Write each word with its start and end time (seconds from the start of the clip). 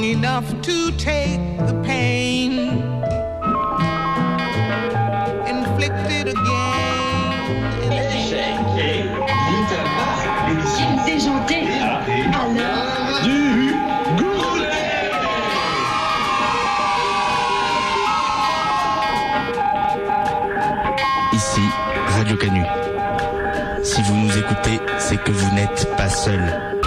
long 0.00 0.08
enough 0.08 0.62
to 0.62 0.90
take 0.92 1.40
the 1.66 1.74
pain 1.84 2.58
inflicted 5.46 6.28
again. 6.28 7.32
Alors 12.32 12.48
Ici, 21.32 21.60
Radio 22.06 22.36
Canu. 22.36 22.64
Si 23.82 24.02
vous 24.02 24.14
nous 24.14 24.38
écoutez, 24.38 24.80
c'est 24.98 25.22
que 25.22 25.32
vous 25.32 25.54
n'êtes 25.54 25.88
pas 25.96 26.08
seul. 26.08 26.79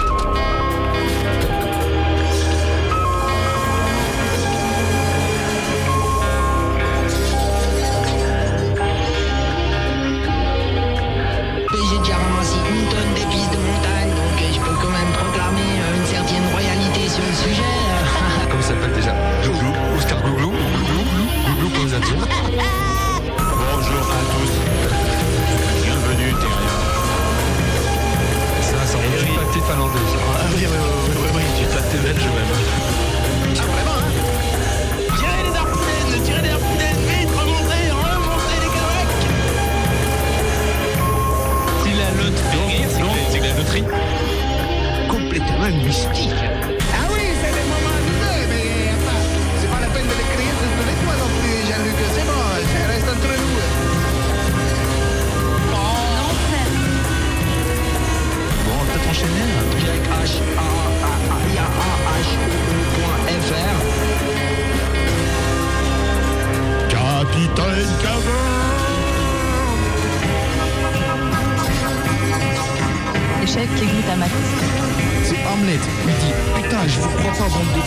C'est 75.24 75.44
Hamlet. 75.46 75.78
Il 76.06 76.14
dit 76.14 76.32
Putain, 76.54 76.86
je 76.86 77.00
vous 77.00 77.08
crois 77.10 77.32
pas, 77.32 77.48
bande 77.48 77.68
de. 77.74 77.82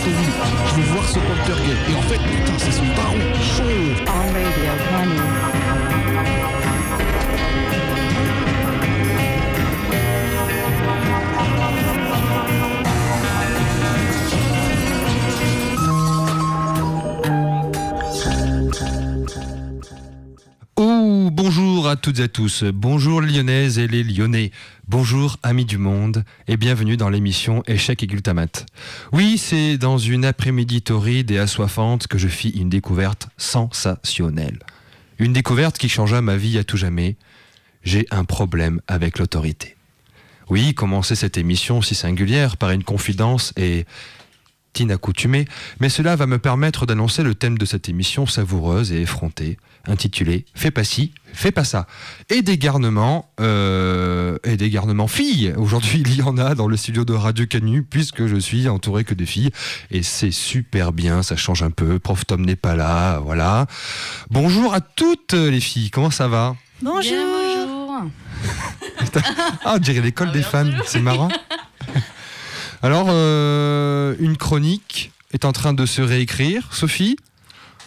Je 0.68 0.74
veux 0.74 0.92
voir 0.92 1.08
ce 1.08 1.18
poltergeist. 1.18 1.90
Et 1.90 1.94
en 1.94 2.02
fait, 2.02 2.18
putain, 2.18 2.58
c'est 2.58 2.72
son 2.72 2.86
baron. 2.94 3.18
Chaud. 3.42 3.64
On 4.06 4.32
Radio. 4.32 4.68
Bonjour 21.88 21.98
à 21.98 22.02
toutes 22.02 22.18
et 22.18 22.24
à 22.24 22.28
tous. 22.28 22.64
Bonjour 22.64 23.22
Lyonnaises 23.22 23.78
et 23.78 23.88
les 23.88 24.04
Lyonnais. 24.04 24.50
Bonjour 24.88 25.38
amis 25.42 25.64
du 25.64 25.78
monde 25.78 26.22
et 26.46 26.58
bienvenue 26.58 26.98
dans 26.98 27.08
l'émission 27.08 27.62
Échec 27.66 28.02
et 28.02 28.06
glutamate. 28.06 28.66
Oui, 29.12 29.38
c'est 29.38 29.78
dans 29.78 29.96
une 29.96 30.26
après-midi 30.26 30.82
torride 30.82 31.30
et 31.30 31.38
assoiffante 31.38 32.06
que 32.06 32.18
je 32.18 32.28
fis 32.28 32.50
une 32.50 32.68
découverte 32.68 33.28
sensationnelle. 33.38 34.58
Une 35.18 35.32
découverte 35.32 35.78
qui 35.78 35.88
changea 35.88 36.20
ma 36.20 36.36
vie 36.36 36.58
à 36.58 36.64
tout 36.64 36.76
jamais. 36.76 37.16
J'ai 37.82 38.06
un 38.10 38.24
problème 38.24 38.82
avec 38.86 39.18
l'autorité. 39.18 39.74
Oui, 40.50 40.74
commencer 40.74 41.14
cette 41.14 41.38
émission 41.38 41.80
si 41.80 41.94
singulière 41.94 42.58
par 42.58 42.70
une 42.70 42.84
confidence 42.84 43.54
et 43.56 43.86
inaccoutumée, 44.80 45.46
mais 45.80 45.88
cela 45.88 46.16
va 46.16 46.26
me 46.26 46.38
permettre 46.38 46.86
d'annoncer 46.86 47.22
le 47.22 47.34
thème 47.34 47.58
de 47.58 47.64
cette 47.64 47.88
émission 47.88 48.26
savoureuse 48.26 48.92
et 48.92 49.02
effrontée, 49.02 49.58
intitulée 49.86 50.44
Fais 50.54 50.70
pas 50.70 50.84
ci, 50.84 51.12
fais 51.32 51.52
pas 51.52 51.64
ça. 51.64 51.86
Et 52.30 52.42
des 52.42 52.58
garnements, 52.58 53.30
euh, 53.40 54.38
et 54.44 54.56
des 54.56 54.70
garnements 54.70 55.08
filles. 55.08 55.54
Aujourd'hui, 55.56 56.02
il 56.06 56.16
y 56.16 56.22
en 56.22 56.38
a 56.38 56.54
dans 56.54 56.68
le 56.68 56.76
studio 56.76 57.04
de 57.04 57.14
Radio 57.14 57.46
Canu, 57.46 57.82
puisque 57.82 58.26
je 58.26 58.36
suis 58.36 58.68
entouré 58.68 59.04
que 59.04 59.14
de 59.14 59.24
filles, 59.24 59.50
et 59.90 60.02
c'est 60.02 60.30
super 60.30 60.92
bien, 60.92 61.22
ça 61.22 61.36
change 61.36 61.62
un 61.62 61.70
peu. 61.70 61.98
Prof 61.98 62.26
Tom 62.26 62.44
n'est 62.44 62.56
pas 62.56 62.76
là, 62.76 63.18
voilà. 63.20 63.66
Bonjour 64.30 64.74
à 64.74 64.80
toutes 64.80 65.34
les 65.34 65.60
filles, 65.60 65.90
comment 65.90 66.10
ça 66.10 66.28
va? 66.28 66.56
Bonjour. 66.82 67.12
bonjour. 67.12 68.10
Ah, 69.64 69.74
on 69.74 69.78
dirait 69.78 70.00
l'école 70.00 70.32
des 70.32 70.42
fans, 70.42 70.70
c'est 70.86 71.00
marrant. 71.00 71.28
Alors, 72.82 73.06
euh, 73.08 74.14
une 74.20 74.36
chronique 74.36 75.12
est 75.32 75.44
en 75.44 75.52
train 75.52 75.72
de 75.72 75.84
se 75.86 76.00
réécrire, 76.00 76.68
Sophie 76.72 77.16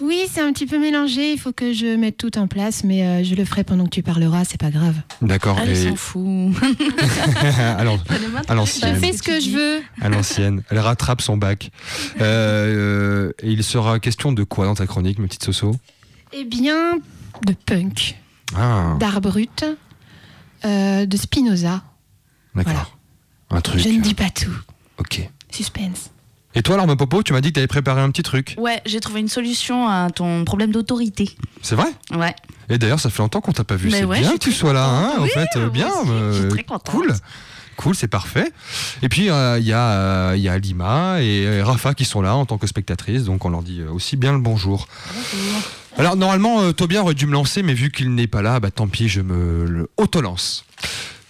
Oui, 0.02 0.19
c'est 0.29 0.41
un 0.41 0.52
petit 0.52 0.66
peu 0.66 0.78
mélangé. 0.79 1.31
Il 1.31 1.40
faut 1.40 1.53
que 1.53 1.72
je 1.74 1.96
mette 1.96 2.18
tout 2.18 2.38
en 2.38 2.47
place, 2.47 2.84
mais 2.84 3.03
euh, 3.03 3.24
je 3.24 3.35
le 3.35 3.46
ferai 3.46 3.63
pendant 3.63 3.85
que 3.85 3.90
tu 3.90 4.03
parleras. 4.03 4.44
C'est 4.44 4.59
pas 4.59 4.69
grave. 4.69 4.96
D'accord. 5.22 5.57
Elle 5.62 5.69
et- 5.69 5.90
s'en 5.90 5.96
fout. 5.96 6.53
Alors, 7.78 8.00
à 8.09 8.16
Je 8.50 8.53
l'ancienne. 8.53 8.96
fais 9.00 9.13
ce 9.13 9.24
que 9.24 9.40
je 9.40 9.52
veux. 9.52 9.79
À 10.02 10.09
l'ancienne. 10.09 10.62
Elle 10.69 10.79
rattrape 10.79 11.22
son 11.22 11.38
bac. 11.38 11.72
Euh, 12.19 13.29
euh, 13.29 13.31
et 13.41 13.52
il 13.52 13.63
sera 13.63 14.00
question 14.00 14.34
de 14.34 14.44
quoi 14.44 14.66
dans 14.66 14.75
ta 14.75 14.88
chronique, 14.88 15.19
ma 15.19 15.28
petite 15.28 15.44
Soso? 15.46 15.75
Eh 16.34 16.44
bien, 16.44 17.00
de 17.46 17.53
punk, 17.66 18.16
Ah, 18.56 18.96
d'art 19.00 19.22
brut, 19.22 19.63
euh, 20.66 21.06
de 21.06 21.18
Spinoza. 21.18 21.81
d'accord. 22.56 22.97
Un 23.53 23.59
truc. 23.62 23.79
Je 23.81 23.90
ne 23.90 24.00
dis 24.02 24.13
pas 24.13 24.29
tout. 24.29 24.52
Ok. 25.01 25.28
Suspense. 25.50 26.12
Et 26.53 26.62
toi, 26.62 26.75
alors, 26.75 26.85
ma 26.85 26.95
popo, 26.95 27.23
tu 27.23 27.34
m'as 27.34 27.41
dit 27.41 27.47
que 27.50 27.53
tu 27.56 27.59
avais 27.59 27.67
préparé 27.67 28.01
un 28.01 28.12
petit 28.12 28.22
truc. 28.22 28.53
Ouais, 28.59 28.81
j'ai 28.85 29.00
trouvé 29.00 29.19
une 29.22 29.28
solution 29.29 29.88
à 29.88 30.09
ton 30.12 30.45
problème 30.45 30.72
d'autorité. 30.72 31.31
C'est 31.63 31.75
vrai? 31.75 31.88
Ouais. 32.13 32.35
Et 32.69 32.78
d'ailleurs, 32.78 33.00
ça 33.00 33.09
fait 33.09 33.19
longtemps 33.23 33.41
qu'on 33.41 33.51
t'a 33.53 33.63
pas 33.63 33.75
vu. 33.78 33.90
C'est 33.90 34.03
ouais, 34.03 34.19
bien 34.19 34.34
que 34.34 34.38
tu 34.38 34.51
sois 34.51 34.73
là, 34.73 34.85
hein, 34.85 35.13
en 35.17 35.25
fait. 35.25 35.47
euh, 35.56 35.69
bien. 35.69 35.90
euh, 36.07 36.50
très. 36.51 36.63
Cool. 36.63 37.13
Cool, 37.78 37.95
c'est 37.95 38.07
parfait. 38.09 38.51
Et 39.01 39.09
puis, 39.09 39.31
euh, 39.31 39.57
il 39.59 39.66
y, 39.66 39.73
a, 39.73 39.91
euh, 39.91 40.34
il 40.38 40.44
y 40.44 40.50
a 40.50 40.57
Lima 40.59 41.19
et 41.22 41.61
Rafa 41.63 41.95
qui 41.95 42.06
sont 42.06 42.22
là 42.22 42.35
en 42.35 42.45
tant 42.45 42.59
que 42.59 42.67
spectatrices, 42.67 43.23
donc 43.23 43.44
on 43.44 43.50
leur 43.50 43.63
dit 43.63 43.81
aussi 43.84 44.16
bien 44.17 44.34
le 44.34 44.40
bonjour. 44.40 44.88
Alors, 45.97 46.16
normalement, 46.16 46.72
Tobien 46.73 47.01
aurait 47.01 47.16
dû 47.16 47.25
me 47.25 47.34
lancer, 47.34 47.63
mais 47.63 47.73
vu 47.73 47.90
qu'il 47.91 48.13
n'est 48.13 48.28
pas 48.28 48.41
là, 48.44 48.59
bah, 48.59 48.69
tant 48.72 48.88
pis, 48.88 49.07
je 49.09 49.22
me 49.22 49.90
auto-lance. 49.97 50.63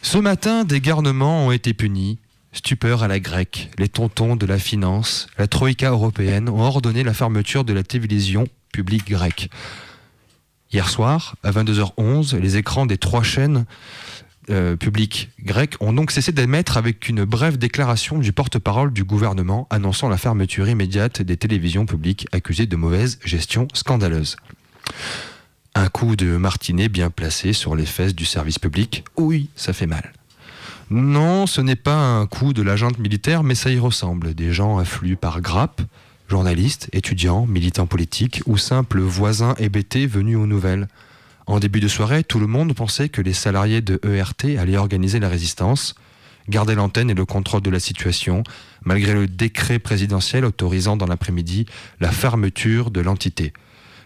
Ce 0.02 0.18
matin, 0.18 0.64
des 0.66 0.81
garnements 0.81 1.46
ont 1.46 1.52
été 1.52 1.74
punis. 1.74 2.18
Stupeur 2.53 3.01
à 3.01 3.07
la 3.07 3.22
grecque, 3.22 3.69
les 3.78 3.88
tontons 3.88 4.35
de 4.35 4.45
la 4.45 4.59
finance, 4.59 5.28
la 5.38 5.47
troïka 5.47 5.89
européenne 5.89 6.50
ont 6.50 6.59
ordonné 6.59 7.03
la 7.03 7.13
fermeture 7.13 7.63
de 7.63 7.72
la 7.72 7.84
télévision 7.84 8.45
publique 8.73 9.09
grecque. 9.09 9.50
Hier 10.73 10.89
soir, 10.89 11.38
à 11.44 11.51
22h11, 11.51 12.35
les 12.38 12.57
écrans 12.57 12.85
des 12.85 12.97
trois 12.97 13.23
chaînes 13.23 13.66
euh, 14.50 14.75
publiques 14.75 15.29
grecques 15.39 15.75
ont 15.79 15.94
donc 15.94 16.12
cessé 16.12 16.34
d'émettre 16.34 16.75
avec 16.75 17.07
une 17.07 17.23
brève 17.23 17.57
déclaration 17.57 18.19
du 18.19 18.34
porte-parole 18.34 18.92
du 18.92 19.06
gouvernement 19.06 19.68
annonçant 19.69 20.09
la 20.09 20.18
fermeture 20.18 20.68
immédiate 20.68 21.21
des 21.21 21.38
télévisions 21.38 21.86
publiques 21.86 22.27
accusées 22.33 22.65
de 22.65 22.75
mauvaise 22.75 23.18
gestion 23.24 23.69
scandaleuse. 23.74 24.36
Un 25.74 25.88
coup 25.88 26.18
de 26.18 26.36
martinet 26.36 26.89
bien 26.89 27.12
placé 27.12 27.54
sur 27.54 27.77
les 27.77 27.86
fesses 27.86 28.15
du 28.15 28.25
service 28.25 28.59
public, 28.59 29.06
oui, 29.15 29.50
ça 29.56 29.71
fait 29.71 29.88
mal. 29.88 30.12
Non, 30.94 31.48
ce 31.48 31.62
n'est 31.62 31.78
pas 31.78 31.96
un 31.96 32.28
coup 32.28 32.52
de 32.52 32.62
l'agente 32.62 33.00
militaire, 33.00 33.44
mais 33.44 33.56
ça 33.56 33.72
y 33.72 33.80
ressemble. 33.80 34.34
Des 34.34 34.52
gens 34.52 34.78
affluent 34.78 35.16
par 35.16 35.40
grappe, 35.40 35.82
journalistes, 36.28 36.90
étudiants, 36.92 37.46
militants 37.46 37.88
politiques 37.88 38.42
ou 38.46 38.58
simples 38.58 39.00
voisins 39.00 39.56
hébétés 39.58 40.06
venus 40.06 40.36
aux 40.36 40.48
nouvelles. 40.48 40.90
En 41.48 41.62
début 41.62 41.80
de 41.80 41.88
soirée, 41.88 42.26
tout 42.26 42.42
le 42.42 42.48
monde 42.48 42.74
pensait 42.74 43.08
que 43.08 43.22
les 43.22 43.32
salariés 43.32 43.80
de 43.80 44.02
ERT 44.04 44.60
allaient 44.60 44.76
organiser 44.76 45.22
la 45.22 45.30
résistance, 45.30 45.96
garder 46.50 46.76
l'antenne 46.76 47.10
et 47.10 47.14
le 47.14 47.26
contrôle 47.26 47.62
de 47.62 47.70
la 47.70 47.80
situation, 47.80 48.44
malgré 48.84 49.14
le 49.14 49.28
décret 49.30 49.80
présidentiel 49.80 50.44
autorisant 50.44 50.98
dans 50.98 51.08
l'après-midi 51.08 51.68
la 52.02 52.12
fermeture 52.12 52.92
de 52.92 53.00
l'entité. 53.00 53.54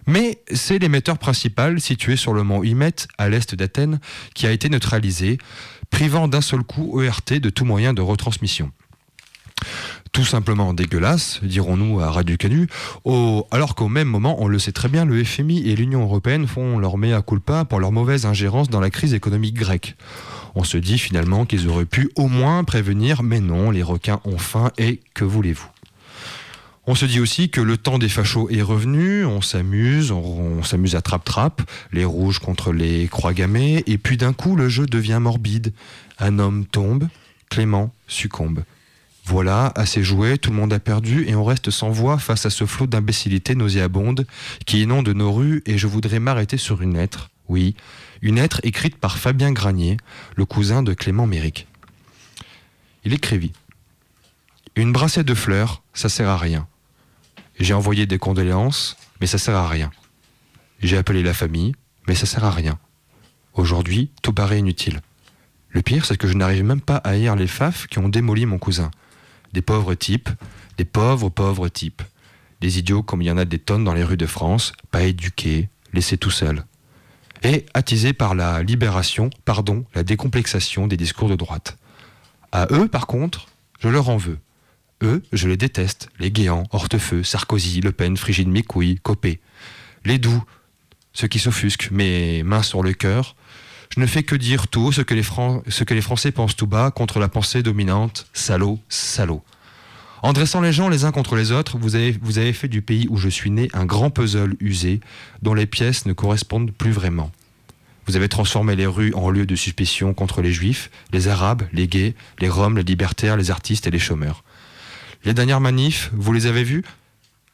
Mais 0.08 0.40
c'est 0.54 0.80
l'émetteur 0.80 1.18
principal, 1.18 1.82
situé 1.82 2.16
sur 2.16 2.34
le 2.34 2.44
mont 2.44 2.64
Imet, 2.64 2.96
à 3.18 3.30
l'est 3.30 3.56
d'Athènes, 3.56 4.00
qui 4.34 4.46
a 4.48 4.52
été 4.52 4.70
neutralisé, 4.70 5.38
privant 5.90 6.28
d'un 6.28 6.42
seul 6.42 6.64
coup 6.64 7.02
ERT 7.02 7.40
de 7.40 7.50
tout 7.50 7.66
moyen 7.66 7.94
de 7.94 8.02
retransmission. 8.02 8.72
tout 10.12 10.24
simplement 10.26 10.74
dégueulasse, 10.74 11.40
dirons-nous 11.44 12.00
à 12.00 12.10
Radio 12.10 12.38
Canu, 12.38 12.68
alors 13.52 13.76
qu'au 13.76 13.90
même 13.90 14.08
moment, 14.08 14.42
on 14.42 14.48
le 14.48 14.60
sait 14.60 14.72
très 14.72 14.88
bien, 14.88 15.04
le 15.04 15.22
FMI 15.24 15.70
et 15.70 15.76
l'Union 15.76 16.04
européenne 16.04 16.48
font 16.48 16.78
leur 16.78 16.98
mea 16.98 17.22
culpa 17.22 17.66
pour 17.66 17.80
leur 17.82 17.92
mauvaise 17.92 18.26
ingérence 18.26 18.70
dans 18.70 18.80
la 18.80 18.90
crise 18.90 19.14
économique 19.14 19.56
grecque. 19.56 19.96
On 20.56 20.64
se 20.64 20.78
dit 20.78 20.98
finalement 20.98 21.46
qu'ils 21.46 21.68
auraient 21.68 21.86
pu 21.86 22.10
au 22.16 22.30
moins 22.30 22.64
prévenir, 22.64 23.24
mais 23.24 23.42
non, 23.42 23.72
les 23.72 23.84
requins 23.84 24.22
ont 24.24 24.38
faim 24.38 24.72
et 24.78 25.02
que 25.14 25.26
voulez-vous? 25.26 25.68
On 26.88 26.94
se 26.94 27.06
dit 27.06 27.20
aussi 27.20 27.50
que 27.50 27.62
le 27.62 27.78
temps 27.78 27.98
des 27.98 28.10
fachos 28.10 28.50
est 28.50 28.62
revenu, 28.62 29.26
on 29.26 29.42
s'amuse, 29.42 30.12
on, 30.12 30.62
s'amuse 30.62 30.96
à 30.96 31.02
trap-trap, 31.02 31.62
les 31.92 32.06
rouges 32.06 32.40
contre 32.40 32.72
les 32.72 33.08
croix 33.08 33.34
gammées, 33.34 33.84
et 33.88 33.98
puis 33.98 34.18
d'un 34.18 34.34
coup 34.34 34.56
le 34.56 34.70
jeu 34.70 34.86
devient 34.86 35.18
morbide. 35.20 35.74
Un 36.20 36.38
homme 36.38 36.66
tombe, 36.66 37.08
Clément 37.50 37.94
succombe. 38.08 38.64
Voilà, 39.26 39.72
assez 39.76 40.04
joué, 40.04 40.38
tout 40.38 40.52
le 40.52 40.56
monde 40.56 40.74
a 40.74 40.80
perdu 40.80 41.26
et 41.28 41.34
on 41.34 41.44
reste 41.44 41.72
sans 41.72 41.90
voix 41.90 42.20
face 42.20 42.46
à 42.46 42.52
ce 42.52 42.66
flot 42.68 42.86
d'imbécilité 42.86 43.56
nauséabonde 43.56 44.28
qui 44.68 44.84
inonde 44.84 45.10
nos 45.10 45.34
rues 45.34 45.64
et 45.66 45.80
je 45.80 45.88
voudrais 45.88 46.20
m'arrêter 46.20 46.58
sur 46.58 46.84
une 46.84 46.96
lettre, 46.96 47.32
oui, 47.50 47.76
une 48.22 48.36
lettre 48.36 48.60
écrite 48.64 48.98
par 48.98 49.18
Fabien 49.18 49.52
Granier, 49.52 49.98
le 50.36 50.46
cousin 50.46 50.84
de 50.84 50.94
Clément 50.94 51.26
Méric. 51.26 51.68
Il 53.04 53.14
écrivit 53.14 53.54
Une 54.76 54.92
brassée 54.92 55.24
de 55.24 55.34
fleurs, 55.34 55.82
ça 55.96 56.10
sert 56.10 56.30
à 56.30 56.38
rien. 56.38 56.68
J'ai 57.60 57.74
envoyé 57.74 58.06
des 58.06 58.18
condoléances, 58.18 58.98
mais 59.22 59.28
ça 59.28 59.38
sert 59.38 59.56
à 59.56 59.68
rien. 59.68 59.92
J'ai 60.80 60.98
appelé 60.98 61.24
la 61.24 61.34
famille, 61.34 61.74
mais 62.08 62.16
ça 62.16 62.26
sert 62.26 62.44
à 62.44 62.52
rien. 62.52 62.78
Aujourd'hui, 63.54 64.12
tout 64.22 64.34
paraît 64.34 64.60
inutile. 64.60 65.00
Le 65.70 65.82
pire, 65.82 66.06
c'est 66.06 66.18
que 66.18 66.28
je 66.28 66.34
n'arrive 66.34 66.64
même 66.64 66.82
pas 66.82 66.98
à 66.98 67.12
haïr 67.12 67.36
les 67.36 67.48
faf 67.48 67.88
qui 67.88 68.00
ont 68.00 68.10
démoli 68.10 68.46
mon 68.46 68.58
cousin. 68.58 68.92
Des 69.54 69.62
pauvres 69.62 69.96
types, 69.96 70.30
des 70.78 70.86
pauvres 70.86 71.30
pauvres 71.30 71.70
types. 71.70 72.02
Des 72.60 72.78
idiots 72.80 73.04
comme 73.04 73.22
il 73.22 73.26
y 73.26 73.32
en 73.32 73.38
a 73.38 73.46
des 73.46 73.60
tonnes 73.60 73.84
dans 73.84 73.94
les 73.94 74.04
rues 74.04 74.18
de 74.18 74.26
France, 74.26 74.74
pas 74.92 75.04
éduqués, 75.04 75.70
laissés 75.94 76.18
tout 76.18 76.32
seuls. 76.32 76.66
Et 77.44 77.66
attisés 77.74 78.14
par 78.14 78.36
la 78.36 78.64
libération, 78.64 79.30
pardon, 79.46 79.86
la 79.94 80.04
décomplexation 80.04 80.88
des 80.88 80.98
discours 80.98 81.30
de 81.30 81.36
droite. 81.36 81.78
À 82.52 82.68
eux, 82.72 82.88
par 82.88 83.08
contre, 83.08 83.48
je 83.80 83.88
leur 83.88 84.10
en 84.10 84.18
veux. 84.18 84.40
Eux, 85.06 85.22
je 85.32 85.48
les 85.48 85.56
déteste, 85.56 86.10
les 86.20 86.32
Guéants, 86.32 86.64
Hortefeux, 86.72 87.22
Sarkozy, 87.22 87.80
Le 87.80 87.92
Pen, 87.92 88.18
Frigide 88.18 88.48
Micouille, 88.48 88.98
Copé. 89.04 89.40
Les 90.04 90.18
doux, 90.18 90.44
ceux 91.14 91.28
qui 91.28 91.38
s'offusquent, 91.38 91.92
mes 91.92 92.42
mains 92.42 92.64
sur 92.64 92.82
le 92.82 92.92
cœur. 92.94 93.36
Je 93.96 94.00
ne 94.00 94.08
fais 94.08 94.24
que 94.24 94.36
dire 94.36 94.68
tout 94.68 94.92
ce 94.92 95.02
que 95.02 95.14
les, 95.14 95.22
Français 96.02 96.32
pensent 96.32 96.56
tout 96.56 96.66
bas 96.66 96.90
contre 96.90 97.20
la 97.20 97.28
pensée 97.28 97.62
dominante, 97.62 98.26
salaud, 98.34 98.80
salaud. 98.90 99.44
En 100.24 100.34
dressant 100.34 100.60
les 100.60 100.74
gens 100.74 100.90
les 100.90 101.06
uns 101.06 101.12
contre 101.12 101.36
les 101.36 101.52
autres, 101.52 101.78
vous 101.78 101.96
avez, 101.96 102.18
vous 102.24 102.40
avez 102.40 102.52
fait 102.52 102.68
du 102.68 102.82
pays 102.82 103.06
où 103.08 103.18
je 103.18 103.30
suis 103.30 103.52
né 103.52 103.70
un 103.74 103.86
grand 103.86 104.10
puzzle 104.10 104.56
usé, 104.60 105.02
dont 105.44 105.54
les 105.54 105.68
pièces 105.68 106.08
ne 106.08 106.14
correspondent 106.14 106.72
plus 106.72 106.92
vraiment. 106.92 107.32
Vous 108.08 108.16
avez 108.16 108.28
transformé 108.28 108.76
les 108.76 108.88
rues 108.88 109.14
en 109.14 109.30
lieu 109.30 109.46
de 109.46 109.56
suspicion 109.56 110.16
contre 110.16 110.42
les 110.42 110.52
juifs, 110.52 110.90
les 111.14 111.28
arabes, 111.28 111.62
les 111.74 111.88
gays, 111.88 112.16
les 112.40 112.50
roms, 112.50 112.78
les 112.78 112.84
libertaires, 112.84 113.38
les 113.38 113.52
artistes 113.52 113.86
et 113.86 113.92
les 113.92 114.00
chômeurs. 114.00 114.44
Les 115.26 115.34
dernières 115.34 115.60
manifs, 115.60 116.12
vous 116.14 116.34
les 116.34 116.46
avez 116.46 116.64
vues? 116.64 116.84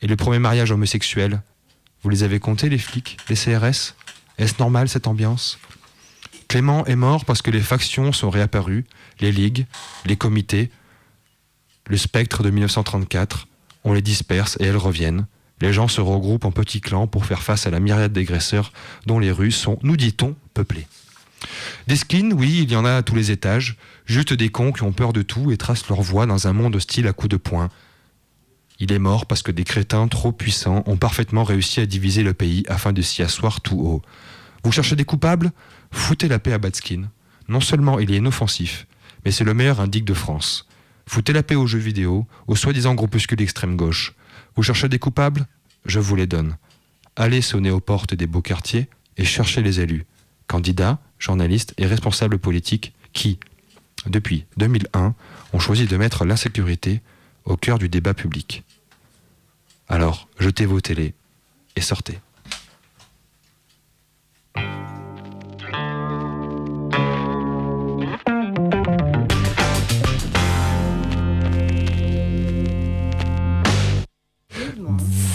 Et 0.02 0.08
les 0.08 0.18
premiers 0.18 0.40
mariages 0.40 0.72
homosexuels 0.72 1.42
Vous 2.04 2.10
les 2.10 2.24
avez 2.24 2.40
comptés, 2.42 2.68
les 2.68 2.78
flics, 2.78 3.18
les 3.30 3.36
CRS 3.36 3.96
Est-ce 4.38 4.56
normal 4.60 4.90
cette 4.90 5.08
ambiance? 5.08 5.58
Clément 6.50 6.86
est 6.86 6.98
mort 6.98 7.24
parce 7.24 7.42
que 7.42 7.50
les 7.50 7.62
factions 7.62 8.12
sont 8.12 8.30
réapparues, 8.30 8.84
les 9.22 9.32
ligues, 9.32 9.68
les 10.06 10.18
comités, 10.18 10.70
le 11.88 11.96
spectre 11.96 12.44
de 12.44 12.50
1934, 12.50 13.48
on 13.86 13.94
les 13.94 14.02
disperse 14.02 14.58
et 14.60 14.66
elles 14.66 14.76
reviennent. 14.76 15.26
Les 15.62 15.72
gens 15.72 15.88
se 15.88 16.02
regroupent 16.02 16.44
en 16.44 16.52
petits 16.52 16.82
clans 16.82 17.08
pour 17.08 17.26
faire 17.26 17.42
face 17.42 17.68
à 17.68 17.70
la 17.70 17.80
myriade 17.80 18.12
d'agresseurs 18.12 18.74
dont 19.06 19.20
les 19.20 19.32
rues 19.32 19.52
sont, 19.52 19.80
nous 19.82 19.96
dit-on, 19.96 20.36
peuplées. 20.54 20.88
Des 21.88 21.96
skins, 21.96 22.34
oui, 22.34 22.60
il 22.64 22.72
y 22.72 22.76
en 22.76 22.84
a 22.84 22.98
à 22.98 23.04
tous 23.04 23.16
les 23.16 23.32
étages, 23.32 23.78
juste 24.12 24.34
des 24.34 24.50
cons 24.50 24.72
qui 24.72 24.84
ont 24.84 24.92
peur 24.92 25.14
de 25.14 25.22
tout 25.22 25.52
et 25.52 25.58
tracent 25.58 25.88
leur 25.90 26.02
voie 26.02 26.26
dans 26.26 26.48
un 26.48 26.54
monde 26.54 26.76
hostile 26.76 27.08
à 27.08 27.14
coups 27.14 27.32
de 27.32 27.38
poing. 27.38 27.70
Il 28.80 28.92
est 28.92 29.00
mort 29.00 29.26
parce 29.26 29.42
que 29.42 29.52
des 29.52 29.64
crétins 29.64 30.08
trop 30.08 30.32
puissants 30.32 30.84
ont 30.86 30.98
parfaitement 30.98 31.44
réussi 31.44 31.80
à 31.80 31.86
diviser 31.86 32.24
le 32.24 32.34
pays 32.34 32.64
afin 32.68 32.94
de 32.94 33.02
s'y 33.02 33.22
asseoir 33.22 33.62
tout 33.62 33.80
haut. 33.80 34.02
Vous 34.64 34.72
cherchez 34.72 34.96
des 34.96 35.06
coupables? 35.06 35.52
Foutez 35.92 36.28
la 36.28 36.40
paix 36.40 36.54
à 36.54 36.58
Batskin. 36.58 37.10
Non 37.48 37.62
seulement 37.62 38.00
il 38.00 38.12
est 38.12 38.18
inoffensif, 38.18 38.88
mais 39.24 39.32
c'est 39.32 39.44
le 39.44 39.54
meilleur 39.54 39.80
indique 39.80 40.06
de 40.06 40.14
France. 40.14 40.68
Foutez 41.06 41.34
la 41.34 41.44
paix 41.44 41.56
aux 41.56 41.68
jeux 41.68 41.80
vidéo, 41.80 42.28
aux 42.48 42.56
soi-disant 42.56 42.96
groupuscules 42.96 43.38
d'extrême 43.38 43.76
gauche. 43.76 44.14
Vous 44.56 44.64
cherchez 44.64 44.90
des 44.90 45.00
coupables? 45.00 45.48
Je 45.86 46.00
vous 46.00 46.16
les 46.16 46.28
donne. 46.28 46.58
Allez 47.16 47.42
sonner 47.42 47.72
aux 47.72 47.80
portes 47.80 48.14
des 48.14 48.28
beaux 48.28 48.42
quartiers 48.42 48.88
et 49.18 49.26
cherchez 49.26 49.62
les 49.62 49.80
élus, 49.80 50.06
candidats, 50.48 51.00
journalistes 51.20 51.74
et 51.78 51.86
responsables 51.86 52.40
politiques 52.40 52.94
qui, 53.14 53.40
depuis 54.08 54.46
2001, 54.58 55.14
ont 55.54 55.60
choisi 55.60 55.86
de 55.86 55.98
mettre 55.98 56.26
l'insécurité 56.26 57.02
au 57.46 57.58
cœur 57.58 57.80
du 57.80 57.90
débat 57.90 58.14
public. 58.14 58.64
Alors, 59.90 60.28
jetez 60.40 60.66
vos 60.66 60.80
télés 60.80 61.14
et 61.76 61.82
sortez. 61.82 62.20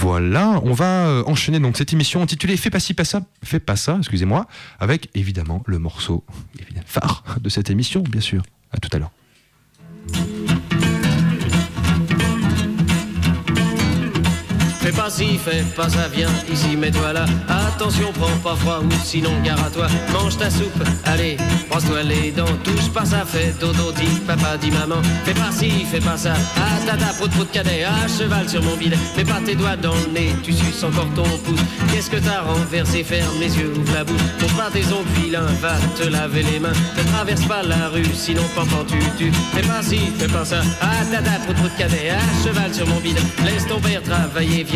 Voilà, 0.00 0.60
on 0.64 0.72
va 0.72 1.08
euh, 1.08 1.24
enchaîner 1.26 1.60
donc 1.60 1.76
cette 1.76 1.92
émission 1.92 2.22
intitulée 2.22 2.56
Fais 2.56 2.70
pas 2.70 2.80
ci, 2.80 2.94
pas 2.94 3.04
ça, 3.04 3.22
fais 3.42 3.60
pas 3.60 3.76
ça, 3.76 3.96
excusez-moi, 3.98 4.46
avec 4.78 5.10
évidemment 5.14 5.62
le 5.66 5.78
morceau 5.78 6.24
phare 6.86 7.24
de 7.40 7.48
cette 7.48 7.68
émission, 7.70 8.02
bien 8.02 8.20
sûr. 8.20 8.42
À 8.76 8.78
tout 8.78 8.90
à 8.92 8.98
l'heure. 8.98 9.10
Fais 14.86 14.92
pas 14.92 15.10
ci, 15.10 15.36
fais 15.36 15.64
pas 15.74 15.88
ça, 15.88 16.06
viens 16.14 16.30
ici, 16.48 16.76
mets-toi 16.76 17.12
là. 17.12 17.24
Attention, 17.48 18.12
prends 18.12 18.38
pas 18.40 18.54
froid 18.54 18.78
ou 18.84 18.88
sinon 19.02 19.32
gare 19.42 19.58
à 19.66 19.68
toi. 19.68 19.88
Mange 20.12 20.36
ta 20.38 20.48
soupe, 20.48 20.80
allez, 21.04 21.36
brosse-toi 21.68 22.04
les 22.04 22.30
dents. 22.30 22.44
Touche 22.62 22.88
pas 22.94 23.04
ça, 23.04 23.24
fais 23.26 23.52
dodo, 23.58 23.90
dit 23.90 24.20
papa, 24.24 24.56
dit 24.56 24.70
maman. 24.70 25.02
Fais 25.24 25.34
pas 25.34 25.50
ci, 25.50 25.84
fais 25.90 25.98
pas 25.98 26.16
ça. 26.16 26.34
Ah 26.56 26.86
tata, 26.86 27.06
prout 27.18 27.32
prout 27.32 27.50
cadet, 27.50 27.82
à 27.82 28.06
cheval 28.06 28.48
sur 28.48 28.62
mon 28.62 28.76
bidet. 28.76 28.96
Mets 29.16 29.24
pas 29.24 29.40
tes 29.44 29.56
doigts 29.56 29.74
dans 29.74 29.92
le 29.92 30.12
nez, 30.12 30.32
tu 30.44 30.52
suces 30.52 30.84
encore 30.84 31.12
ton 31.16 31.24
pouce. 31.24 31.58
Qu'est-ce 31.92 32.08
que 32.08 32.18
t'as 32.18 32.42
renversé, 32.42 33.02
ferme 33.02 33.40
les 33.40 33.58
yeux, 33.58 33.72
ouvre 33.76 33.92
la 33.92 34.04
bouche. 34.04 34.22
Montre 34.40 34.54
pas 34.54 34.70
tes 34.70 34.84
ongles 34.84 35.20
vilains, 35.20 35.52
va 35.60 35.74
te 35.98 36.06
laver 36.06 36.44
les 36.44 36.60
mains. 36.60 36.78
Ne 36.96 37.02
traverse 37.10 37.44
pas 37.46 37.64
la 37.64 37.88
rue, 37.88 38.06
sinon 38.14 38.44
papa 38.54 38.84
tu 38.86 38.98
tu. 39.18 39.32
Fais 39.52 39.66
pas 39.66 39.82
ci, 39.82 39.98
fais 40.16 40.28
pas 40.28 40.44
ça. 40.44 40.60
Ah 40.80 41.04
tata, 41.10 41.40
prout 41.44 41.56
prout 41.56 41.76
cadet, 41.76 42.10
à 42.10 42.20
cheval 42.44 42.72
sur 42.72 42.86
mon 42.86 43.00
bidet. 43.00 43.20
Laisse 43.44 43.66
ton 43.66 43.80
père 43.80 44.00
travailler, 44.04 44.62
viens 44.62 44.75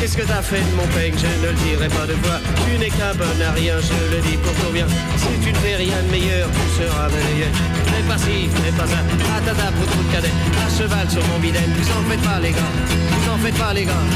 Qu'est-ce 0.00 0.16
que 0.16 0.22
t'as 0.22 0.42
fait 0.42 0.60
de 0.60 0.74
mon 0.76 0.86
peigne? 0.94 1.14
Je 1.16 1.26
ne 1.26 1.48
le 1.48 1.52
dirai 1.64 1.88
pas 1.88 2.06
de 2.06 2.14
quoi. 2.24 2.38
Tu 2.64 2.78
n'es 2.78 2.90
qu'un 2.90 3.14
bon 3.14 3.36
à 3.40 3.52
rien, 3.52 3.76
je 3.80 3.98
le 4.14 4.20
dis 4.22 4.36
pour 4.38 4.52
ton 4.60 4.70
bien. 4.70 4.86
Si 5.16 5.32
tu 5.42 5.52
ne 5.52 5.58
fais 5.58 5.76
rien 5.76 5.98
de 6.06 6.10
meilleur, 6.10 6.48
tu 6.52 6.64
seras 6.76 7.08
meilleur. 7.08 7.52
Fais 7.90 8.04
pas 8.08 8.18
ci, 8.18 8.48
fais 8.52 8.72
pas 8.72 8.86
ça. 8.86 9.00
Ah 9.32 9.40
tata, 9.44 9.68
pour 9.76 9.86
de 9.86 10.12
cadet. 10.12 10.34
À 10.64 10.68
cheval 10.76 11.06
sur 11.10 11.24
mon 11.28 11.38
bidet. 11.38 11.64
Vous 11.76 11.88
en 11.96 12.02
faites 12.10 12.22
pas, 12.22 12.40
les 12.40 12.52
gars. 12.52 12.72
Vous 13.10 13.30
en 13.32 13.38
faites 13.38 13.58
pas, 13.58 13.72
les 13.72 13.84
gars. 13.84 14.06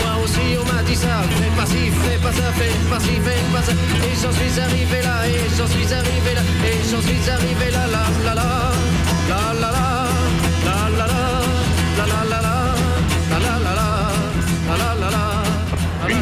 Moi 0.00 0.12
aussi, 0.22 0.46
on 0.60 0.64
m'a 0.70 0.82
dit 0.82 0.96
ça. 0.96 1.24
Fais 1.38 1.52
pas 1.56 1.66
ci, 1.66 1.90
fais 2.02 2.18
pas 2.18 2.32
ça, 2.32 2.46
fais 2.58 2.74
pas 2.90 3.00
ci, 3.00 3.14
fais 3.24 3.40
pas 3.52 3.62
ça. 3.62 3.72
Et 3.72 4.14
j'en 4.20 4.32
suis 4.32 4.54
arrivé 4.60 5.00
là, 5.02 5.16
et 5.26 5.40
j'en 5.56 5.66
suis 5.66 5.88
arrivé 5.92 6.32
là, 6.34 6.42
et 6.68 6.78
j'en 6.90 7.02
suis 7.02 7.24
arrivé 7.30 7.70
là, 7.72 7.84
là, 7.94 8.04
là, 8.24 8.34
là. 8.34 8.48
La 9.28 9.52
la 9.60 9.70
la, 9.76 9.87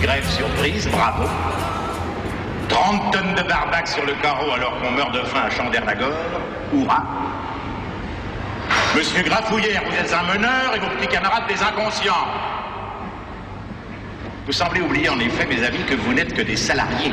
grève 0.07 0.31
surprise, 0.31 0.89
bravo. 0.93 1.25
30 2.69 3.13
tonnes 3.13 3.35
de 3.35 3.43
barbac 3.43 3.89
sur 3.89 4.07
le 4.07 4.15
carreau 4.23 4.53
alors 4.53 4.81
qu'on 4.81 4.93
meurt 4.93 5.13
de 5.13 5.23
faim 5.25 5.43
à 5.47 5.51
Chandernagore. 5.51 6.41
Hurrah 6.73 7.05
Monsieur 8.95 9.23
Grafouillère, 9.23 9.83
vous 9.85 9.97
êtes 9.97 10.15
un 10.15 10.33
meneur 10.33 10.75
et 10.77 10.79
vos 10.79 10.87
petits 10.97 11.09
camarades 11.09 11.49
des 11.49 11.61
inconscients. 11.61 12.27
Vous 14.47 14.53
semblez 14.53 14.81
oublier 14.81 15.09
en 15.09 15.19
effet, 15.19 15.45
mes 15.45 15.65
amis, 15.65 15.85
que 15.89 15.97
vous 15.97 16.15
n'êtes 16.15 16.35
que 16.35 16.43
des 16.43 16.57
salariés. 16.57 17.13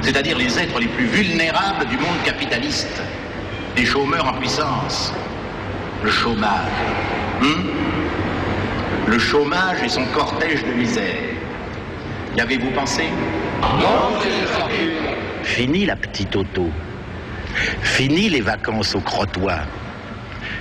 C'est-à-dire 0.00 0.38
les 0.38 0.58
êtres 0.58 0.80
les 0.80 0.88
plus 0.88 1.04
vulnérables 1.04 1.84
du 1.90 1.98
monde 1.98 2.22
capitaliste. 2.24 3.02
Des 3.76 3.84
chômeurs 3.84 4.28
en 4.28 4.32
puissance. 4.32 5.12
Le 6.02 6.10
chômage. 6.10 6.72
Hmm? 7.42 7.68
Le 9.08 9.18
chômage 9.18 9.82
et 9.84 9.90
son 9.90 10.06
cortège 10.06 10.64
de 10.64 10.72
misère. 10.72 11.31
Y 12.36 12.40
avez-vous 12.40 12.70
pensé? 12.70 13.04
Fini 15.42 15.84
la 15.84 15.96
petite 15.96 16.34
auto. 16.34 16.70
Fini 17.82 18.30
les 18.30 18.40
vacances 18.40 18.94
au 18.94 19.00
crottoir. 19.00 19.66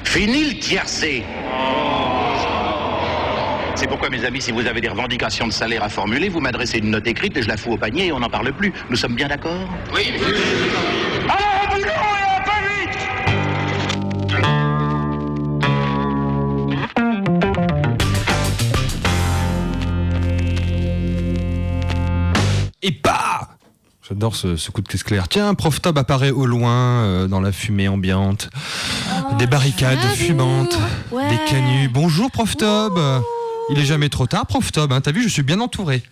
Fini 0.03 0.49
le 0.49 0.59
tiercé. 0.59 1.23
C'est 3.75 3.87
pourquoi, 3.87 4.09
mes 4.09 4.25
amis, 4.25 4.41
si 4.41 4.51
vous 4.51 4.67
avez 4.67 4.81
des 4.81 4.89
revendications 4.89 5.47
de 5.47 5.53
salaire 5.53 5.83
à 5.83 5.89
formuler, 5.89 6.27
vous 6.27 6.41
m'adressez 6.41 6.79
une 6.79 6.91
note 6.91 7.07
écrite 7.07 7.37
et 7.37 7.41
je 7.41 7.47
la 7.47 7.57
fous 7.57 7.71
au 7.71 7.77
panier 7.77 8.07
et 8.07 8.11
on 8.11 8.19
n'en 8.19 8.29
parle 8.29 8.51
plus. 8.51 8.73
Nous 8.89 8.97
sommes 8.97 9.15
bien 9.15 9.29
d'accord? 9.29 9.69
Oui. 9.93 10.13
Et 22.81 22.91
pas 22.91 23.49
J'adore 24.07 24.35
ce, 24.35 24.55
ce 24.57 24.71
coup 24.71 24.81
de 24.81 24.87
caisse 24.87 25.03
clair. 25.03 25.27
Tiens, 25.29 25.53
Prof 25.53 25.79
Tob 25.81 25.97
apparaît 25.97 26.31
au 26.31 26.45
loin, 26.45 26.73
euh, 27.03 27.27
dans 27.27 27.39
la 27.39 27.51
fumée 27.51 27.87
ambiante. 27.87 28.49
des 29.37 29.47
barricades 29.47 29.99
fumantes, 30.15 30.77
Ouais. 31.11 31.29
des 31.29 31.37
canuts. 31.49 31.87
Bonjour, 31.87 32.29
Prof 32.31 32.57
Tob 32.57 32.99
Il 33.69 33.79
est 33.79 33.85
jamais 33.85 34.09
trop 34.09 34.25
tard, 34.27 34.45
Prof 34.47 34.71
Tob. 34.71 34.91
hein. 34.91 34.99
T'as 35.01 35.11
vu, 35.11 35.23
je 35.23 35.29
suis 35.29 35.43
bien 35.43 35.59
entouré. 35.61 36.03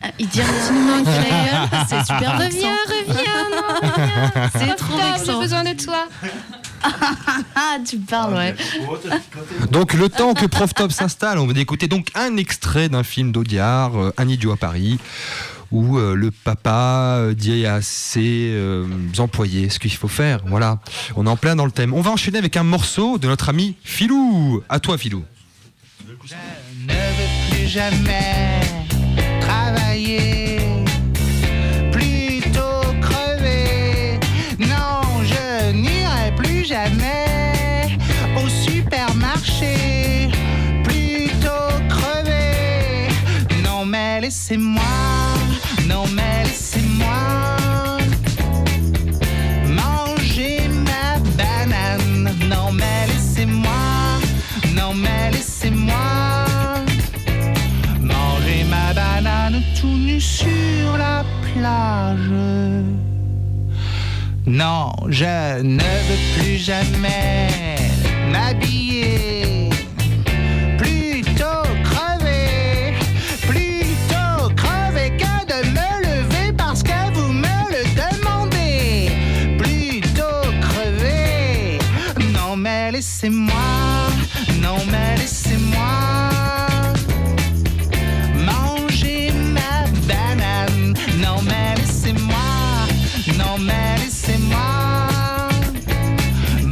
Ah, 0.00 0.08
Il 0.20 0.28
dit 0.28 0.40
un 0.40 0.44
petit 0.44 1.10
gueule, 1.10 1.84
c'est 1.88 2.00
super 2.02 2.38
Reviens, 2.38 2.76
reviens, 2.86 3.50
non, 3.50 3.90
reviens. 3.90 4.50
C'est 4.54 4.74
trop 4.76 4.96
vexant. 4.96 5.32
J'ai 5.32 5.38
besoin 5.40 5.64
de 5.64 5.72
toi. 5.82 6.04
Ah, 6.82 7.78
tu 7.88 7.98
parles, 7.98 8.34
ouais. 8.34 8.54
Donc, 9.70 9.94
le 9.94 10.08
temps 10.08 10.34
que 10.34 10.46
Prof 10.46 10.74
Top 10.74 10.92
s'installe, 10.92 11.38
on 11.38 11.46
va 11.46 11.58
écouter 11.58 11.88
donc 11.88 12.08
un 12.14 12.36
extrait 12.36 12.88
d'un 12.88 13.02
film 13.02 13.32
d'Audiard, 13.32 13.96
euh, 13.96 14.14
Un 14.16 14.28
idiot 14.28 14.52
à 14.52 14.56
Paris, 14.56 14.98
où 15.70 15.98
euh, 15.98 16.14
le 16.14 16.30
papa 16.30 17.16
euh, 17.18 17.34
dit 17.34 17.66
à 17.66 17.82
ses 17.82 18.50
euh, 18.52 18.86
employés 19.18 19.68
ce 19.68 19.78
qu'il 19.78 19.92
faut 19.92 20.08
faire. 20.08 20.40
Voilà, 20.46 20.78
on 21.16 21.26
est 21.26 21.30
en 21.30 21.36
plein 21.36 21.56
dans 21.56 21.66
le 21.66 21.70
thème. 21.70 21.92
On 21.94 22.00
va 22.00 22.10
enchaîner 22.10 22.38
avec 22.38 22.56
un 22.56 22.62
morceau 22.62 23.18
de 23.18 23.26
notre 23.28 23.48
ami 23.48 23.76
Filou. 23.82 24.62
À 24.68 24.80
toi, 24.80 24.96
Filou. 24.98 25.24
ne 26.06 26.92
veux 26.92 27.50
plus 27.50 27.68
jamais 27.68 28.60
travailler, 29.40 30.47
laissez-moi, 44.48 44.82
non, 45.88 46.04
mais 46.14 46.44
laissez-moi 46.44 47.58
manger 49.68 50.68
ma 50.68 51.18
banane. 51.36 52.34
Non, 52.48 52.72
mais 52.72 53.06
laissez-moi, 53.08 53.70
non, 54.74 54.94
mais 54.94 55.30
laissez-moi 55.32 56.46
manger 58.00 58.64
ma 58.70 58.94
banane 58.94 59.62
tout 59.78 59.86
nu 59.86 60.18
sur 60.20 60.96
la 60.96 61.24
plage. 61.42 62.32
Non, 64.46 64.92
je 65.08 65.62
ne 65.62 65.82
veux 65.82 66.40
plus 66.40 66.56
jamais 66.56 67.76
m'habiller. 68.32 69.57
Laissez-moi, 82.98 84.10
non 84.60 84.78
mais 84.90 85.16
laissez-moi 85.18 85.92
manger 88.48 89.30
ma 89.54 89.86
banane. 90.08 90.94
Non 91.24 91.40
mais 91.48 91.76
laissez-moi, 91.76 92.48
non 93.38 93.56
mais 93.60 93.98
laissez-moi 94.02 94.70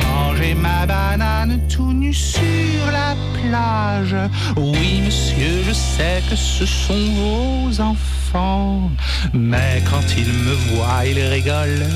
manger 0.05 0.55
ma 0.55 0.85
banane 0.85 1.61
tout 1.69 1.93
nu 1.93 2.13
sur 2.13 2.83
la 2.91 3.15
plage. 3.37 4.17
Oui 4.57 5.03
monsieur, 5.07 5.63
je 5.69 5.73
sais 5.73 6.25
que 6.29 6.35
ce 6.35 6.67
sont 6.67 7.05
vos 7.21 7.81
enfants, 7.81 8.91
mais 9.33 9.81
quand 9.89 10.07
ils 10.19 10.33
me 10.47 10.55
voient, 10.67 11.07
ils 11.07 11.23
rigolent 11.37 11.87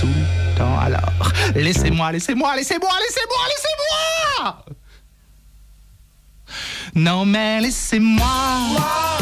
tout 0.00 0.45
Alors. 0.62 1.32
Laissez-moi, 1.54 2.12
laissez-moi, 2.12 2.56
laissez-moi, 2.56 2.90
laissez-moi, 3.00 3.42
laissez-moi. 3.48 4.64
Non 6.94 7.26
mais 7.26 7.60
laissez-moi, 7.60 8.26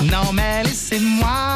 non 0.03 0.33
mais 0.33 0.63
laissez-moi 0.63 1.54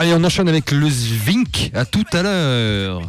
Allez, 0.00 0.14
on 0.14 0.22
enchaîne 0.22 0.48
avec 0.48 0.70
le 0.70 0.88
Zvink. 0.88 1.72
À 1.74 1.84
tout 1.84 2.04
à 2.12 2.22
l'heure. 2.22 3.02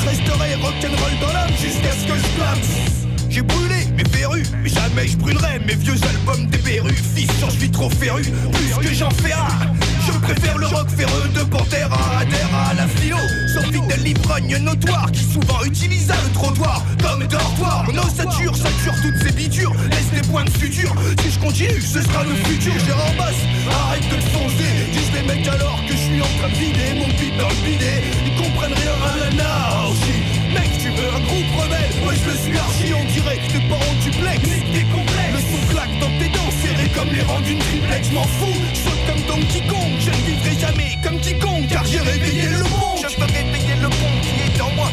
Je 0.00 0.08
resterai 0.08 0.54
rock'n'roll 0.56 1.18
dans 1.20 1.32
l'âme 1.32 1.52
jusqu'à 1.60 1.92
ce 1.92 2.06
que 2.06 2.16
je 2.16 2.36
clame. 2.36 2.58
J'ai 3.28 3.42
brûlé 3.42 3.86
mes 3.96 4.04
verrues, 4.16 4.46
mais 4.62 4.68
jamais 4.68 5.08
je 5.08 5.16
brûlerai 5.16 5.58
mes 5.66 5.74
vieux 5.74 5.96
albums 6.04 6.46
des 6.46 6.58
perrues. 6.58 7.02
Fils, 7.14 7.30
je 7.40 7.58
suis 7.58 7.70
trop 7.70 7.88
féru, 7.88 8.22
plus 8.52 8.88
que 8.88 8.94
j'en 8.94 9.10
fais 9.10 9.32
un. 9.32 9.72
Je 10.06 10.12
préfère 10.18 10.58
le 10.58 10.66
rock 10.66 10.88
féreux 10.90 11.28
de 11.34 11.42
Pantera 11.44 12.24
terre 12.28 12.50
à 12.70 12.74
la 12.74 12.86
philo. 12.88 13.16
Sans 13.54 13.62
fidèle 13.62 14.02
l'ivrogne 14.02 14.56
notoire 14.58 15.10
qui 15.12 15.24
souvent 15.24 15.62
utilisa 15.64 16.14
le 16.24 16.32
trottoir 16.32 16.84
comme 17.02 17.26
dortoir. 17.26 17.84
Mon 17.86 17.98
ossature 17.98 18.56
sature 18.56 18.94
toutes 19.02 19.22
ces 19.22 19.32
bitures, 19.32 19.72
laisse 19.90 20.10
des 20.22 20.28
points 20.28 20.44
de 20.44 20.50
suture. 20.50 20.94
Si 21.22 21.30
je 21.30 21.38
continue, 21.38 21.80
ce 21.80 22.02
sera 22.02 22.24
le 22.24 22.34
futur. 22.34 22.72
J'ai 22.84 22.92
en 22.92 23.14
boss, 23.16 23.38
arrête 23.70 24.08
de 24.08 24.20
foncer. 24.30 24.72
Dis 24.92 25.10
les 25.14 25.22
mecs 25.22 25.46
alors 25.46 25.80
que 25.86 25.92
je 25.92 25.98
suis 25.98 26.20
en 26.20 26.38
train 26.38 26.48
de 26.48 26.54
vider 26.54 26.94
mon 26.98 27.08
pit 27.16 27.36
dans 27.38 27.48
le 27.48 27.54
bidet. 27.64 28.02
Ils 28.26 28.42
comprennent 28.42 28.74
rien 28.74 28.92
à 28.92 29.36
la 29.36 29.81
groupe 31.22 31.50
rebelle, 31.60 31.92
ouais 32.06 32.16
je 32.16 32.30
le 32.30 32.36
suis 32.36 32.58
archi 32.58 32.94
en 32.94 33.04
direct, 33.04 33.52
les 33.52 33.68
parents 33.68 33.96
duplex, 34.02 34.42
des 34.72 34.86
complexes, 34.92 35.32
le 35.34 35.40
son 35.40 35.62
claque 35.72 35.98
dans 36.00 36.12
tes 36.18 36.28
dents, 36.28 36.52
serré 36.62 36.88
comme 36.94 37.10
les 37.12 37.22
rangs 37.22 37.40
d'une 37.40 37.58
triplex, 37.58 38.08
je 38.08 38.14
m'en 38.14 38.26
fous, 38.38 38.60
saute 38.74 39.02
comme 39.06 39.22
Donkey 39.28 39.62
Kong, 39.68 39.92
je 39.98 40.10
ne 40.10 40.22
vivrai 40.26 40.58
jamais 40.58 40.98
comme 41.02 41.18
quiconque, 41.20 41.68
car 41.68 41.84
j'ai 41.84 42.00
réveillé 42.00 42.48
le 42.48 42.62
monde, 42.64 42.98
je 43.02 43.16
veux 43.20 43.26
réveiller 43.26 43.76
le 43.80 43.88
monde 43.88 44.20
qui 44.22 44.34
est 44.46 44.60
en 44.60 44.70
moi, 44.72 44.90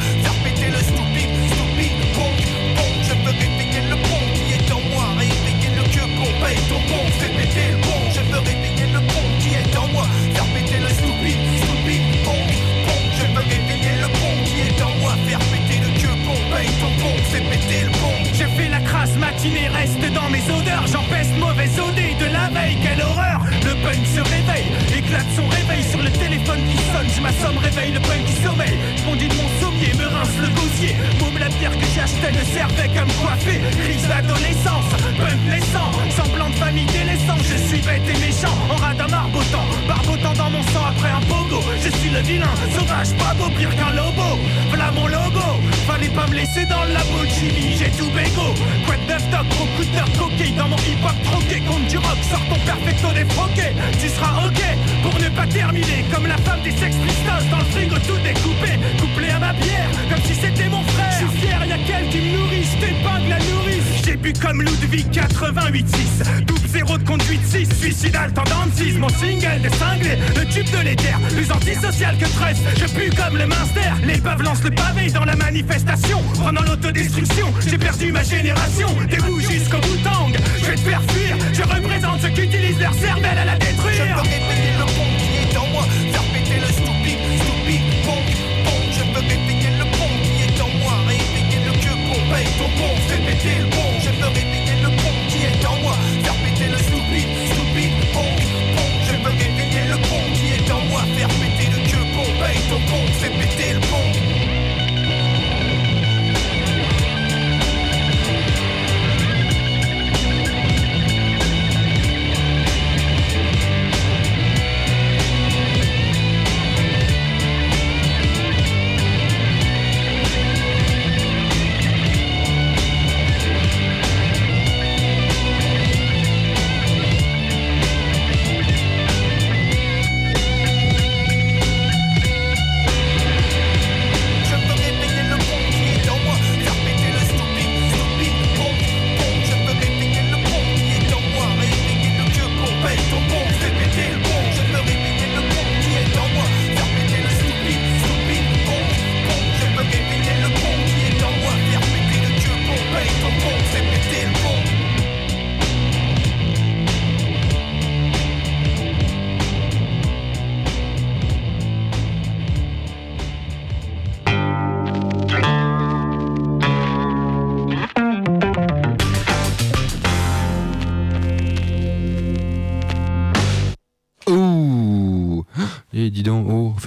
reste 19.47 20.13
dans 20.13 20.29
mes 20.29 20.43
odeurs. 20.51 20.85
J'empeste 20.87 21.31
mauvaise 21.37 21.79
odée 21.79 22.15
de 22.19 22.25
la 22.25 22.49
veille. 22.49 22.77
Quelle 22.83 23.01
horreur 23.01 23.39
Le 23.63 23.73
punk 23.81 24.03
se 24.05 24.19
réveille, 24.19 24.67
éclate 24.97 25.27
son 25.35 25.47
réveil 25.47 25.83
sur 25.83 26.01
le 26.01 26.11
téléphone 26.11 26.59
qui 26.67 26.77
sonne. 26.91 27.07
Je 27.15 27.21
m'assomme, 27.21 27.57
réveille 27.57 27.93
le 27.93 28.01
punk 28.01 28.25
qui 28.25 28.35
sommeille. 28.43 28.77
Je 28.97 29.27
de 29.27 29.33
mon 29.35 29.49
sommier, 29.61 29.93
me 29.95 30.07
rince 30.07 30.35
le 30.41 30.49
gosier. 30.49 30.95
Môme 31.19 31.37
la 31.39 31.47
bière 31.47 31.71
que 31.71 31.85
j'achetais 31.95 32.31
ne 32.31 32.43
servait 32.51 32.89
qu'à 32.89 33.05
me 33.05 33.13
coiffer. 33.21 33.61
Crise 33.79 34.07
d'adolescence, 34.07 34.91
punk 35.17 35.41
laissant. 35.49 35.91
Semblant 36.11 36.49
de 36.49 36.55
famille 36.55 36.87
délaissant. 36.87 37.39
Je 37.39 37.55
suis 37.55 37.81
bête 37.81 38.03
et 38.07 38.19
méchant, 38.19 38.55
en 38.69 38.75
rade 38.75 38.99
à 38.99 39.07
marbotant. 39.07 39.65
Barbotant 39.87 40.33
dans 40.33 40.49
mon 40.49 40.63
sang 40.63 40.83
après 40.89 41.11
un 41.11 41.23
pogo. 41.31 41.63
Je 41.79 41.89
suis 41.89 42.09
le 42.09 42.19
vilain, 42.19 42.53
sauvage, 42.75 43.15
pas 43.15 43.33
beau, 43.35 43.49
pire 43.57 43.73
qu'un 43.75 43.95
lobo. 43.95 44.35
Voilà 44.67 44.91
mon 44.91 45.07
logo. 45.07 45.47
Fallait 45.87 46.09
pas 46.09 46.27
me 46.27 46.35
laisser 46.35 46.65
dans 46.65 46.83
de 46.83 47.25
Jimmy, 47.39 47.75
j'ai 47.77 47.89
tout 47.91 48.09
bégo. 48.11 48.53
Quoi 48.85 48.95
de 48.95 49.18
doc, 49.31 49.47
gros 49.49 49.65
coup 49.65 49.83
coqué. 50.17 50.51
Dans 50.57 50.67
mon 50.67 50.77
hip-hop 50.77 51.17
troqué, 51.23 51.59
contre 51.61 51.87
du 51.87 51.97
rock, 51.97 52.19
sors 52.29 52.45
ton 52.49 52.59
perfecto 52.65 53.07
défroqué. 53.13 53.67
Tu 53.99 54.09
seras 54.09 54.47
ok 54.47 54.61
pour 55.03 55.19
ne 55.19 55.29
pas 55.29 55.47
terminer 55.47 56.05
comme 56.11 56.27
la 56.27 56.37
femme 56.37 56.61
des 56.63 56.71
Sex 56.71 56.95
Pistols 56.95 57.49
dans 57.51 57.59
le 57.59 57.65
frigo 57.65 57.95
tout 58.07 58.17
découpé. 58.23 58.79
Couplé 58.99 59.29
à 59.29 59.39
ma 59.39 59.53
bière, 59.53 59.89
comme 60.09 60.23
si 60.23 60.35
c'était 60.35 60.69
mon 60.69 60.83
frère. 60.83 61.19
Je 61.21 61.27
suis 61.27 61.47
fier, 61.47 61.65
y'a 61.65 61.77
qu'elle 61.77 62.09
qui 62.09 62.19
me 62.19 62.37
nourrit, 62.37 62.63
je 62.63 62.85
t'épingle 62.85 63.29
la 63.29 63.39
nourrice. 63.39 63.78
J'ai 64.03 64.15
bu 64.15 64.33
comme 64.33 64.61
Ludwig 64.61 65.07
88-6, 65.11 66.45
double 66.45 66.67
zéro 66.67 66.97
de 66.97 67.03
conduite 67.03 67.45
6, 67.45 67.69
suicidal 67.79 68.31
tendance 68.33 68.73
6, 68.75 68.93
mon 68.97 69.09
single 69.09 69.61
des 69.61 69.69
cinglés, 69.69 70.17
le 70.35 70.45
tube 70.45 70.69
de 70.71 70.83
l'éther, 70.83 71.19
plus 71.35 71.51
antisocial 71.51 72.17
que 72.17 72.25
Tress, 72.25 72.57
je 72.77 72.85
pue 72.85 73.09
comme 73.15 73.37
le 73.37 73.45
minster, 73.45 73.91
les 74.05 74.17
peuvent 74.17 74.41
lancent 74.41 74.63
le 74.63 74.71
pavé 74.71 75.11
dans 75.11 75.25
la 75.25 75.35
manifestation, 75.35 76.21
prenant 76.35 76.61
l'autodestruction, 76.61 77.53
j'ai 77.67 77.77
perdu 77.77 78.11
ma 78.11 78.23
génération, 78.23 78.89
des 79.09 79.17
bouts 79.17 79.39
jusqu'au 79.41 79.77
bout 79.77 79.97
tang, 80.03 80.31
je 80.59 80.65
vais 80.65 80.75
te 80.75 80.79
faire 80.81 81.01
fuir, 81.09 81.35
je 81.53 81.61
représente 81.61 82.21
ceux 82.21 82.29
qui 82.29 82.41
utilisent 82.41 82.79
leur 82.79 82.93
cervelle 82.93 83.37
à 83.37 83.45
la 83.45 83.57
détruire. 83.57 83.93
Je 83.93 84.13
peux 84.13 84.21
répéter 84.21 84.73
le 84.79 84.85
pont 84.85 85.11
qui 85.19 85.53
est 85.53 85.57
en 85.57 85.67
moi, 85.67 85.83
faire 86.11 86.23
péter 86.33 86.59
le 86.59 86.67
stupide, 86.73 87.21
stupide, 87.39 87.85
pont, 88.05 88.23
pont, 88.65 88.81
je 88.91 89.03
peux 89.13 89.25
répéter 89.25 89.71
le 89.77 89.85
pont 89.97 90.13
qui 90.23 90.43
est 90.43 90.61
en 90.61 90.69
moi, 90.81 90.93
réveiller 91.07 91.61
le 91.65 91.71
queue 91.77 91.97
pont, 92.07 92.21
paye 92.33 92.49
ton 92.57 92.69
pont, 92.77 92.95
fais 93.07 93.21
péter 93.25 93.57
le 93.59 93.69
pont, 93.69 93.88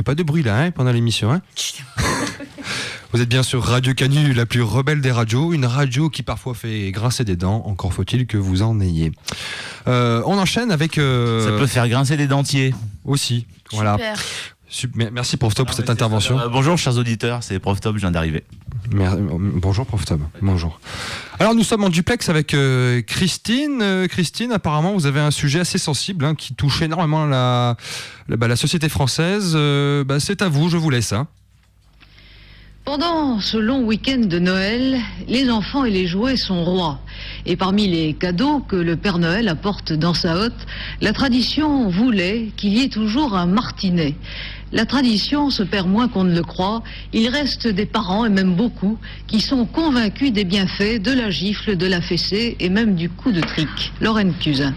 fais 0.02 0.04
pas 0.04 0.14
de 0.16 0.22
bruit 0.24 0.42
là, 0.42 0.58
hein, 0.60 0.70
pendant 0.72 0.90
l'émission, 0.90 1.30
hein 1.32 1.42
Vous 3.12 3.20
êtes 3.20 3.28
bien 3.28 3.42
sur 3.42 3.62
Radio 3.62 3.92
Canu, 3.94 4.32
la 4.32 4.46
plus 4.46 4.62
rebelle 4.62 5.00
des 5.00 5.12
radios, 5.12 5.52
une 5.52 5.66
radio 5.66 6.08
qui 6.08 6.22
parfois 6.22 6.54
fait 6.54 6.90
grincer 6.90 7.24
des 7.24 7.36
dents, 7.36 7.62
encore 7.66 7.92
faut-il 7.92 8.26
que 8.26 8.38
vous 8.38 8.62
en 8.62 8.80
ayez. 8.80 9.12
Euh, 9.86 10.22
on 10.26 10.38
enchaîne 10.38 10.72
avec... 10.72 10.96
euh, 10.98 11.44
Ça 11.44 11.58
peut 11.58 11.66
faire 11.66 11.88
grincer 11.88 12.16
des 12.16 12.26
dentiers. 12.26 12.74
Aussi, 13.04 13.46
voilà. 13.70 13.98
Merci 15.12 15.36
Prof 15.36 15.54
Top 15.54 15.66
pour 15.66 15.76
cette 15.76 15.90
intervention. 15.90 16.38
Euh, 16.38 16.48
bonjour 16.48 16.78
chers 16.78 16.96
auditeurs, 16.96 17.42
c'est 17.42 17.58
Prof 17.58 17.78
Top, 17.80 17.96
je 17.96 18.00
viens 18.00 18.10
d'arriver. 18.10 18.42
Bonjour 18.90 19.84
Prof 19.86 20.04
Tom. 20.04 20.26
Bonjour. 20.40 20.80
Alors 21.38 21.54
nous 21.54 21.62
sommes 21.62 21.84
en 21.84 21.88
duplex 21.90 22.28
avec 22.30 22.54
euh, 22.54 23.02
Christine. 23.02 23.80
Euh, 23.82 24.06
Christine, 24.08 24.50
apparemment 24.50 24.94
vous 24.94 25.06
avez 25.06 25.20
un 25.20 25.30
sujet 25.30 25.60
assez 25.60 25.78
sensible 25.78 26.24
hein, 26.24 26.34
qui 26.34 26.54
touche 26.54 26.80
énormément 26.82 27.26
la, 27.26 27.76
la, 28.28 28.36
bah, 28.36 28.48
la 28.48 28.56
société 28.56 28.88
française. 28.88 29.52
Euh, 29.54 30.04
bah, 30.04 30.20
C'est 30.20 30.40
à 30.42 30.48
vous, 30.48 30.68
je 30.70 30.78
vous 30.78 30.90
laisse. 30.90 31.12
hein. 31.12 31.26
Pendant 32.84 33.38
ce 33.38 33.58
long 33.58 33.84
week-end 33.84 34.22
de 34.24 34.40
Noël, 34.40 34.98
les 35.28 35.48
enfants 35.50 35.84
et 35.84 35.90
les 35.90 36.08
jouets 36.08 36.36
sont 36.36 36.64
rois. 36.64 36.98
Et 37.46 37.54
parmi 37.56 37.86
les 37.86 38.12
cadeaux 38.14 38.58
que 38.58 38.74
le 38.74 38.96
Père 38.96 39.18
Noël 39.18 39.46
apporte 39.48 39.92
dans 39.92 40.14
sa 40.14 40.34
hotte, 40.36 40.66
la 41.00 41.12
tradition 41.12 41.88
voulait 41.88 42.48
qu'il 42.56 42.72
y 42.72 42.82
ait 42.82 42.88
toujours 42.88 43.36
un 43.36 43.46
martinet. 43.46 44.16
La 44.72 44.86
tradition 44.86 45.50
se 45.50 45.62
perd 45.62 45.86
moins 45.86 46.08
qu'on 46.08 46.24
ne 46.24 46.34
le 46.34 46.42
croit. 46.42 46.82
Il 47.12 47.28
reste 47.28 47.68
des 47.68 47.84
parents, 47.84 48.24
et 48.24 48.30
même 48.30 48.54
beaucoup, 48.54 48.98
qui 49.26 49.40
sont 49.40 49.66
convaincus 49.66 50.32
des 50.32 50.44
bienfaits 50.44 51.00
de 51.00 51.12
la 51.12 51.28
gifle, 51.30 51.76
de 51.76 51.86
la 51.86 52.00
fessée 52.00 52.56
et 52.58 52.70
même 52.70 52.94
du 52.94 53.10
coup 53.10 53.32
de 53.32 53.40
trick. 53.40 53.92
Lorraine 54.00 54.32
Cusin. 54.40 54.74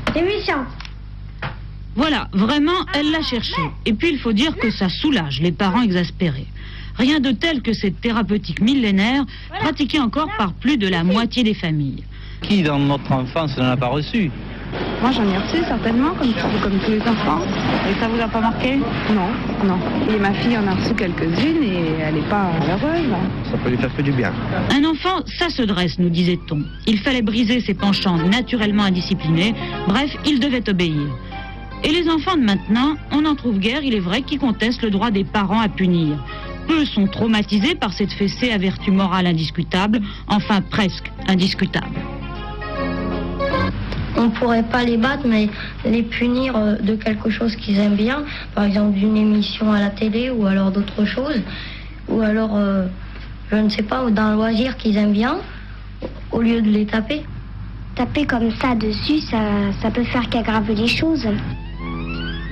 Voilà, 1.95 2.27
vraiment, 2.33 2.85
elle 2.93 3.09
l'a 3.11 3.21
cherché. 3.21 3.61
Et 3.85 3.93
puis 3.93 4.09
il 4.11 4.19
faut 4.19 4.33
dire 4.33 4.57
que 4.57 4.69
ça 4.69 4.89
soulage 4.89 5.39
les 5.39 5.53
parents 5.53 5.81
exaspérés. 5.81 6.47
Rien 6.97 7.21
de 7.21 7.31
tel 7.31 7.61
que 7.61 7.71
cette 7.71 8.01
thérapeutique 8.01 8.61
millénaire 8.61 9.25
pratiquée 9.59 9.99
encore 9.99 10.29
par 10.37 10.53
plus 10.53 10.77
de 10.77 10.89
la 10.89 11.05
moitié 11.05 11.43
des 11.43 11.53
familles. 11.53 12.03
Qui 12.41 12.63
dans 12.63 12.79
notre 12.79 13.11
enfance 13.13 13.57
n'en 13.57 13.69
a 13.69 13.77
pas 13.77 13.87
reçu? 13.87 14.29
Moi 15.05 15.13
j'en 15.13 15.29
ai 15.29 15.37
reçu 15.37 15.63
certainement, 15.67 16.15
comme, 16.15 16.33
comme 16.63 16.79
tous 16.79 16.89
les 16.89 17.01
enfants. 17.01 17.41
Et 17.87 17.93
ça 17.99 18.07
vous 18.07 18.19
a 18.19 18.27
pas 18.27 18.41
marqué? 18.41 18.77
Non, 19.13 19.29
non. 19.63 19.77
Et 20.11 20.17
ma 20.17 20.33
fille 20.33 20.57
en 20.57 20.65
a 20.65 20.73
reçu 20.73 20.95
quelques-unes 20.95 21.61
et 21.61 22.01
elle 22.01 22.15
n'est 22.15 22.21
pas 22.21 22.49
heureuse. 22.67 23.13
Ça 23.51 23.55
peut 23.55 23.69
lui 23.69 23.77
faire 23.77 23.95
que 23.95 24.01
du 24.01 24.11
bien. 24.11 24.33
Un 24.71 24.83
enfant, 24.83 25.21
ça 25.37 25.51
se 25.51 25.61
dresse, 25.61 25.99
nous 25.99 26.09
disait-on. 26.09 26.63
Il 26.87 26.97
fallait 26.97 27.21
briser 27.21 27.61
ses 27.61 27.75
penchants 27.75 28.17
naturellement 28.17 28.81
indisciplinés. 28.81 29.53
Bref, 29.87 30.09
il 30.25 30.39
devait 30.39 30.67
obéir. 30.67 31.07
Et 31.83 31.89
les 31.89 32.09
enfants 32.09 32.35
de 32.35 32.41
maintenant, 32.41 32.95
on 33.11 33.21
n'en 33.21 33.35
trouve 33.35 33.59
guère, 33.59 33.83
il 33.83 33.93
est 33.93 33.99
vrai, 33.99 34.23
qui 34.23 34.39
contestent 34.39 34.81
le 34.81 34.89
droit 34.89 35.11
des 35.11 35.23
parents 35.23 35.59
à 35.59 35.69
punir. 35.69 36.17
Peu 36.67 36.83
sont 36.83 37.05
traumatisés 37.05 37.75
par 37.75 37.93
cette 37.93 38.11
fessée 38.11 38.51
à 38.51 38.57
vertu 38.57 38.89
morale 38.89 39.27
indiscutable, 39.27 40.01
enfin 40.27 40.61
presque 40.61 41.11
indiscutable. 41.27 41.93
On 44.17 44.29
pourrait 44.29 44.63
pas 44.63 44.83
les 44.83 44.97
battre, 44.97 45.23
mais 45.25 45.49
les 45.83 46.03
punir 46.03 46.55
euh, 46.55 46.75
de 46.77 46.95
quelque 46.95 47.29
chose 47.29 47.55
qu'ils 47.55 47.77
aiment 47.79 47.95
bien, 47.95 48.23
par 48.53 48.63
exemple 48.63 48.97
d'une 48.97 49.17
émission 49.17 49.71
à 49.71 49.79
la 49.79 49.89
télé 49.89 50.29
ou 50.29 50.45
alors 50.45 50.71
d'autres 50.71 51.05
choses, 51.05 51.41
ou 52.07 52.21
alors, 52.21 52.55
euh, 52.55 52.85
je 53.51 53.57
ne 53.57 53.69
sais 53.69 53.83
pas, 53.83 54.09
d'un 54.09 54.35
loisir 54.35 54.77
qu'ils 54.77 54.97
aiment 54.97 55.11
bien, 55.13 55.37
au 56.31 56.41
lieu 56.41 56.61
de 56.61 56.69
les 56.69 56.85
taper. 56.85 57.23
Taper 57.95 58.25
comme 58.25 58.51
ça 58.61 58.75
dessus, 58.75 59.19
ça, 59.19 59.39
ça 59.81 59.89
peut 59.91 60.03
faire 60.03 60.29
qu'aggraver 60.29 60.75
les 60.75 60.87
choses. 60.87 61.27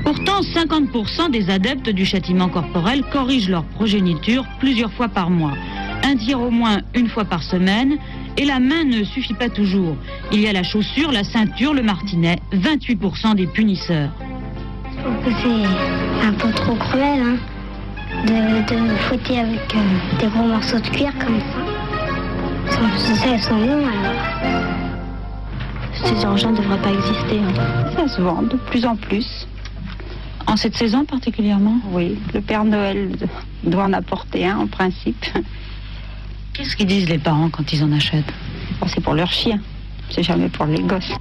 Pourtant, 0.03 0.41
50% 0.41 1.31
des 1.31 1.49
adeptes 1.49 1.89
du 1.89 2.05
châtiment 2.05 2.49
corporel 2.49 3.03
corrigent 3.11 3.49
leur 3.49 3.63
progéniture 3.63 4.45
plusieurs 4.59 4.91
fois 4.91 5.07
par 5.07 5.29
mois. 5.29 5.53
Un 6.03 6.15
tir 6.17 6.41
au 6.41 6.51
moins 6.51 6.79
une 6.93 7.07
fois 7.07 7.23
par 7.23 7.41
semaine. 7.41 7.97
Et 8.37 8.45
la 8.45 8.59
main 8.59 8.83
ne 8.85 9.03
suffit 9.03 9.33
pas 9.35 9.49
toujours. 9.49 9.95
Il 10.31 10.39
y 10.41 10.47
a 10.47 10.53
la 10.53 10.63
chaussure, 10.63 11.11
la 11.11 11.23
ceinture, 11.23 11.73
le 11.73 11.83
martinet. 11.83 12.37
28% 12.53 13.35
des 13.35 13.47
punisseurs. 13.47 14.09
Je 14.91 15.01
trouve 15.03 15.15
que 15.23 15.31
c'est 15.41 16.25
un 16.27 16.33
peu 16.33 16.49
trop 16.53 16.75
cruel, 16.75 17.19
hein, 17.21 17.37
de, 18.25 18.73
de 18.75 18.95
fouetter 18.95 19.39
avec 19.39 19.75
euh, 19.75 20.19
des 20.19 20.27
gros 20.27 20.45
morceaux 20.47 20.79
de 20.79 20.87
cuir 20.87 21.11
comme 21.19 21.39
ça. 21.39 22.71
Sans- 22.75 22.97
C'est 22.97 23.15
ça, 23.15 23.27
elles 23.35 23.43
sont 23.43 23.57
longs 23.59 23.85
alors. 23.87 24.73
ces 26.05 26.25
engins 26.25 26.51
ne 26.51 26.57
devraient 26.57 26.81
pas 26.81 26.91
exister. 26.91 27.39
hein. 27.39 27.91
Ça 27.95 28.07
se 28.07 28.21
vend 28.21 28.41
de 28.43 28.55
plus 28.55 28.85
en 28.85 28.95
plus. 28.95 29.47
En 30.47 30.57
cette 30.57 30.75
saison 30.75 31.05
particulièrement? 31.05 31.77
Oui, 31.91 32.17
le 32.33 32.41
Père 32.41 32.65
Noël 32.65 33.09
doit 33.63 33.83
en 33.85 33.93
apporter 33.93 34.45
un 34.47 34.57
en 34.57 34.67
principe. 34.67 35.25
Qu'est-ce 36.53 36.75
qu'ils 36.75 36.85
disent 36.85 37.09
les 37.09 37.17
parents 37.17 37.49
quand 37.49 37.73
ils 37.73 37.83
en 37.83 37.91
achètent 37.91 38.31
Bon, 38.79 38.87
c'est 38.87 39.01
pour 39.01 39.15
leurs 39.15 39.31
chiens, 39.31 39.59
c'est 40.11 40.21
jamais 40.21 40.49
pour 40.49 40.65
les 40.65 40.83
gosses. 40.83 41.13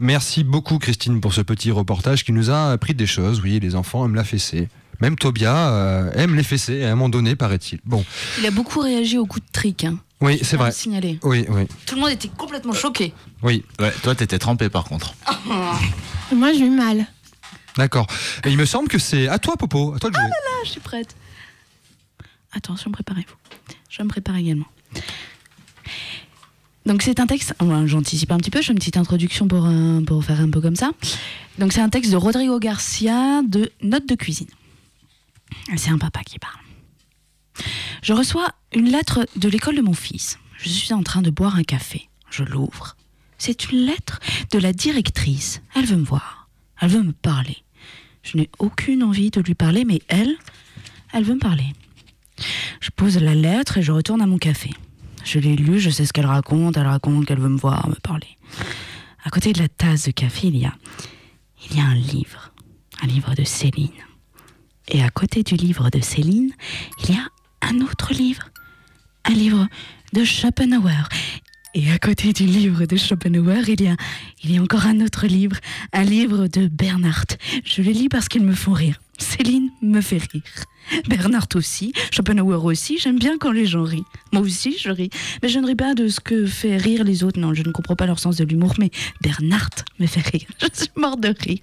Merci 0.00 0.42
beaucoup 0.42 0.78
Christine 0.78 1.20
pour 1.20 1.32
ce 1.32 1.40
petit 1.40 1.70
reportage 1.70 2.24
qui 2.24 2.32
nous 2.32 2.50
a 2.50 2.72
appris 2.72 2.94
des 2.94 3.06
choses. 3.06 3.40
Oui, 3.40 3.60
les 3.60 3.76
enfants 3.76 4.04
aiment 4.04 4.16
la 4.16 4.24
fessée. 4.24 4.68
Même 5.00 5.14
Tobia 5.14 5.70
euh, 5.70 6.10
aime 6.14 6.34
les 6.34 6.42
fessées 6.42 6.82
à 6.82 6.88
un 6.88 6.96
moment 6.96 7.08
donné, 7.08 7.36
paraît-il. 7.36 7.78
Bon, 7.84 8.04
Il 8.40 8.46
a 8.46 8.50
beaucoup 8.50 8.80
réagi 8.80 9.16
au 9.18 9.26
coup 9.26 9.38
de 9.38 9.46
trick. 9.52 9.84
Hein. 9.84 9.98
Oui, 10.20 10.38
c'est 10.42 10.54
à 10.56 10.58
vrai. 10.58 10.68
le 10.68 10.74
signaler. 10.74 11.18
Oui, 11.22 11.46
oui, 11.48 11.66
Tout 11.86 11.94
le 11.96 12.00
monde 12.02 12.10
était 12.10 12.28
complètement 12.28 12.72
choqué. 12.72 13.12
oui. 13.42 13.64
Ouais, 13.78 13.92
toi, 14.02 14.14
t'étais 14.14 14.38
trempé 14.38 14.68
par 14.68 14.84
contre. 14.84 15.14
Moi, 16.34 16.52
j'ai 16.52 16.66
eu 16.66 16.70
mal. 16.70 17.06
D'accord. 17.76 18.06
Et 18.44 18.50
il 18.50 18.56
me 18.58 18.64
semble 18.66 18.88
que 18.88 18.98
c'est 18.98 19.28
à 19.28 19.38
toi, 19.38 19.56
Popo, 19.56 19.94
à 19.94 19.98
toi 19.98 20.10
de 20.10 20.14
jouer. 20.16 20.24
Ah, 20.30 20.60
je 20.64 20.70
suis 20.70 20.80
prête. 20.80 21.16
Attention, 22.52 22.90
préparez-vous. 22.90 23.36
Je 23.88 24.02
me 24.02 24.08
prépare 24.08 24.36
également. 24.36 24.66
Donc 26.86 27.02
c'est 27.02 27.20
un 27.20 27.26
texte, 27.26 27.54
j'anticipe 27.84 28.32
un 28.32 28.38
petit 28.38 28.50
peu, 28.50 28.60
je 28.60 28.66
fais 28.68 28.72
une 28.72 28.78
petite 28.78 28.96
introduction 28.96 29.46
pour, 29.46 29.66
euh, 29.66 30.00
pour 30.00 30.24
faire 30.24 30.40
un 30.40 30.50
peu 30.50 30.60
comme 30.60 30.76
ça. 30.76 30.90
Donc 31.58 31.72
c'est 31.72 31.80
un 31.80 31.90
texte 31.90 32.10
de 32.10 32.16
Rodrigo 32.16 32.58
Garcia 32.58 33.42
de 33.46 33.70
Notes 33.82 34.08
de 34.08 34.14
cuisine. 34.14 34.48
C'est 35.76 35.90
un 35.90 35.98
papa 35.98 36.20
qui 36.24 36.38
parle. 36.38 36.54
Je 38.02 38.12
reçois 38.12 38.54
une 38.74 38.90
lettre 38.90 39.26
de 39.36 39.48
l'école 39.48 39.76
de 39.76 39.82
mon 39.82 39.94
fils. 39.94 40.38
Je 40.58 40.68
suis 40.68 40.92
en 40.92 41.02
train 41.02 41.22
de 41.22 41.30
boire 41.30 41.56
un 41.56 41.62
café. 41.62 42.08
Je 42.30 42.44
l'ouvre. 42.44 42.96
C'est 43.38 43.70
une 43.70 43.86
lettre 43.86 44.20
de 44.52 44.58
la 44.58 44.72
directrice. 44.72 45.62
Elle 45.74 45.86
veut 45.86 45.96
me 45.96 46.04
voir. 46.04 46.48
Elle 46.80 46.90
veut 46.90 47.02
me 47.02 47.12
parler. 47.12 47.58
Je 48.22 48.36
n'ai 48.36 48.50
aucune 48.58 49.02
envie 49.02 49.30
de 49.30 49.40
lui 49.40 49.54
parler, 49.54 49.84
mais 49.84 50.00
elle, 50.08 50.36
elle 51.12 51.24
veut 51.24 51.34
me 51.34 51.40
parler. 51.40 51.72
Je 52.80 52.90
pose 52.90 53.18
la 53.18 53.34
lettre 53.34 53.78
et 53.78 53.82
je 53.82 53.92
retourne 53.92 54.22
à 54.22 54.26
mon 54.26 54.38
café. 54.38 54.70
Je 55.24 55.38
l'ai 55.38 55.56
lue, 55.56 55.80
je 55.80 55.90
sais 55.90 56.06
ce 56.06 56.12
qu'elle 56.12 56.26
raconte. 56.26 56.76
Elle 56.76 56.86
raconte 56.86 57.26
qu'elle 57.26 57.40
veut 57.40 57.48
me 57.48 57.58
voir, 57.58 57.88
me 57.88 57.94
parler. 57.94 58.36
À 59.24 59.30
côté 59.30 59.52
de 59.52 59.58
la 59.60 59.68
tasse 59.68 60.04
de 60.04 60.12
café, 60.12 60.48
il 60.48 60.56
y 60.56 60.64
a, 60.64 60.74
il 61.70 61.76
y 61.76 61.80
a 61.80 61.84
un 61.84 61.94
livre, 61.94 62.52
un 63.02 63.06
livre 63.06 63.34
de 63.34 63.44
Céline. 63.44 63.90
Et 64.88 65.02
à 65.02 65.10
côté 65.10 65.42
du 65.42 65.56
livre 65.56 65.90
de 65.90 66.00
Céline, 66.00 66.52
il 67.02 67.14
y 67.14 67.18
a 67.18 67.26
un 67.62 67.80
autre 67.80 68.12
livre, 68.12 68.50
un 69.24 69.32
livre 69.32 69.68
de 70.12 70.24
Schopenhauer. 70.24 71.08
Et 71.74 71.90
à 71.92 71.98
côté 71.98 72.32
du 72.32 72.46
livre 72.46 72.84
de 72.84 72.96
Schopenhauer, 72.96 73.68
il 73.68 73.80
y 73.80 73.88
a, 73.88 73.96
il 74.42 74.52
y 74.52 74.58
a 74.58 74.62
encore 74.62 74.86
un 74.86 75.00
autre 75.00 75.26
livre, 75.26 75.56
un 75.92 76.02
livre 76.02 76.48
de 76.48 76.66
Bernard. 76.66 77.26
Je 77.64 77.82
le 77.82 77.92
lis 77.92 78.08
parce 78.08 78.28
qu'ils 78.28 78.44
me 78.44 78.54
font 78.54 78.72
rire. 78.72 79.00
Céline 79.18 79.70
me 79.80 80.00
fait 80.00 80.18
rire. 80.32 80.42
Bernard 81.08 81.46
aussi, 81.54 81.92
Schopenhauer 82.10 82.64
aussi, 82.64 82.98
j'aime 82.98 83.18
bien 83.18 83.38
quand 83.38 83.52
les 83.52 83.66
gens 83.66 83.84
rient. 83.84 84.04
Moi 84.32 84.42
aussi, 84.42 84.76
je 84.78 84.90
ris. 84.90 85.10
Mais 85.42 85.48
je 85.48 85.60
ne 85.60 85.66
ris 85.66 85.76
pas 85.76 85.94
de 85.94 86.08
ce 86.08 86.18
que 86.18 86.46
fait 86.46 86.76
rire 86.76 87.04
les 87.04 87.22
autres, 87.22 87.38
non, 87.38 87.54
je 87.54 87.62
ne 87.62 87.70
comprends 87.70 87.96
pas 87.96 88.06
leur 88.06 88.18
sens 88.18 88.36
de 88.36 88.44
l'humour, 88.44 88.74
mais 88.78 88.90
Bernard 89.20 89.70
me 90.00 90.06
fait 90.06 90.26
rire. 90.26 90.48
Je 90.60 90.66
suis 90.72 90.90
morte 90.96 91.20
de 91.20 91.34
rire. 91.38 91.60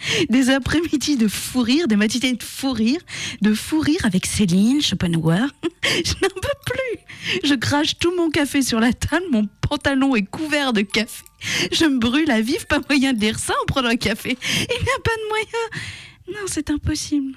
Des 0.28 0.50
après-midi 0.50 1.16
de 1.16 1.28
fou 1.28 1.60
rire, 1.60 1.88
des 1.88 1.96
matinées 1.96 2.34
de 2.34 2.42
fou 2.42 2.72
rire, 2.72 3.00
de 3.42 3.54
fou 3.54 3.80
rire 3.80 4.04
avec 4.04 4.26
Céline, 4.26 4.80
Schopenhauer. 4.80 5.46
Je 5.82 6.14
n'en 6.14 6.28
peux 6.28 6.58
plus. 6.66 7.40
Je 7.44 7.54
crache 7.54 7.98
tout 7.98 8.14
mon 8.16 8.30
café 8.30 8.62
sur 8.62 8.80
la 8.80 8.92
table, 8.92 9.24
mon 9.30 9.46
pantalon 9.60 10.16
est 10.16 10.24
couvert 10.24 10.72
de 10.72 10.82
café. 10.82 11.24
Je 11.72 11.84
me 11.84 11.98
brûle 11.98 12.30
à 12.30 12.40
vif, 12.40 12.66
pas 12.66 12.80
moyen 12.88 13.12
de 13.12 13.18
dire 13.18 13.38
ça 13.38 13.54
en 13.62 13.66
prenant 13.66 13.88
un 13.88 13.96
café. 13.96 14.36
Il 14.40 14.84
n'y 14.84 14.90
a 14.90 15.00
pas 15.02 15.16
de 15.16 15.28
moyen. 15.28 16.40
Non, 16.40 16.46
c'est 16.46 16.70
impossible. 16.70 17.36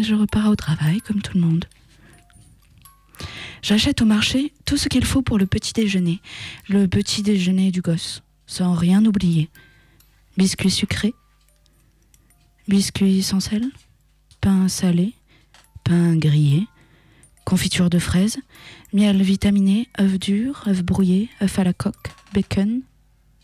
Je 0.00 0.14
repars 0.14 0.48
au 0.48 0.56
travail 0.56 1.00
comme 1.00 1.20
tout 1.20 1.34
le 1.34 1.42
monde. 1.42 1.66
J'achète 3.62 4.02
au 4.02 4.04
marché 4.04 4.52
tout 4.64 4.76
ce 4.76 4.88
qu'il 4.88 5.04
faut 5.04 5.22
pour 5.22 5.38
le 5.38 5.46
petit 5.46 5.72
déjeuner. 5.72 6.20
Le 6.68 6.88
petit 6.88 7.22
déjeuner 7.22 7.70
du 7.70 7.80
gosse, 7.80 8.22
sans 8.46 8.74
rien 8.74 9.04
oublier. 9.04 9.50
Biscuits 10.38 10.70
sucrés, 10.70 11.14
biscuits 12.66 13.22
sans 13.22 13.40
sel, 13.40 13.66
pain 14.40 14.66
salé, 14.66 15.12
pain 15.84 16.16
grillé, 16.16 16.66
confiture 17.44 17.90
de 17.90 17.98
fraises, 17.98 18.38
miel 18.94 19.22
vitaminé, 19.22 19.88
œufs 20.00 20.18
durs, 20.18 20.64
œufs 20.66 20.82
brouillés, 20.82 21.28
œufs 21.42 21.58
à 21.58 21.64
la 21.64 21.74
coque, 21.74 22.12
bacon, 22.32 22.80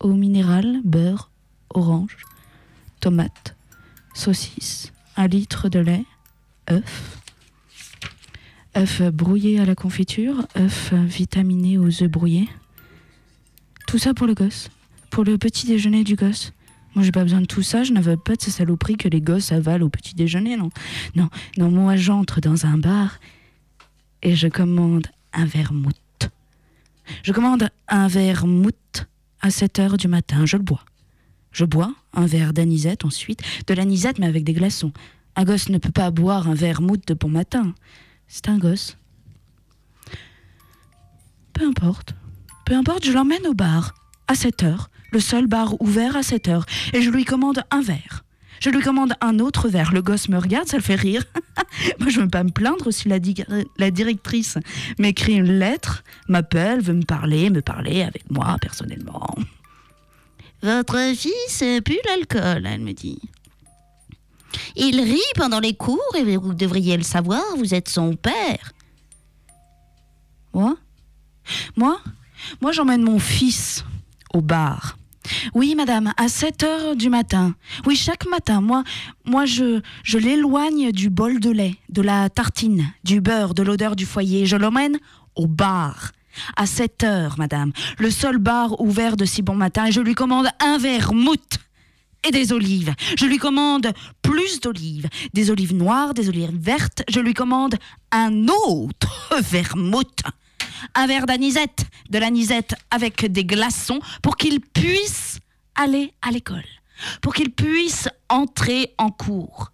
eau 0.01 0.14
minérale, 0.14 0.81
beurre, 0.83 1.31
orange, 1.68 2.16
tomates, 3.01 3.55
saucisses, 4.14 4.90
un 5.16 5.27
litre 5.27 5.68
de 5.68 5.81
lait, 5.81 6.07
œufs, 6.70 7.18
œufs 8.79 9.03
brouillés 9.12 9.61
à 9.61 9.66
la 9.66 9.74
confiture, 9.74 10.46
œufs 10.57 10.94
vitaminés 10.94 11.77
aux 11.77 12.03
œufs 12.03 12.11
brouillés. 12.11 12.48
Tout 13.87 13.98
ça 13.98 14.14
pour 14.14 14.27
le 14.27 14.33
gosse, 14.33 14.70
pour 15.11 15.24
le 15.24 15.37
petit 15.37 15.66
déjeuner 15.66 16.03
du 16.03 16.16
gosse. 16.16 16.53
Moi, 16.98 17.04
j'ai 17.04 17.12
pas 17.12 17.22
besoin 17.22 17.40
de 17.40 17.46
tout 17.46 17.62
ça, 17.62 17.84
je 17.84 17.92
n'avais 17.92 18.16
pas 18.16 18.34
de 18.34 18.42
ces 18.42 18.50
saloperies 18.50 18.96
que 18.96 19.08
les 19.08 19.20
gosses 19.20 19.52
avalent 19.52 19.87
au 19.87 19.88
petit 19.88 20.16
déjeuner, 20.16 20.56
non. 20.56 20.70
Non, 21.14 21.30
non, 21.56 21.70
moi, 21.70 21.94
j'entre 21.94 22.40
dans 22.40 22.66
un 22.66 22.76
bar 22.76 23.20
et 24.20 24.34
je 24.34 24.48
commande 24.48 25.06
un 25.32 25.44
vermouth. 25.44 25.94
Je 27.22 27.30
commande 27.30 27.68
un 27.87 28.08
vermouth 28.08 29.06
à 29.40 29.52
7 29.52 29.78
heures 29.78 29.96
du 29.96 30.08
matin, 30.08 30.44
je 30.44 30.56
le 30.56 30.64
bois. 30.64 30.84
Je 31.52 31.64
bois 31.64 31.94
un 32.14 32.26
verre 32.26 32.52
d'anisette 32.52 33.04
ensuite, 33.04 33.42
de 33.68 33.74
l'anisette 33.74 34.18
mais 34.18 34.26
avec 34.26 34.42
des 34.42 34.52
glaçons. 34.52 34.92
Un 35.37 35.44
gosse 35.44 35.68
ne 35.68 35.78
peut 35.78 35.92
pas 35.92 36.11
boire 36.11 36.48
un 36.48 36.54
vermouth 36.54 37.06
de 37.06 37.14
bon 37.14 37.28
matin. 37.28 37.76
C'est 38.26 38.48
un 38.48 38.58
gosse. 38.58 38.96
Peu 41.52 41.64
importe. 41.64 42.16
Peu 42.66 42.74
importe, 42.74 43.04
je 43.04 43.12
l'emmène 43.12 43.46
au 43.46 43.54
bar 43.54 43.94
à 44.26 44.34
7 44.34 44.64
heures, 44.64 44.90
le 45.11 45.21
seul 45.21 45.47
bar 45.47 45.81
ouvert 45.81 46.16
à 46.16 46.23
7 46.23 46.49
heures, 46.49 46.66
et 46.92 47.03
je 47.03 47.11
lui 47.11 47.25
commande 47.25 47.62
un 47.71 47.81
verre. 47.81 48.25
Je 48.61 48.71
lui 48.71 48.81
commande 48.81 49.12
un 49.21 49.38
autre 49.38 49.68
verre. 49.68 49.92
Le 49.92 50.03
gosse 50.03 50.29
me 50.29 50.37
regarde, 50.37 50.66
ça 50.66 50.77
le 50.77 50.83
fait 50.83 50.97
rire. 50.97 51.23
Moi, 52.01 52.09
je 52.09 52.18
ne 52.18 52.25
veux 52.25 52.29
pas 52.31 52.42
me 52.42 52.51
plaindre 52.51 52.90
si 52.90 53.09
la, 53.09 53.21
di- 53.21 53.44
la 53.77 53.90
directrice 53.92 54.59
m'écrit 54.99 55.35
une 55.35 55.59
lettre, 55.61 56.03
m'appelle, 56.29 56.81
veut 56.81 56.94
me 56.94 57.05
parler, 57.05 57.51
me 57.51 57.62
parler 57.62 58.03
avec 58.03 58.29
moi 58.31 58.57
personnellement. 58.61 59.33
Votre 60.62 61.14
fils 61.14 61.62
pue 61.85 61.99
l'alcool, 62.07 62.66
elle 62.66 62.81
me 62.81 62.92
dit. 62.92 63.21
Il 64.75 65.01
rit 65.01 65.21
pendant 65.37 65.61
les 65.61 65.75
cours 65.75 66.01
et 66.16 66.37
vous 66.37 66.53
devriez 66.53 66.97
le 66.97 67.05
savoir, 67.05 67.42
vous 67.57 67.75
êtes 67.75 67.88
son 67.88 68.16
père. 68.16 68.73
Moi? 70.53 70.77
Moi? 71.77 72.01
Moi, 72.61 72.73
j'emmène 72.73 73.03
mon 73.03 73.21
fils 73.21 73.85
au 74.35 74.40
bar. 74.40 74.97
Oui, 75.54 75.74
madame, 75.74 76.12
à 76.16 76.28
7 76.28 76.62
heures 76.62 76.96
du 76.96 77.08
matin. 77.08 77.54
Oui, 77.86 77.96
chaque 77.96 78.26
matin, 78.26 78.60
moi, 78.60 78.84
moi 79.24 79.44
je, 79.44 79.80
je 80.02 80.18
l'éloigne 80.18 80.92
du 80.92 81.10
bol 81.10 81.40
de 81.40 81.50
lait, 81.50 81.76
de 81.88 82.02
la 82.02 82.28
tartine, 82.28 82.92
du 83.04 83.20
beurre, 83.20 83.54
de 83.54 83.62
l'odeur 83.62 83.96
du 83.96 84.06
foyer. 84.06 84.46
Je 84.46 84.56
l'emmène 84.56 84.98
au 85.34 85.46
bar. 85.46 86.12
À 86.56 86.66
7 86.66 87.04
heures, 87.04 87.34
madame. 87.38 87.72
Le 87.98 88.10
seul 88.10 88.38
bar 88.38 88.80
ouvert 88.80 89.16
de 89.16 89.24
si 89.24 89.42
bon 89.42 89.54
matin. 89.54 89.86
Et 89.86 89.92
je 89.92 90.00
lui 90.00 90.14
commande 90.14 90.48
un 90.60 90.78
vermouth 90.78 91.58
et 92.26 92.30
des 92.30 92.52
olives. 92.52 92.94
Je 93.18 93.26
lui 93.26 93.38
commande 93.38 93.92
plus 94.22 94.60
d'olives. 94.60 95.08
Des 95.32 95.50
olives 95.50 95.74
noires, 95.74 96.14
des 96.14 96.28
olives 96.28 96.56
vertes. 96.56 97.02
Je 97.08 97.20
lui 97.20 97.34
commande 97.34 97.76
un 98.10 98.46
autre 98.48 99.34
vermouth. 99.42 100.22
Un 100.94 101.07
verre 101.07 101.27
d'anisette, 101.27 101.85
de 102.11 102.18
l'anisette 102.18 102.75
avec 102.90 103.25
des 103.27 103.44
glaçons 103.44 104.01
pour 104.23 104.37
qu'il 104.37 104.61
puisse 104.61 105.38
aller 105.75 106.12
à 106.23 106.31
l'école. 106.31 106.64
Pour 107.23 107.35
qu'il 107.35 107.51
puisse 107.51 108.09
entrer 108.29 108.94
en 108.99 109.11
cours 109.11 109.71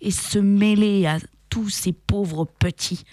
et 0.00 0.10
se 0.10 0.38
mêler 0.38 1.06
à 1.06 1.18
tous 1.50 1.68
ces 1.70 1.92
pauvres 1.92 2.44
petits. 2.44 3.04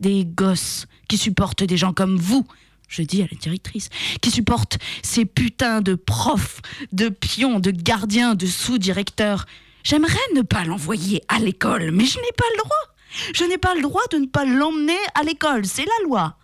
Des 0.00 0.26
gosses 0.26 0.86
qui 1.08 1.16
supportent 1.16 1.64
des 1.64 1.76
gens 1.76 1.94
comme 1.94 2.18
vous, 2.18 2.46
je 2.88 3.02
dis 3.02 3.22
à 3.22 3.26
la 3.30 3.38
directrice, 3.38 3.88
qui 4.20 4.30
supportent 4.30 4.78
ces 5.02 5.24
putains 5.24 5.80
de 5.80 5.94
profs, 5.94 6.60
de 6.92 7.08
pions, 7.08 7.60
de 7.60 7.70
gardiens, 7.70 8.34
de 8.34 8.46
sous-directeurs. 8.46 9.46
J'aimerais 9.82 10.18
ne 10.34 10.42
pas 10.42 10.64
l'envoyer 10.64 11.22
à 11.28 11.38
l'école, 11.38 11.90
mais 11.92 12.04
je 12.04 12.18
n'ai 12.18 12.32
pas 12.36 12.44
le 12.52 12.58
droit. 12.58 13.32
Je 13.34 13.44
n'ai 13.44 13.58
pas 13.58 13.74
le 13.74 13.82
droit 13.82 14.02
de 14.12 14.18
ne 14.18 14.26
pas 14.26 14.44
l'emmener 14.44 14.98
à 15.14 15.22
l'école, 15.22 15.64
c'est 15.64 15.86
la 15.86 16.04
loi. 16.04 16.36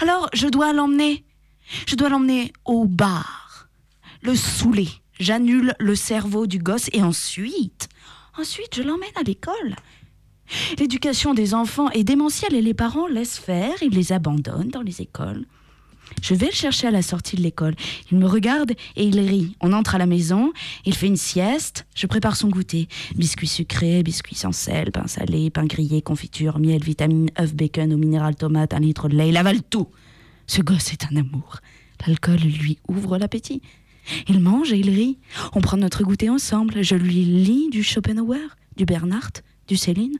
Alors 0.00 0.28
je 0.32 0.48
dois 0.48 0.72
l'emmener, 0.72 1.24
je 1.86 1.96
dois 1.96 2.08
l'emmener 2.08 2.52
au 2.64 2.84
bar, 2.84 3.68
le 4.22 4.34
saouler, 4.34 4.88
J'annule 5.22 5.74
le 5.78 5.94
cerveau 5.94 6.48
du 6.48 6.58
gosse 6.58 6.88
et 6.92 7.00
ensuite, 7.00 7.88
ensuite, 8.36 8.74
je 8.74 8.82
l'emmène 8.82 9.12
à 9.14 9.22
l'école. 9.22 9.76
L'éducation 10.78 11.32
des 11.32 11.54
enfants 11.54 11.90
est 11.90 12.02
démentielle 12.02 12.54
et 12.54 12.60
les 12.60 12.74
parents 12.74 13.06
laissent 13.06 13.38
faire, 13.38 13.80
ils 13.82 13.94
les 13.94 14.12
abandonnent 14.12 14.70
dans 14.70 14.82
les 14.82 15.00
écoles. 15.00 15.44
Je 16.22 16.34
vais 16.34 16.46
le 16.46 16.52
chercher 16.52 16.86
à 16.86 16.92
la 16.92 17.02
sortie 17.02 17.34
de 17.34 17.42
l'école. 17.42 17.74
Il 18.10 18.18
me 18.18 18.26
regarde 18.26 18.70
et 18.96 19.04
il 19.04 19.18
rit. 19.18 19.56
On 19.60 19.72
entre 19.72 19.96
à 19.96 19.98
la 19.98 20.06
maison, 20.06 20.52
il 20.86 20.94
fait 20.94 21.08
une 21.08 21.16
sieste, 21.16 21.84
je 21.96 22.06
prépare 22.06 22.36
son 22.36 22.48
goûter. 22.48 22.88
Biscuits 23.16 23.48
sucrés, 23.48 24.04
biscuits 24.04 24.36
sans 24.36 24.52
sel, 24.52 24.92
pain 24.92 25.08
salé, 25.08 25.50
pain 25.50 25.66
grillé, 25.66 26.00
confiture, 26.00 26.60
miel, 26.60 26.82
vitamines, 26.82 27.30
œufs, 27.40 27.54
bacon, 27.54 27.92
au 27.92 27.96
minéral, 27.96 28.36
tomate, 28.36 28.72
un 28.72 28.78
litre 28.78 29.08
de 29.08 29.16
lait. 29.16 29.30
Il 29.30 29.36
avale 29.36 29.62
tout. 29.62 29.88
Ce 30.46 30.62
gosse 30.62 30.92
est 30.92 31.04
un 31.10 31.16
amour. 31.16 31.56
L'alcool 32.06 32.38
lui 32.38 32.78
ouvre 32.88 33.18
l'appétit. 33.18 33.60
Il 34.28 34.38
mange 34.38 34.72
et 34.72 34.78
il 34.78 34.90
rit. 34.90 35.18
On 35.54 35.60
prend 35.60 35.76
notre 35.76 36.04
goûter 36.04 36.30
ensemble. 36.30 36.82
Je 36.82 36.94
lui 36.94 37.24
lis 37.24 37.68
du 37.70 37.82
Schopenhauer, 37.82 38.56
du 38.76 38.84
Bernhardt, 38.84 39.42
du 39.66 39.76
Céline. 39.76 40.18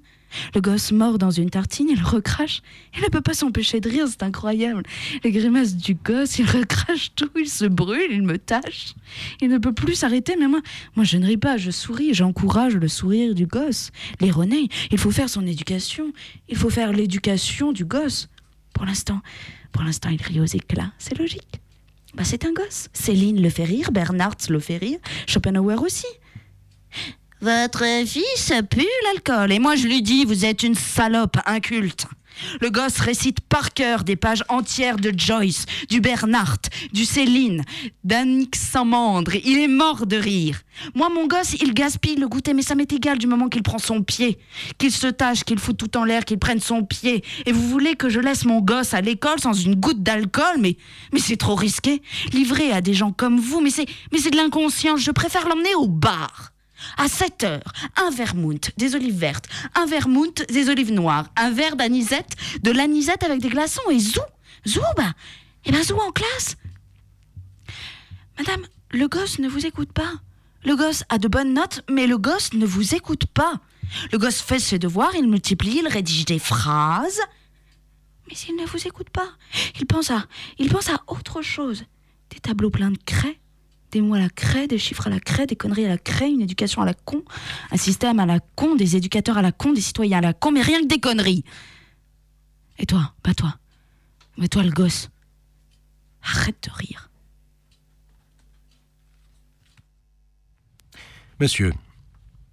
Le 0.54 0.60
gosse 0.60 0.92
mord 0.92 1.18
dans 1.18 1.30
une 1.30 1.50
tartine, 1.50 1.88
il 1.88 2.02
recrache. 2.02 2.62
Il 2.96 3.02
ne 3.02 3.08
peut 3.08 3.20
pas 3.20 3.34
s'empêcher 3.34 3.80
de 3.80 3.88
rire, 3.88 4.06
c'est 4.08 4.22
incroyable. 4.22 4.82
Les 5.24 5.30
grimaces 5.30 5.76
du 5.76 5.94
gosse, 5.94 6.38
il 6.38 6.46
recrache 6.46 7.14
tout, 7.14 7.30
il 7.36 7.48
se 7.48 7.64
brûle, 7.64 8.10
il 8.10 8.22
me 8.22 8.38
tâche. 8.38 8.94
Il 9.40 9.48
ne 9.48 9.58
peut 9.58 9.72
plus 9.72 9.94
s'arrêter, 9.94 10.36
mais 10.38 10.48
moi, 10.48 10.60
moi 10.96 11.04
je 11.04 11.18
ne 11.18 11.26
ris 11.26 11.36
pas, 11.36 11.56
je 11.56 11.70
souris, 11.70 12.14
j'encourage 12.14 12.76
le 12.76 12.88
sourire 12.88 13.34
du 13.34 13.46
gosse. 13.46 13.90
L'ironie, 14.20 14.68
il 14.90 14.98
faut 14.98 15.10
faire 15.10 15.28
son 15.28 15.46
éducation, 15.46 16.12
il 16.48 16.56
faut 16.56 16.70
faire 16.70 16.92
l'éducation 16.92 17.72
du 17.72 17.84
gosse. 17.84 18.28
Pour 18.74 18.86
l'instant, 18.86 19.20
pour 19.72 19.82
l'instant, 19.82 20.10
il 20.10 20.22
rit 20.22 20.40
aux 20.40 20.44
éclats, 20.44 20.92
c'est 20.98 21.18
logique. 21.18 21.60
Bah, 22.14 22.24
c'est 22.24 22.44
un 22.44 22.52
gosse. 22.52 22.88
Céline 22.92 23.40
le 23.40 23.48
fait 23.48 23.64
rire, 23.64 23.90
Bernhardt 23.90 24.50
le 24.50 24.60
fait 24.60 24.76
rire, 24.76 24.98
Schopenhauer 25.26 25.82
aussi. 25.82 26.06
Votre 27.42 27.84
fils 28.06 28.52
pue 28.70 28.86
l'alcool. 29.02 29.50
Et 29.50 29.58
moi, 29.58 29.74
je 29.74 29.88
lui 29.88 30.00
dis, 30.00 30.24
vous 30.24 30.44
êtes 30.44 30.62
une 30.62 30.76
salope 30.76 31.38
inculte. 31.44 32.06
Le 32.60 32.70
gosse 32.70 33.00
récite 33.00 33.40
par 33.40 33.74
cœur 33.74 34.04
des 34.04 34.14
pages 34.14 34.44
entières 34.48 34.96
de 34.96 35.12
Joyce, 35.14 35.66
du 35.90 36.00
Bernhardt, 36.00 36.70
du 36.92 37.04
Céline, 37.04 37.64
d'Annick 38.04 38.54
Samandre. 38.54 39.34
Il 39.44 39.58
est 39.58 39.66
mort 39.66 40.06
de 40.06 40.16
rire. 40.16 40.60
Moi, 40.94 41.08
mon 41.08 41.26
gosse, 41.26 41.54
il 41.60 41.74
gaspille 41.74 42.14
le 42.14 42.28
goûter, 42.28 42.54
mais 42.54 42.62
ça 42.62 42.76
m'est 42.76 42.92
égal 42.92 43.18
du 43.18 43.26
moment 43.26 43.48
qu'il 43.48 43.64
prend 43.64 43.78
son 43.78 44.02
pied, 44.02 44.38
qu'il 44.78 44.92
se 44.92 45.08
tâche, 45.08 45.42
qu'il 45.42 45.58
fout 45.58 45.76
tout 45.76 45.96
en 45.96 46.04
l'air, 46.04 46.24
qu'il 46.24 46.38
prenne 46.38 46.60
son 46.60 46.84
pied. 46.84 47.24
Et 47.44 47.50
vous 47.50 47.68
voulez 47.68 47.96
que 47.96 48.08
je 48.08 48.20
laisse 48.20 48.44
mon 48.44 48.60
gosse 48.60 48.94
à 48.94 49.00
l'école 49.00 49.40
sans 49.40 49.52
une 49.52 49.74
goutte 49.74 50.04
d'alcool? 50.04 50.58
Mais, 50.60 50.76
mais 51.12 51.18
c'est 51.18 51.36
trop 51.36 51.56
risqué. 51.56 52.02
Livré 52.32 52.70
à 52.70 52.80
des 52.80 52.94
gens 52.94 53.10
comme 53.10 53.40
vous, 53.40 53.60
mais 53.60 53.70
c'est, 53.70 53.86
mais 54.12 54.18
c'est 54.18 54.30
de 54.30 54.36
l'inconscience. 54.36 55.00
Je 55.00 55.10
préfère 55.10 55.48
l'emmener 55.48 55.74
au 55.74 55.88
bar. 55.88 56.51
À 56.96 57.08
7 57.08 57.44
heures, 57.44 57.72
un 57.96 58.10
vermouth, 58.10 58.70
des 58.76 58.94
olives 58.94 59.18
vertes, 59.18 59.48
un 59.74 59.86
vermouth, 59.86 60.44
des 60.50 60.68
olives 60.68 60.92
noires, 60.92 61.26
un 61.36 61.50
verre 61.50 61.76
d'anisette, 61.76 62.36
de 62.62 62.70
l'anisette 62.70 63.22
avec 63.22 63.40
des 63.40 63.48
glaçons 63.48 63.90
et 63.90 63.98
zou, 63.98 64.20
zou, 64.66 64.80
bah, 64.96 65.12
et 65.64 65.72
ben 65.72 65.82
zou 65.82 65.98
en 65.98 66.12
classe. 66.12 66.56
Madame, 68.38 68.62
le 68.90 69.08
gosse 69.08 69.38
ne 69.38 69.48
vous 69.48 69.66
écoute 69.66 69.92
pas. 69.92 70.12
Le 70.64 70.76
gosse 70.76 71.04
a 71.08 71.18
de 71.18 71.28
bonnes 71.28 71.54
notes, 71.54 71.82
mais 71.90 72.06
le 72.06 72.18
gosse 72.18 72.52
ne 72.52 72.66
vous 72.66 72.94
écoute 72.94 73.26
pas. 73.26 73.60
Le 74.12 74.18
gosse 74.18 74.40
fait 74.40 74.58
ses 74.58 74.78
devoirs, 74.78 75.14
il 75.14 75.28
multiplie, 75.28 75.80
il 75.82 75.88
rédige 75.88 76.24
des 76.24 76.38
phrases, 76.38 77.20
mais 78.28 78.34
il 78.48 78.56
ne 78.56 78.66
vous 78.66 78.86
écoute 78.86 79.10
pas. 79.10 79.28
Il 79.78 79.86
pense 79.86 80.10
à, 80.10 80.24
il 80.58 80.68
pense 80.68 80.88
à 80.88 81.02
autre 81.08 81.42
chose. 81.42 81.84
Des 82.30 82.40
tableaux 82.40 82.70
pleins 82.70 82.90
de 82.90 82.98
craie, 83.04 83.38
des 83.92 84.00
mots 84.00 84.14
à 84.14 84.18
la 84.18 84.30
craie, 84.30 84.66
des 84.66 84.78
chiffres 84.78 85.06
à 85.06 85.10
la 85.10 85.20
craie, 85.20 85.46
des 85.46 85.54
conneries 85.54 85.84
à 85.84 85.88
la 85.88 85.98
craie, 85.98 86.30
une 86.30 86.40
éducation 86.40 86.82
à 86.82 86.86
la 86.86 86.94
con, 86.94 87.22
un 87.70 87.76
système 87.76 88.18
à 88.18 88.26
la 88.26 88.40
con, 88.40 88.74
des 88.74 88.96
éducateurs 88.96 89.38
à 89.38 89.42
la 89.42 89.52
con, 89.52 89.72
des 89.72 89.80
citoyens 89.80 90.18
à 90.18 90.22
la 90.22 90.32
con, 90.32 90.50
mais 90.50 90.62
rien 90.62 90.80
que 90.80 90.88
des 90.88 90.98
conneries. 90.98 91.44
Et 92.78 92.86
toi, 92.86 93.14
pas 93.22 93.34
toi. 93.34 93.54
Mais 94.38 94.48
toi, 94.48 94.62
le 94.62 94.70
gosse. 94.70 95.10
Arrête 96.22 96.56
de 96.64 96.70
rire. 96.74 97.10
Monsieur, 101.38 101.72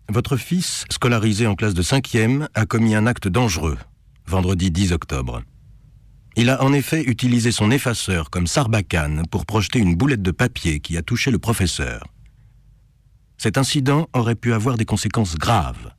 votre 0.09 0.35
fils, 0.35 0.85
scolarisé 0.89 1.47
en 1.47 1.55
classe 1.55 1.73
de 1.73 1.83
5e, 1.83 2.47
a 2.53 2.65
commis 2.65 2.95
un 2.95 3.05
acte 3.05 3.27
dangereux, 3.27 3.77
vendredi 4.25 4.71
10 4.71 4.91
octobre. 4.91 5.43
Il 6.41 6.49
a 6.49 6.63
en 6.63 6.71
effet 6.71 7.03
utilisé 7.03 7.51
son 7.51 7.69
effaceur 7.69 8.29
comme 8.29 8.47
sarbacane 8.47 9.23
pour 9.29 9.45
projeter 9.45 9.77
une 9.77 9.97
boulette 9.97 10.21
de 10.21 10.31
papier 10.31 10.79
qui 10.79 10.95
a 10.95 11.01
touché 11.01 11.31
le 11.31 11.37
professeur. 11.37 12.07
Cet 13.37 13.57
incident 13.57 14.07
aurait 14.13 14.35
pu 14.35 14.53
avoir 14.53 14.77
des 14.77 14.85
conséquences 14.85 15.35
graves. 15.35 15.91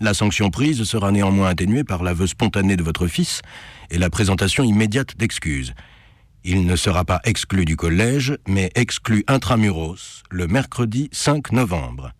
La 0.00 0.12
sanction 0.12 0.50
prise 0.50 0.82
sera 0.82 1.12
néanmoins 1.12 1.50
atténuée 1.50 1.84
par 1.84 2.02
l'aveu 2.02 2.26
spontané 2.26 2.74
de 2.74 2.82
votre 2.82 3.06
fils 3.06 3.42
et 3.90 3.98
la 3.98 4.10
présentation 4.10 4.64
immédiate 4.64 5.16
d'excuses. 5.16 5.72
Il 6.42 6.66
ne 6.66 6.74
sera 6.74 7.04
pas 7.04 7.20
exclu 7.22 7.64
du 7.66 7.76
collège, 7.76 8.36
mais 8.48 8.72
exclu 8.74 9.22
intramuros 9.28 10.24
le 10.30 10.48
mercredi 10.48 11.08
5 11.12 11.52
novembre. 11.52 12.10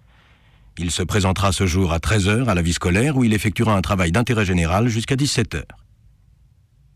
Il 0.79 0.93
se 0.93 1.03
présentera 1.03 1.51
ce 1.51 1.67
jour 1.67 1.93
à 1.93 1.99
13h 1.99 2.47
à 2.47 2.55
la 2.55 2.63
vie 2.63 2.75
scolaire 2.75 3.17
où 3.17 3.25
il 3.25 3.35
effectuera 3.35 3.75
un 3.75 3.83
travail 3.83 4.13
d'intérêt 4.13 4.45
général 4.45 4.87
jusqu'à 4.87 5.17
17h. 5.17 5.65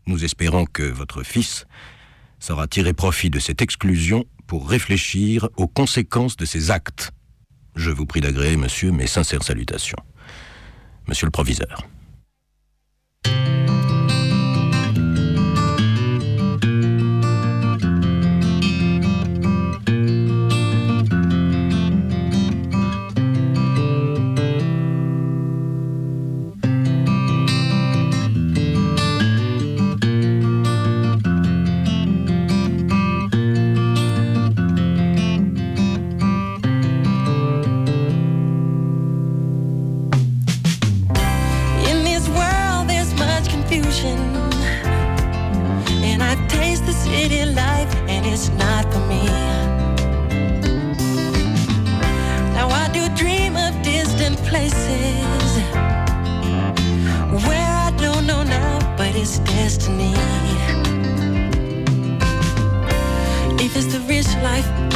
Nous 0.07 0.23
espérons 0.23 0.65
que 0.65 0.83
votre 0.83 1.23
fils 1.23 1.65
saura 2.39 2.67
tirer 2.67 2.93
profit 2.93 3.29
de 3.29 3.39
cette 3.39 3.61
exclusion 3.61 4.25
pour 4.45 4.69
réfléchir 4.69 5.49
aux 5.57 5.67
conséquences 5.67 6.37
de 6.37 6.45
ses 6.45 6.69
actes. 6.69 7.11
Je 7.75 7.89
vous 7.89 8.05
prie 8.05 8.21
d'agréer, 8.21 8.55
monsieur, 8.55 8.91
mes 8.91 9.07
sincères 9.07 9.43
salutations. 9.43 9.97
Monsieur 11.07 11.25
le 11.25 11.31
proviseur. 11.31 11.87
Life, 64.55 64.94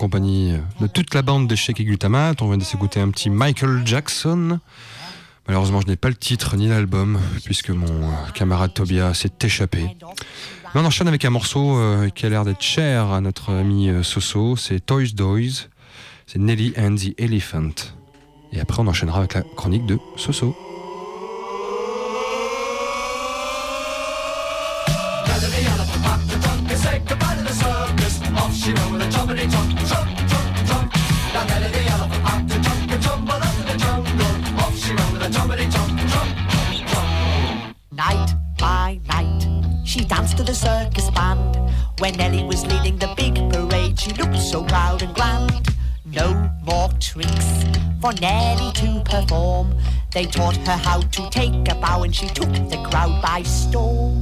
compagnie 0.00 0.54
de 0.80 0.86
toute 0.86 1.12
la 1.12 1.20
bande 1.20 1.46
d'échecs 1.46 1.78
et 1.78 1.84
glutamate. 1.84 2.40
On 2.40 2.48
vient 2.48 2.56
de 2.56 2.64
s'écouter 2.64 3.00
un 3.00 3.10
petit 3.10 3.28
Michael 3.28 3.82
Jackson. 3.84 4.58
Malheureusement, 5.46 5.82
je 5.82 5.88
n'ai 5.88 5.96
pas 5.96 6.08
le 6.08 6.14
titre 6.14 6.56
ni 6.56 6.68
l'album, 6.68 7.20
puisque 7.44 7.68
mon 7.68 7.86
euh, 7.86 8.30
camarade 8.32 8.72
Tobias 8.72 9.12
s'est 9.12 9.32
échappé. 9.42 9.94
Mais 10.74 10.80
on 10.80 10.86
enchaîne 10.86 11.06
avec 11.06 11.26
un 11.26 11.30
morceau 11.30 11.76
euh, 11.76 12.08
qui 12.08 12.24
a 12.24 12.30
l'air 12.30 12.46
d'être 12.46 12.62
cher 12.62 13.10
à 13.10 13.20
notre 13.20 13.52
ami 13.52 13.90
euh, 13.90 14.02
Soso. 14.02 14.56
C'est 14.56 14.80
Toys 14.80 15.12
Doys. 15.12 15.68
C'est 16.26 16.38
Nelly 16.38 16.72
and 16.78 16.94
the 16.94 17.14
Elephant. 17.18 17.74
Et 18.52 18.60
après, 18.60 18.80
on 18.80 18.86
enchaînera 18.86 19.18
avec 19.18 19.34
la 19.34 19.42
chronique 19.42 19.84
de 19.84 19.98
Soso. 20.16 20.56
She 39.90 40.04
danced 40.04 40.36
to 40.36 40.44
the 40.44 40.54
circus 40.54 41.10
band. 41.10 41.58
When 41.98 42.14
Nellie 42.14 42.44
was 42.44 42.64
leading 42.64 42.96
the 42.96 43.12
big 43.16 43.34
parade, 43.50 43.98
she 43.98 44.12
looked 44.12 44.38
so 44.38 44.62
proud 44.62 45.02
and 45.02 45.12
grand. 45.16 45.66
No 46.04 46.48
more 46.62 46.90
tricks 47.00 47.64
for 48.00 48.12
Nellie 48.20 48.72
to 48.74 49.02
perform. 49.04 49.74
They 50.12 50.26
taught 50.26 50.56
her 50.58 50.76
how 50.76 51.00
to 51.00 51.30
take 51.30 51.68
a 51.68 51.74
bow, 51.74 52.04
and 52.04 52.14
she 52.14 52.28
took 52.28 52.52
the 52.52 52.80
crowd 52.88 53.20
by 53.20 53.42
storm. 53.42 54.19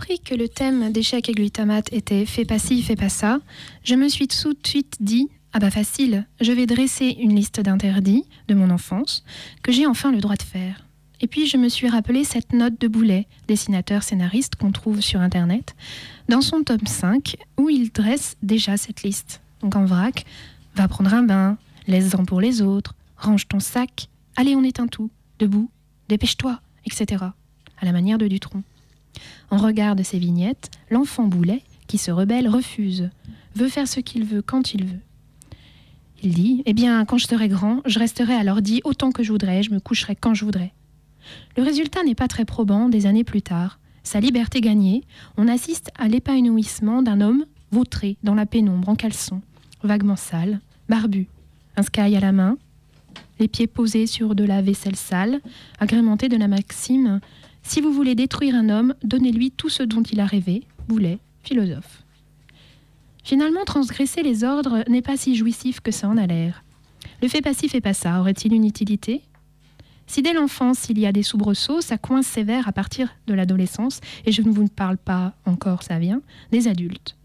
Appris 0.00 0.18
que 0.18 0.34
le 0.34 0.48
thème 0.48 0.92
d'échec 0.92 1.28
et 1.28 1.32
glutamate 1.32 1.92
était 1.92 2.24
fais 2.24 2.46
pas 2.46 2.58
ci, 2.58 2.82
fais 2.82 2.96
pas 2.96 3.10
ça, 3.10 3.38
je 3.84 3.94
me 3.94 4.08
suis 4.08 4.28
tout 4.28 4.54
de 4.54 4.66
suite 4.66 4.96
dit 4.98 5.28
ah 5.52 5.58
bah 5.58 5.70
facile, 5.70 6.26
je 6.40 6.52
vais 6.52 6.64
dresser 6.64 7.18
une 7.20 7.36
liste 7.36 7.60
d'interdits 7.60 8.24
de 8.48 8.54
mon 8.54 8.70
enfance 8.70 9.24
que 9.62 9.72
j'ai 9.72 9.86
enfin 9.86 10.10
le 10.10 10.22
droit 10.22 10.36
de 10.36 10.42
faire. 10.42 10.86
Et 11.20 11.26
puis 11.26 11.46
je 11.46 11.58
me 11.58 11.68
suis 11.68 11.86
rappelé 11.86 12.24
cette 12.24 12.54
note 12.54 12.80
de 12.80 12.88
Boulet, 12.88 13.26
dessinateur 13.46 14.02
scénariste 14.02 14.56
qu'on 14.56 14.72
trouve 14.72 15.02
sur 15.02 15.20
internet, 15.20 15.74
dans 16.30 16.40
son 16.40 16.62
tome 16.62 16.86
5 16.86 17.36
où 17.58 17.68
il 17.68 17.92
dresse 17.92 18.38
déjà 18.42 18.78
cette 18.78 19.02
liste. 19.02 19.42
Donc 19.60 19.76
en 19.76 19.84
vrac, 19.84 20.24
va 20.76 20.88
prendre 20.88 21.12
un 21.12 21.24
bain, 21.24 21.58
laisse-en 21.88 22.24
pour 22.24 22.40
les 22.40 22.62
autres, 22.62 22.94
range 23.18 23.48
ton 23.48 23.60
sac, 23.60 24.08
allez 24.34 24.56
on 24.56 24.64
éteint 24.64 24.86
tout, 24.86 25.10
debout, 25.38 25.70
dépêche-toi, 26.08 26.58
etc. 26.86 27.22
À 27.76 27.84
la 27.84 27.92
manière 27.92 28.16
de 28.16 28.28
Dutronc. 28.28 28.62
En 29.50 29.56
regard 29.56 29.96
de 29.96 30.02
ces 30.02 30.18
vignettes, 30.18 30.70
l'enfant 30.90 31.26
boulet, 31.26 31.62
qui 31.86 31.98
se 31.98 32.10
rebelle, 32.10 32.48
refuse, 32.48 33.10
veut 33.56 33.68
faire 33.68 33.88
ce 33.88 34.00
qu'il 34.00 34.24
veut 34.24 34.42
quand 34.42 34.74
il 34.74 34.84
veut. 34.84 35.00
Il 36.22 36.34
dit 36.34 36.62
Eh 36.66 36.72
bien, 36.72 37.04
quand 37.04 37.18
je 37.18 37.26
serai 37.26 37.48
grand, 37.48 37.80
je 37.84 37.98
resterai 37.98 38.34
à 38.34 38.44
l'ordi 38.44 38.80
autant 38.84 39.10
que 39.10 39.22
je 39.22 39.32
voudrais, 39.32 39.62
je 39.62 39.72
me 39.72 39.80
coucherai 39.80 40.14
quand 40.14 40.34
je 40.34 40.44
voudrais. 40.44 40.72
Le 41.56 41.62
résultat 41.62 42.02
n'est 42.04 42.14
pas 42.14 42.28
très 42.28 42.44
probant 42.44 42.88
des 42.88 43.06
années 43.06 43.24
plus 43.24 43.42
tard. 43.42 43.78
Sa 44.02 44.20
liberté 44.20 44.60
gagnée, 44.60 45.02
on 45.36 45.48
assiste 45.48 45.90
à 45.98 46.08
l'épanouissement 46.08 47.02
d'un 47.02 47.20
homme 47.20 47.44
vautré 47.72 48.16
dans 48.22 48.34
la 48.34 48.46
pénombre, 48.46 48.88
en 48.88 48.96
caleçon, 48.96 49.42
vaguement 49.82 50.16
sale, 50.16 50.60
barbu, 50.88 51.28
un 51.76 51.82
sky 51.82 52.16
à 52.16 52.20
la 52.20 52.32
main, 52.32 52.56
les 53.38 53.48
pieds 53.48 53.66
posés 53.66 54.06
sur 54.06 54.34
de 54.34 54.44
la 54.44 54.62
vaisselle 54.62 54.96
sale, 54.96 55.40
agrémenté 55.78 56.28
de 56.28 56.36
la 56.36 56.48
maxime 56.48 57.20
si 57.62 57.80
vous 57.80 57.92
voulez 57.92 58.14
détruire 58.14 58.54
un 58.54 58.68
homme, 58.68 58.94
donnez-lui 59.02 59.50
tout 59.50 59.68
ce 59.68 59.82
dont 59.82 60.02
il 60.02 60.20
a 60.20 60.26
rêvé, 60.26 60.64
Boulet, 60.88 61.18
philosophe. 61.42 62.02
Finalement, 63.22 63.64
transgresser 63.64 64.22
les 64.22 64.44
ordres 64.44 64.82
n'est 64.88 65.02
pas 65.02 65.16
si 65.16 65.36
jouissif 65.36 65.80
que 65.80 65.92
ça 65.92 66.08
en 66.08 66.16
a 66.16 66.26
l'air. 66.26 66.64
Le 67.22 67.28
fait 67.28 67.42
passif 67.42 67.74
et 67.74 67.80
pas 67.80 67.94
ça 67.94 68.18
aurait-il 68.20 68.52
une 68.52 68.64
utilité? 68.64 69.22
Si 70.06 70.22
dès 70.22 70.32
l'enfance 70.32 70.88
il 70.88 70.98
y 70.98 71.06
a 71.06 71.12
des 71.12 71.22
soubresauts, 71.22 71.80
ça 71.80 71.98
coince 71.98 72.26
sévère 72.26 72.66
à 72.66 72.72
partir 72.72 73.14
de 73.28 73.34
l'adolescence, 73.34 74.00
et 74.26 74.32
je 74.32 74.42
ne 74.42 74.50
vous 74.50 74.66
parle 74.66 74.96
pas 74.96 75.34
encore, 75.46 75.84
ça 75.84 75.98
vient, 75.98 76.22
des 76.50 76.66
adultes. 76.66 77.16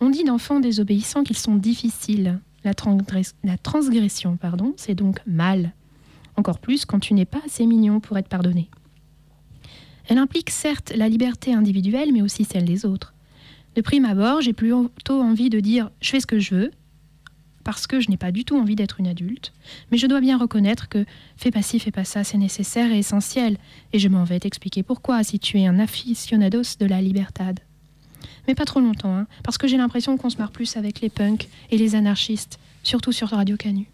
On 0.00 0.10
dit 0.10 0.24
d'enfants 0.24 0.60
désobéissants 0.60 1.24
qu'ils 1.24 1.38
sont 1.38 1.54
difficiles. 1.54 2.40
La 2.64 2.74
transgression, 2.74 4.36
pardon, 4.36 4.74
c'est 4.76 4.94
donc 4.94 5.20
mal. 5.26 5.72
Encore 6.36 6.58
plus 6.58 6.84
quand 6.84 6.98
tu 6.98 7.14
n'es 7.14 7.24
pas 7.24 7.40
assez 7.46 7.64
mignon 7.64 8.00
pour 8.00 8.18
être 8.18 8.28
pardonné. 8.28 8.68
Elle 10.08 10.18
implique 10.18 10.50
certes 10.50 10.92
la 10.94 11.08
liberté 11.08 11.54
individuelle, 11.54 12.12
mais 12.12 12.22
aussi 12.22 12.44
celle 12.44 12.64
des 12.64 12.84
autres. 12.84 13.14
De 13.74 13.80
prime 13.80 14.04
abord, 14.04 14.40
j'ai 14.40 14.52
plutôt 14.52 15.22
envie 15.22 15.50
de 15.50 15.60
dire 15.60 15.90
je 16.00 16.10
fais 16.10 16.20
ce 16.20 16.26
que 16.26 16.38
je 16.38 16.54
veux, 16.54 16.70
parce 17.64 17.86
que 17.86 17.98
je 17.98 18.10
n'ai 18.10 18.16
pas 18.16 18.30
du 18.30 18.44
tout 18.44 18.56
envie 18.58 18.76
d'être 18.76 19.00
une 19.00 19.08
adulte, 19.08 19.52
mais 19.90 19.98
je 19.98 20.06
dois 20.06 20.20
bien 20.20 20.38
reconnaître 20.38 20.88
que 20.88 21.04
fais 21.36 21.50
pas 21.50 21.62
ci, 21.62 21.80
fais 21.80 21.90
pas 21.90 22.04
ça, 22.04 22.22
c'est 22.22 22.38
nécessaire 22.38 22.92
et 22.92 22.98
essentiel, 22.98 23.56
et 23.92 23.98
je 23.98 24.08
m'en 24.08 24.24
vais 24.24 24.38
t'expliquer 24.38 24.82
pourquoi 24.82 25.24
si 25.24 25.38
tu 25.38 25.58
es 25.58 25.66
un 25.66 25.78
aficionados 25.78 26.76
de 26.78 26.86
la 26.86 27.00
libertad. 27.00 27.58
Mais 28.46 28.54
pas 28.54 28.66
trop 28.66 28.80
longtemps, 28.80 29.16
hein, 29.16 29.26
parce 29.42 29.58
que 29.58 29.66
j'ai 29.66 29.78
l'impression 29.78 30.16
qu'on 30.16 30.30
se 30.30 30.36
marre 30.36 30.52
plus 30.52 30.76
avec 30.76 31.00
les 31.00 31.08
punks 31.08 31.48
et 31.70 31.78
les 31.78 31.94
anarchistes, 31.94 32.58
surtout 32.82 33.12
sur 33.12 33.28
Radio 33.28 33.56
Canu. 33.56 33.86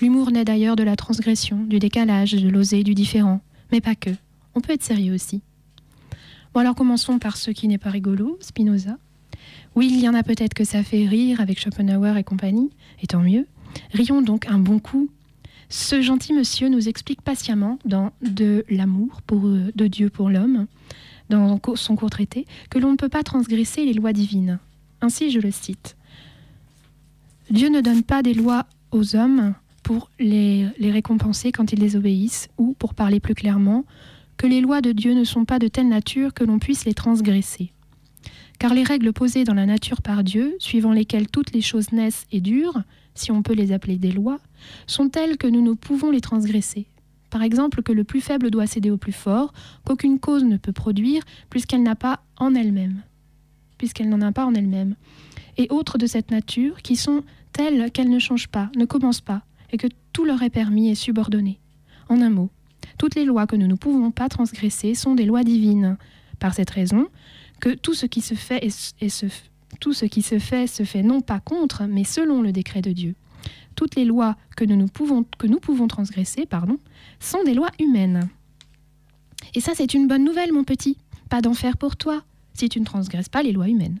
L'humour 0.00 0.30
naît 0.30 0.46
d'ailleurs 0.46 0.76
de 0.76 0.82
la 0.82 0.96
transgression, 0.96 1.62
du 1.62 1.78
décalage, 1.78 2.32
de 2.32 2.48
l'osé, 2.48 2.82
du 2.82 2.94
différent, 2.94 3.42
mais 3.70 3.82
pas 3.82 3.94
que. 3.94 4.10
On 4.54 4.60
peut 4.60 4.72
être 4.72 4.82
sérieux 4.82 5.14
aussi. 5.14 5.42
Bon 6.52 6.60
alors 6.60 6.74
commençons 6.74 7.18
par 7.18 7.36
ce 7.36 7.50
qui 7.50 7.68
n'est 7.68 7.78
pas 7.78 7.90
rigolo, 7.90 8.36
Spinoza. 8.40 8.98
Oui, 9.76 9.88
il 9.92 10.00
y 10.00 10.08
en 10.08 10.14
a 10.14 10.22
peut-être 10.22 10.54
que 10.54 10.64
ça 10.64 10.82
fait 10.82 11.06
rire 11.06 11.40
avec 11.40 11.60
Schopenhauer 11.60 12.16
et 12.16 12.24
compagnie, 12.24 12.70
et 13.02 13.06
tant 13.06 13.20
mieux. 13.20 13.46
Rions 13.92 14.22
donc 14.22 14.46
un 14.48 14.58
bon 14.58 14.80
coup. 14.80 15.08
Ce 15.68 16.02
gentil 16.02 16.32
monsieur 16.32 16.68
nous 16.68 16.88
explique 16.88 17.22
patiemment 17.22 17.78
dans 17.84 18.10
De 18.20 18.64
l'amour 18.68 19.20
euh, 19.32 19.70
de 19.74 19.86
Dieu 19.86 20.10
pour 20.10 20.28
l'homme, 20.28 20.66
dans 21.28 21.60
son 21.76 21.94
court 21.94 22.10
traité, 22.10 22.46
que 22.68 22.80
l'on 22.80 22.90
ne 22.90 22.96
peut 22.96 23.08
pas 23.08 23.22
transgresser 23.22 23.84
les 23.84 23.92
lois 23.92 24.12
divines. 24.12 24.58
Ainsi, 25.00 25.30
je 25.30 25.38
le 25.38 25.52
cite. 25.52 25.96
Dieu 27.50 27.68
ne 27.68 27.80
donne 27.80 28.02
pas 28.02 28.22
des 28.22 28.34
lois 28.34 28.66
aux 28.90 29.14
hommes 29.14 29.54
pour 29.84 30.10
les, 30.18 30.66
les 30.78 30.90
récompenser 30.90 31.52
quand 31.52 31.72
ils 31.72 31.78
les 31.78 31.94
obéissent, 31.94 32.48
ou, 32.58 32.74
pour 32.76 32.94
parler 32.94 33.20
plus 33.20 33.36
clairement, 33.36 33.84
que 34.40 34.46
les 34.46 34.62
lois 34.62 34.80
de 34.80 34.92
Dieu 34.92 35.12
ne 35.12 35.24
sont 35.24 35.44
pas 35.44 35.58
de 35.58 35.68
telle 35.68 35.90
nature 35.90 36.32
que 36.32 36.44
l'on 36.44 36.58
puisse 36.58 36.86
les 36.86 36.94
transgresser. 36.94 37.74
Car 38.58 38.72
les 38.72 38.84
règles 38.84 39.12
posées 39.12 39.44
dans 39.44 39.52
la 39.52 39.66
nature 39.66 40.00
par 40.00 40.24
Dieu, 40.24 40.56
suivant 40.58 40.92
lesquelles 40.92 41.28
toutes 41.28 41.52
les 41.52 41.60
choses 41.60 41.92
naissent 41.92 42.24
et 42.32 42.40
durent, 42.40 42.82
si 43.14 43.32
on 43.32 43.42
peut 43.42 43.52
les 43.52 43.70
appeler 43.70 43.98
des 43.98 44.12
lois, 44.12 44.40
sont 44.86 45.10
telles 45.10 45.36
que 45.36 45.46
nous 45.46 45.60
ne 45.60 45.74
pouvons 45.74 46.10
les 46.10 46.22
transgresser. 46.22 46.86
Par 47.28 47.42
exemple, 47.42 47.82
que 47.82 47.92
le 47.92 48.02
plus 48.02 48.22
faible 48.22 48.50
doit 48.50 48.66
céder 48.66 48.90
au 48.90 48.96
plus 48.96 49.12
fort, 49.12 49.52
qu'aucune 49.84 50.18
cause 50.18 50.44
ne 50.44 50.56
peut 50.56 50.72
produire 50.72 51.22
puisqu'elle 51.50 51.82
n'a 51.82 51.94
pas 51.94 52.22
en 52.38 52.54
elle-même, 52.54 53.02
puisqu'elle 53.76 54.08
n'en 54.08 54.22
a 54.22 54.32
pas 54.32 54.46
en 54.46 54.54
elle-même, 54.54 54.96
et 55.58 55.66
autres 55.68 55.98
de 55.98 56.06
cette 56.06 56.30
nature 56.30 56.80
qui 56.80 56.96
sont 56.96 57.24
telles 57.52 57.90
qu'elles 57.90 58.08
ne 58.08 58.18
changent 58.18 58.48
pas, 58.48 58.70
ne 58.74 58.86
commencent 58.86 59.20
pas, 59.20 59.42
et 59.70 59.76
que 59.76 59.88
tout 60.14 60.24
leur 60.24 60.42
est 60.42 60.48
permis 60.48 60.88
et 60.88 60.94
subordonné. 60.94 61.60
En 62.08 62.22
un 62.22 62.30
mot, 62.30 62.48
toutes 63.00 63.14
les 63.14 63.24
lois 63.24 63.46
que 63.46 63.56
nous 63.56 63.66
ne 63.66 63.76
pouvons 63.76 64.10
pas 64.10 64.28
transgresser 64.28 64.94
sont 64.94 65.14
des 65.14 65.24
lois 65.24 65.42
divines. 65.42 65.96
Par 66.38 66.52
cette 66.52 66.68
raison, 66.68 67.06
que 67.58 67.70
tout 67.70 67.94
ce 67.94 68.04
qui 68.04 68.20
se 68.20 68.34
fait 68.34 68.68
se, 68.68 70.84
fait 70.84 71.02
non 71.02 71.22
pas 71.22 71.40
contre, 71.40 71.84
mais 71.84 72.04
selon 72.04 72.42
le 72.42 72.52
décret 72.52 72.82
de 72.82 72.92
Dieu. 72.92 73.14
Toutes 73.74 73.96
les 73.96 74.04
lois 74.04 74.36
que 74.54 74.66
nous, 74.66 74.76
nous 74.76 74.88
pouvons, 74.88 75.24
que 75.38 75.46
nous 75.46 75.60
pouvons 75.60 75.88
transgresser 75.88 76.44
pardon, 76.44 76.76
sont 77.20 77.42
des 77.42 77.54
lois 77.54 77.70
humaines. 77.80 78.28
Et 79.54 79.60
ça, 79.60 79.72
c'est 79.74 79.94
une 79.94 80.06
bonne 80.06 80.24
nouvelle, 80.24 80.52
mon 80.52 80.64
petit. 80.64 80.98
Pas 81.30 81.40
d'enfer 81.40 81.78
pour 81.78 81.96
toi, 81.96 82.22
si 82.52 82.68
tu 82.68 82.80
ne 82.80 82.84
transgresses 82.84 83.30
pas 83.30 83.42
les 83.42 83.52
lois 83.52 83.70
humaines. 83.70 83.98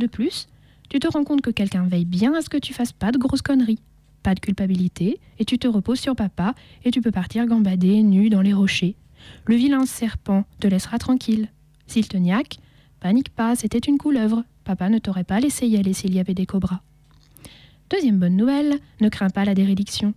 De 0.00 0.08
plus, 0.08 0.48
tu 0.88 0.98
te 0.98 1.06
rends 1.06 1.22
compte 1.22 1.42
que 1.42 1.50
quelqu'un 1.50 1.86
veille 1.86 2.04
bien 2.04 2.34
à 2.34 2.42
ce 2.42 2.48
que 2.48 2.58
tu 2.58 2.74
fasses 2.74 2.90
pas 2.90 3.12
de 3.12 3.18
grosses 3.18 3.42
conneries, 3.42 3.78
pas 4.24 4.34
de 4.34 4.40
culpabilité, 4.40 5.20
et 5.38 5.44
tu 5.44 5.58
te 5.58 5.68
reposes 5.68 6.00
sur 6.00 6.16
papa, 6.16 6.54
et 6.84 6.90
tu 6.90 7.00
peux 7.00 7.12
partir 7.12 7.46
gambader 7.46 8.02
nu 8.02 8.30
dans 8.30 8.40
les 8.40 8.54
rochers. 8.54 8.96
Le 9.44 9.54
vilain 9.54 9.86
serpent 9.86 10.44
te 10.58 10.66
laissera 10.66 10.98
tranquille. 10.98 11.48
S'il 11.86 12.08
te 12.08 12.16
niaque, 12.16 12.58
panique 12.98 13.28
pas, 13.28 13.54
c'était 13.54 13.78
une 13.78 13.98
couleuvre. 13.98 14.42
Papa 14.64 14.88
ne 14.88 14.98
t'aurait 14.98 15.24
pas 15.24 15.40
laissé 15.40 15.66
y 15.68 15.76
aller 15.76 15.92
s'il 15.92 16.14
y 16.14 16.18
avait 16.18 16.34
des 16.34 16.46
cobras. 16.46 16.80
Deuxième 17.90 18.18
bonne 18.18 18.36
nouvelle, 18.36 18.80
ne 19.00 19.10
crains 19.10 19.30
pas 19.30 19.44
la 19.44 19.54
dérédiction. 19.54 20.14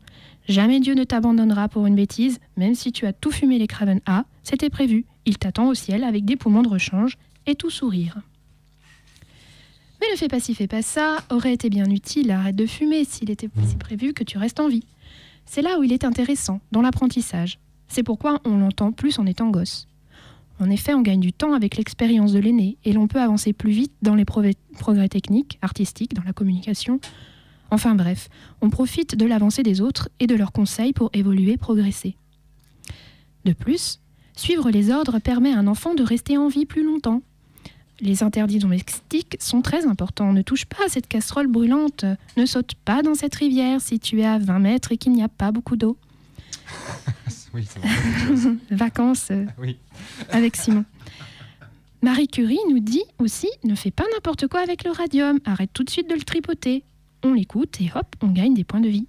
Jamais 0.48 0.80
Dieu 0.80 0.94
ne 0.94 1.04
t'abandonnera 1.04 1.68
pour 1.68 1.86
une 1.86 1.96
bêtise, 1.96 2.40
même 2.56 2.76
si 2.76 2.94
tu 2.94 3.06
as 3.06 3.14
tout 3.14 3.32
fumé 3.32 3.60
les 3.60 3.68
Craven 3.68 4.00
A, 4.06 4.24
c'était 4.44 4.70
prévu. 4.70 5.06
Il 5.26 5.38
t'attend 5.38 5.68
au 5.68 5.74
ciel 5.74 6.06
avec 6.06 6.24
des 6.24 6.38
poumons 6.38 6.62
de 6.62 6.70
rechange 6.70 7.18
et 7.46 7.56
tout 7.56 7.70
sourire. 7.70 8.22
Mais 10.00 10.08
ne 10.12 10.18
fais 10.18 10.28
pas 10.28 10.40
ci, 10.40 10.54
fais 10.54 10.68
pas 10.68 10.82
ça 10.82 11.18
aurait 11.30 11.54
été 11.54 11.70
bien 11.70 11.90
utile, 11.90 12.32
arrête 12.32 12.56
de 12.56 12.66
fumer 12.66 13.04
s'il 13.04 13.32
était 13.32 13.50
si 13.68 13.76
prévu 13.76 14.14
que 14.14 14.24
tu 14.24 14.38
restes 14.38 14.60
en 14.60 14.68
vie. 14.68 14.86
C'est 15.46 15.62
là 15.62 15.80
où 15.80 15.84
il 15.84 15.94
est 15.94 16.04
intéressant, 16.04 16.60
dans 16.72 16.82
l'apprentissage. 16.82 17.60
C'est 17.88 18.04
pourquoi 18.04 18.42
on 18.46 18.58
l'entend 18.58 18.92
plus 18.92 19.18
en 19.18 19.26
étant 19.26 19.50
gosse. 19.50 19.88
En 20.60 20.70
effet, 20.70 20.94
on 20.94 21.02
gagne 21.02 21.20
du 21.20 21.34
temps 21.34 21.54
avec 21.54 21.78
l'expérience 21.78 22.34
de 22.34 22.40
l'aîné 22.40 22.78
et 22.84 22.94
l'on 22.94 23.08
peut 23.08 23.22
avancer 23.22 23.54
plus 23.54 23.72
vite 23.72 23.94
dans 24.02 24.16
les 24.16 24.26
progrès 24.26 25.10
techniques, 25.10 25.60
artistiques, 25.62 26.16
dans 26.16 26.24
la 26.24 26.34
communication. 26.34 27.00
Enfin 27.70 27.96
bref, 27.96 28.30
on 28.62 28.70
profite 28.70 29.16
de 29.16 29.26
l'avancée 29.26 29.64
des 29.64 29.82
autres 29.82 30.10
et 30.20 30.28
de 30.28 30.36
leurs 30.36 30.52
conseils 30.52 30.94
pour 30.94 31.10
évoluer, 31.14 31.58
progresser. 31.58 32.16
De 33.46 33.54
plus, 33.54 34.00
suivre 34.36 34.70
les 34.72 34.90
ordres 34.90 35.20
permet 35.20 35.54
à 35.54 35.60
un 35.60 35.68
enfant 35.68 35.94
de 35.94 36.04
rester 36.04 36.38
en 36.38 36.48
vie 36.48 36.66
plus 36.66 36.84
longtemps. 36.84 37.22
Les 38.00 38.22
interdits 38.24 38.60
domestiques 38.60 39.38
sont 39.40 39.62
très 39.62 39.86
importants. 39.88 40.32
Ne 40.34 40.44
touche 40.44 40.66
pas 40.66 40.86
à 40.86 40.90
cette 40.90 41.08
casserole 41.08 41.48
brûlante. 41.48 42.06
Ne 42.36 42.46
saute 42.46 42.76
pas 42.86 43.02
dans 43.02 43.16
cette 43.16 43.34
rivière 43.36 43.82
si 43.82 44.00
tu 44.00 44.22
es 44.22 44.26
à 44.26 44.38
20 44.38 44.60
mètres 44.60 44.92
et 44.92 44.98
qu'il 44.98 45.14
n'y 45.14 45.24
a 45.24 45.30
pas 45.30 45.52
beaucoup 45.52 45.76
d'eau. 45.76 45.98
Oui, 47.54 47.66
c'est 47.68 47.80
vrai. 47.80 48.56
Vacances 48.72 49.30
euh, 49.32 49.46
Oui. 49.58 49.78
avec 50.30 50.56
Simon. 50.58 50.84
Marie 52.04 52.28
Curie 52.28 52.60
nous 52.70 52.80
dit 52.80 53.04
aussi 53.20 53.48
ne 53.64 53.74
fais 53.74 53.90
pas 53.90 54.04
n'importe 54.14 54.48
quoi 54.48 54.60
avec 54.60 54.84
le 54.84 54.92
radium, 54.92 55.40
arrête 55.46 55.72
tout 55.74 55.84
de 55.84 55.90
suite 55.90 56.10
de 56.10 56.14
le 56.14 56.22
tripoter. 56.22 56.84
On 57.24 57.34
l'écoute 57.34 57.82
et 57.82 57.90
hop, 57.96 58.16
on 58.22 58.28
gagne 58.28 58.54
des 58.54 58.64
points 58.64 58.82
de 58.82 58.90
vie. 58.90 59.08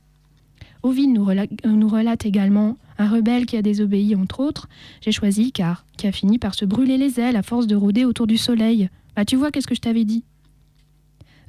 Ovid 0.83 1.09
nous, 1.13 1.25
rela- 1.25 1.49
euh, 1.67 1.69
nous 1.71 1.89
relate 1.89 2.25
également 2.27 2.77
un 2.99 3.09
rebelle 3.09 3.47
qui 3.47 3.57
a 3.57 3.63
désobéi, 3.63 4.15
entre 4.15 4.41
autres. 4.41 4.69
J'ai 5.01 5.13
choisi 5.13 5.53
car 5.53 5.85
qui 5.97 6.07
a 6.07 6.13
fini 6.13 6.39
par 6.39 6.55
se 6.55 6.65
brûler 6.65 6.97
les 6.99 7.19
ailes 7.21 7.37
à 7.37 7.43
force 7.43 7.67
de 7.67 7.77
rôder 7.77 8.05
autour 8.05 8.27
du 8.27 8.37
soleil. 8.37 8.89
Bah, 9.17 9.25
tu 9.25 9.37
vois, 9.37 9.51
qu'est-ce 9.51 9.67
que 9.67 9.75
je 9.75 9.81
t'avais 9.81 10.05
dit 10.05 10.25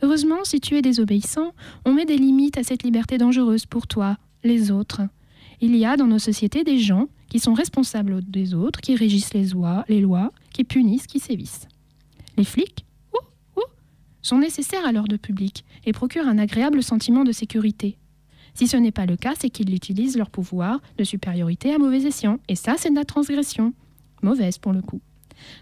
Heureusement, 0.02 0.44
si 0.44 0.60
tu 0.62 0.76
es 0.76 0.82
désobéissant, 0.82 1.54
on 1.86 1.94
met 1.94 2.06
des 2.06 2.18
limites 2.18 2.58
à 2.58 2.64
cette 2.64 2.84
liberté 2.84 3.18
dangereuse 3.18 3.66
pour 3.66 3.86
toi, 3.88 4.18
les 4.44 4.72
autres. 4.72 5.02
Il 5.62 5.76
y 5.76 5.86
a 5.86 5.98
dans 5.98 6.08
nos 6.08 6.20
sociétés 6.20 6.64
des 6.64 6.80
gens 6.80 7.08
qui 7.28 7.40
sont 7.40 7.54
responsables 7.54 8.22
des 8.26 8.54
autres, 8.54 8.80
qui 8.80 8.96
régissent 8.96 9.34
les 9.34 9.48
lois, 9.48 9.84
les 9.90 10.00
lois 10.00 10.32
qui 10.54 10.64
punissent, 10.64 11.06
qui 11.06 11.20
sévissent. 11.20 11.68
Les 12.38 12.46
flics, 12.46 12.86
ouh, 13.14 13.60
ouh, 13.60 13.64
sont 14.22 14.38
nécessaires 14.40 14.86
à 14.86 14.94
l'ordre 14.94 15.18
public 15.18 15.66
et 15.86 15.92
procurent 15.92 16.28
un 16.30 16.38
agréable 16.38 16.82
sentiment 16.82 17.26
de 17.26 17.34
sécurité. 17.34 17.98
Si 18.54 18.68
ce 18.68 18.78
n'est 18.78 18.92
pas 18.92 19.06
le 19.06 19.16
cas, 19.16 19.34
c'est 19.40 19.50
qu'ils 19.50 19.74
utilisent 19.74 20.18
leur 20.18 20.30
pouvoir 20.30 20.82
de 20.98 21.04
supériorité 21.04 21.74
à 21.74 21.78
mauvais 21.78 22.04
escient, 22.04 22.40
et 22.48 22.56
ça, 22.56 22.76
c'est 22.78 22.90
de 22.90 22.96
la 22.96 23.06
transgression. 23.06 23.74
Mauvaise 24.22 24.58
pour 24.58 24.74
le 24.74 24.82
coup. 24.82 25.00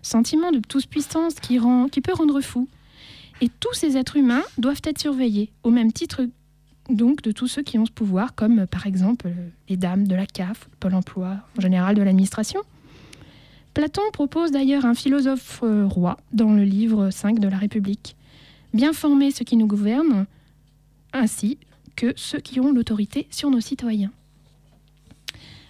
Sentiment 0.02 0.52
de 0.52 0.60
toute-puissance 0.60 1.36
qui, 1.36 1.60
peut 1.60 2.14
rendre 2.14 2.42
fou. 2.42 2.68
Et 3.42 3.50
tous 3.50 3.74
ces 3.74 3.98
êtres 3.98 4.18
humains 4.18 4.44
doivent 4.58 4.82
être 4.84 5.00
surveillés, 5.00 5.52
au 5.64 5.70
même 5.70 5.92
titre 5.92 6.28
donc 6.90 7.22
de 7.22 7.32
tous 7.32 7.48
ceux 7.48 7.64
qui 7.64 7.78
ont 7.78 7.86
ce 7.86 7.92
pouvoir, 7.92 8.34
comme 8.34 8.66
par 8.66 8.88
exemple 8.88 9.30
les 9.68 9.78
dames 9.78 10.08
de 10.08 10.16
la 10.16 10.26
CAF, 10.26 10.70
Pôle 10.80 10.96
emploi, 10.96 11.38
en 11.58 11.62
général 11.62 11.96
de 11.96 12.02
l'administration. 12.02 12.62
Platon 13.74 14.02
propose 14.12 14.52
d'ailleurs 14.52 14.86
un 14.86 14.96
philosophe 14.96 15.60
euh, 15.64 15.86
roi 15.86 16.18
dans 16.34 16.54
le 16.54 16.64
livre 16.64 17.12
5 17.12 17.40
de 17.40 17.48
la 17.48 17.58
République. 17.58 18.16
Bien 18.74 18.92
former 18.92 19.30
ceux 19.30 19.46
qui 19.46 19.56
nous 19.56 19.68
gouvernent, 19.68 20.26
ainsi 21.14 21.60
que 21.98 22.14
ceux 22.16 22.40
qui 22.40 22.62
ont 22.62 22.72
l'autorité 22.72 23.28
sur 23.30 23.50
nos 23.50 23.60
citoyens. 23.60 24.12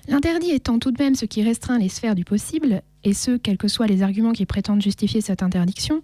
L'interdit 0.07 0.51
étant 0.51 0.77
tout 0.77 0.91
de 0.91 1.01
même 1.01 1.15
ce 1.15 1.25
qui 1.25 1.41
restreint 1.41 1.79
les 1.79 1.89
sphères 1.89 2.15
du 2.15 2.23
possible, 2.23 2.81
et 3.03 3.13
ce, 3.13 3.31
quels 3.37 3.57
que 3.57 3.67
soient 3.67 3.87
les 3.87 4.03
arguments 4.03 4.31
qui 4.31 4.45
prétendent 4.45 4.81
justifier 4.81 5.21
cette 5.21 5.43
interdiction, 5.43 6.01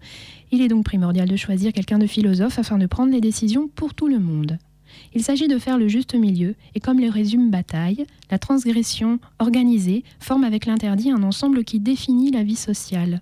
il 0.52 0.62
est 0.62 0.68
donc 0.68 0.84
primordial 0.84 1.30
de 1.30 1.36
choisir 1.36 1.72
quelqu'un 1.72 2.00
de 2.00 2.08
philosophe 2.08 2.60
afin 2.60 2.78
de 2.78 2.86
prendre 2.86 3.12
les 3.12 3.22
décisions 3.22 3.68
pour 3.68 3.94
tout 3.94 4.08
le 4.08 4.20
monde. 4.20 4.58
Il 5.14 5.24
s'agit 5.24 5.48
de 5.48 5.58
faire 5.58 5.78
le 5.78 5.88
juste 5.88 6.16
milieu, 6.16 6.56
et 6.76 6.80
comme 6.80 7.00
le 7.00 7.10
résume 7.10 7.50
Bataille, 7.50 8.06
la 8.30 8.40
transgression 8.40 9.20
organisée 9.40 10.04
forme 10.20 10.44
avec 10.44 10.66
l'interdit 10.66 11.12
un 11.12 11.24
ensemble 11.24 11.64
qui 11.64 11.80
définit 11.80 12.32
la 12.32 12.44
vie 12.44 12.56
sociale. 12.56 13.22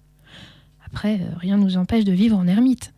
Après, 0.86 1.22
euh, 1.22 1.38
rien 1.38 1.58
ne 1.58 1.64
nous 1.64 1.78
empêche 1.78 2.06
de 2.06 2.12
vivre 2.12 2.38
en 2.38 2.48
ermite. 2.48 2.94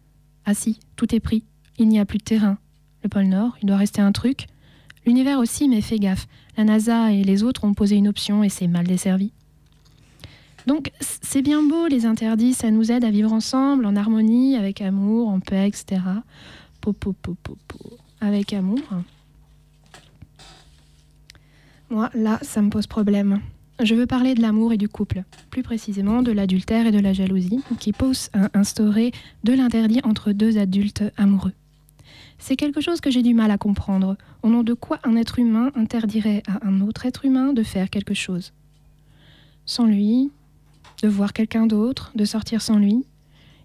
Ah 0.45 0.53
si, 0.53 0.79
tout 0.95 1.13
est 1.13 1.19
pris, 1.19 1.43
il 1.77 1.87
n'y 1.87 1.99
a 1.99 2.05
plus 2.05 2.17
de 2.17 2.23
terrain. 2.23 2.57
Le 3.03 3.09
pôle 3.09 3.25
Nord, 3.25 3.57
il 3.61 3.67
doit 3.67 3.77
rester 3.77 4.01
un 4.01 4.11
truc. 4.11 4.47
L'univers 5.05 5.39
aussi, 5.39 5.67
mais 5.67 5.81
fais 5.81 5.99
gaffe, 5.99 6.27
la 6.57 6.63
NASA 6.63 7.11
et 7.11 7.23
les 7.23 7.43
autres 7.43 7.65
ont 7.65 7.73
posé 7.73 7.95
une 7.95 8.07
option 8.07 8.43
et 8.43 8.49
c'est 8.49 8.67
mal 8.67 8.87
desservi. 8.87 9.31
Donc 10.65 10.91
c'est 11.01 11.41
bien 11.41 11.61
beau 11.61 11.87
les 11.87 12.05
interdits, 12.05 12.53
ça 12.53 12.71
nous 12.71 12.91
aide 12.91 13.03
à 13.03 13.11
vivre 13.11 13.33
ensemble, 13.33 13.85
en 13.85 13.95
harmonie, 13.95 14.55
avec 14.55 14.81
amour, 14.81 15.27
en 15.27 15.39
paix, 15.39 15.67
etc. 15.67 16.01
Avec 18.21 18.53
amour. 18.53 18.79
Moi, 21.89 22.09
là, 22.13 22.39
ça 22.41 22.61
me 22.61 22.69
pose 22.69 22.87
problème. 22.87 23.41
Je 23.81 23.95
veux 23.95 24.05
parler 24.07 24.35
de 24.35 24.41
l'amour 24.41 24.71
et 24.71 24.77
du 24.77 24.87
couple, 24.87 25.23
plus 25.49 25.63
précisément 25.63 26.21
de 26.21 26.31
l'adultère 26.31 26.87
et 26.87 26.91
de 26.91 26.99
la 26.99 27.11
jalousie, 27.11 27.59
qui 27.79 27.91
poussent 27.91 28.29
à 28.33 28.49
instaurer 28.57 29.11
de 29.43 29.53
l'interdit 29.53 29.99
entre 30.03 30.31
deux 30.31 30.57
adultes 30.57 31.03
amoureux. 31.17 31.53
C'est 32.45 32.57
quelque 32.57 32.81
chose 32.81 32.99
que 32.99 33.09
j'ai 33.09 33.21
du 33.21 33.33
mal 33.33 33.51
à 33.51 33.57
comprendre, 33.57 34.17
au 34.41 34.49
nom 34.49 34.63
de 34.63 34.73
quoi 34.73 34.99
un 35.05 35.15
être 35.15 35.39
humain 35.39 35.71
interdirait 35.75 36.43
à 36.45 36.67
un 36.67 36.81
autre 36.81 37.05
être 37.05 37.23
humain 37.23 37.53
de 37.53 37.63
faire 37.63 37.89
quelque 37.89 38.13
chose? 38.13 38.51
Sans 39.65 39.85
lui, 39.85 40.29
de 41.01 41.07
voir 41.07 41.31
quelqu'un 41.31 41.67
d'autre, 41.67 42.11
de 42.15 42.25
sortir 42.25 42.61
sans 42.61 42.77
lui? 42.77 43.05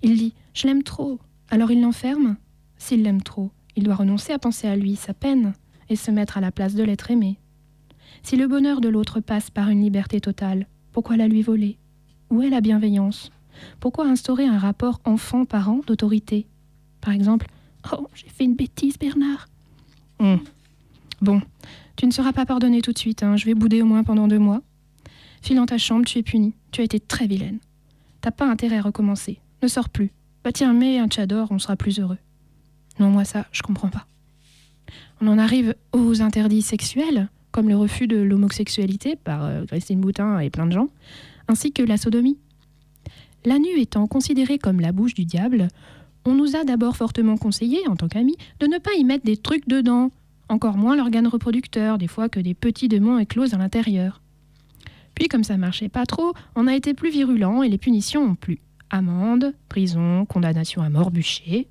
Il 0.03 0.17
dit⁇ 0.17 0.29
Je 0.55 0.69
l'aime 0.69 0.85
trop⁇ 0.85 1.15
alors 1.51 1.73
il 1.73 1.83
l'enferme? 1.83 2.37
S'il 2.77 3.03
l'aime 3.03 3.21
trop, 3.21 3.51
il 3.75 3.83
doit 3.83 3.97
renoncer 3.97 4.33
à 4.33 4.39
penser 4.39 4.69
à 4.69 4.77
lui, 4.77 4.95
sa 4.95 5.13
peine, 5.13 5.55
et 5.89 5.97
se 5.97 6.13
mettre 6.13 6.39
à 6.39 6.41
la 6.41 6.53
place 6.53 6.77
de 6.77 6.85
l'être 6.85 7.11
aimé. 7.11 7.37
Si 8.23 8.37
le 8.37 8.47
bonheur 8.47 8.81
de 8.81 8.89
l'autre 8.89 9.19
passe 9.19 9.51
par 9.51 9.71
une 9.71 9.83
liberté 9.83 10.21
totale, 10.21 10.69
pourquoi 10.93 11.17
la 11.17 11.27
lui 11.27 11.43
voler? 11.43 11.79
Où 12.31 12.43
est 12.43 12.51
la 12.51 12.61
bienveillance? 12.61 13.33
Pourquoi 13.81 14.07
instaurer 14.07 14.47
un 14.47 14.59
rapport 14.59 15.01
enfant-parent 15.05 15.81
d'autorité? 15.85 16.47
Par 17.01 17.13
exemple, 17.13 17.49
Oh, 17.93 18.09
j'ai 18.15 18.29
fait 18.29 18.45
une 18.45 18.55
bêtise, 18.55 18.99
Bernard. 18.99 19.49
Hum. 20.19 20.41
Bon, 21.21 21.41
tu 21.97 22.07
ne 22.07 22.13
seras 22.13 22.33
pas 22.33 22.47
pardonné 22.47 22.81
tout 22.81 22.93
de 22.93 22.99
suite, 22.99 23.23
hein. 23.23 23.37
je 23.37 23.45
vais 23.45 23.55
bouder 23.55 23.83
au 23.83 23.87
moins 23.87 24.05
pendant 24.05 24.29
deux 24.29 24.39
mois. 24.39 24.63
File 25.43 25.57
dans 25.57 25.67
ta 25.67 25.79
chambre, 25.79 26.05
tu 26.05 26.19
es 26.19 26.23
puni. 26.23 26.55
Tu 26.71 26.81
as 26.81 26.85
été 26.85 27.01
très 27.01 27.27
vilaine. 27.27 27.59
T'as 28.21 28.31
pas 28.31 28.49
intérêt 28.49 28.79
à 28.79 28.83
recommencer. 28.83 29.41
Ne 29.63 29.69
sors 29.69 29.89
plus. 29.89 30.11
Bah 30.45 30.53
tiens, 30.53 30.73
mets 30.73 30.99
un 30.99 31.09
tchador, 31.09 31.49
on 31.51 31.59
sera 31.59 31.77
plus 31.77 31.99
heureux. 32.01 32.19
Non, 32.99 33.11
moi 33.11 33.25
ça, 33.25 33.47
je 33.53 33.63
comprends 33.63 33.89
pas. 33.89 34.07
On 35.21 35.29
en 35.29 35.39
arrive 35.39 35.75
aux 35.93 36.23
interdits 36.23 36.63
sexuels, 36.63 37.29
comme 37.51 37.69
le 37.69 37.77
refus 37.77 38.07
de 38.07 38.17
l'homosexualité 38.17 39.17
par 39.17 39.45
euh, 39.45 39.65
Christine 39.67 40.01
Boutin 40.01 40.39
et 40.39 40.51
plein 40.51 40.67
de 40.67 40.73
gens, 40.73 40.89
ainsi 41.49 41.73
que 41.73 41.83
la 41.83 41.97
sodomie. 41.97 42.39
La 43.45 43.59
nue 43.59 43.81
étant 43.81 44.07
considérée 44.07 44.59
comme 44.59 44.81
la 44.81 44.93
bouche 44.93 45.15
du 45.15 45.25
diable, 45.25 45.69
on 46.29 46.35
nous 46.35 46.57
a 46.57 46.65
d'abord 46.65 46.97
fortement 46.97 47.37
conseillé, 47.37 47.89
en 47.89 47.97
tant 47.97 48.09
qu'amis, 48.09 48.37
de 48.61 48.67
ne 48.67 48.79
pas 48.79 48.93
y 48.99 49.05
mettre 49.05 49.25
des 49.25 49.39
trucs 49.39 49.67
dedans, 49.67 50.11
encore 50.49 50.77
moins 50.77 50.95
l'organe 50.95 51.27
reproducteur, 51.27 51.97
des 51.97 52.07
fois 52.07 52.29
que 52.29 52.39
des 52.39 52.55
petits 52.55 52.89
démons 52.89 53.19
éclosent 53.19 53.55
à 53.55 53.59
l'intérieur. 53.59 54.21
Puis, 55.15 55.29
comme 55.29 55.45
ça 55.45 55.57
marchait 55.57 55.89
pas 55.89 56.07
trop, 56.07 56.35
on 56.55 56.67
a 56.67 56.75
été 56.75 56.93
plus 56.93 57.11
virulent 57.11 57.63
et 57.63 57.69
les 57.69 57.79
punitions 57.79 58.23
ont 58.23 58.35
plu. 58.35 58.61
Amende, 58.91 59.55
prison, 59.69 60.27
condamnation 60.27 60.83
à 60.83 60.91
mort 60.91 61.11
bûcher. 61.11 61.67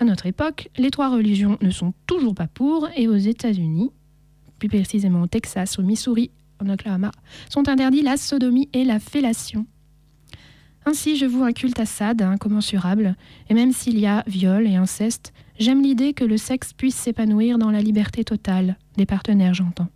À 0.00 0.04
notre 0.04 0.26
époque, 0.26 0.68
les 0.76 0.90
trois 0.90 1.08
religions 1.08 1.56
ne 1.60 1.70
sont 1.70 1.94
toujours 2.06 2.34
pas 2.34 2.48
pour 2.48 2.88
et 2.96 3.08
aux 3.08 3.16
États-Unis, 3.16 3.90
plus 4.58 4.68
précisément 4.68 5.22
au 5.22 5.26
Texas, 5.26 5.78
au 5.78 5.82
Missouri, 5.82 6.30
en 6.60 6.68
Oklahoma, 6.68 7.12
sont 7.48 7.68
interdits 7.68 8.02
la 8.02 8.16
sodomie 8.16 8.68
et 8.72 8.84
la 8.84 8.98
fellation. 8.98 9.66
Ainsi, 10.88 11.16
je 11.16 11.26
voue 11.26 11.44
un 11.44 11.52
culte 11.52 11.80
à 11.80 11.84
Sade, 11.84 12.22
incommensurable, 12.22 13.14
et 13.50 13.54
même 13.54 13.72
s'il 13.72 13.98
y 13.98 14.06
a 14.06 14.24
viol 14.26 14.66
et 14.66 14.76
inceste, 14.76 15.34
j'aime 15.58 15.82
l'idée 15.82 16.14
que 16.14 16.24
le 16.24 16.38
sexe 16.38 16.72
puisse 16.72 16.94
s'épanouir 16.94 17.58
dans 17.58 17.70
la 17.70 17.82
liberté 17.82 18.24
totale, 18.24 18.78
des 18.96 19.04
partenaires 19.04 19.52
j'entends. 19.52 19.88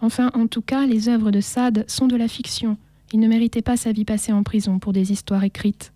Enfin, 0.00 0.32
en 0.34 0.48
tout 0.48 0.60
cas, 0.60 0.86
les 0.86 1.08
œuvres 1.08 1.30
de 1.30 1.40
Sade 1.40 1.84
sont 1.86 2.08
de 2.08 2.16
la 2.16 2.26
fiction. 2.26 2.76
Il 3.12 3.20
ne 3.20 3.28
méritait 3.28 3.62
pas 3.62 3.76
sa 3.76 3.92
vie 3.92 4.04
passée 4.04 4.32
en 4.32 4.42
prison 4.42 4.80
pour 4.80 4.92
des 4.92 5.12
histoires 5.12 5.44
écrites. 5.44 5.92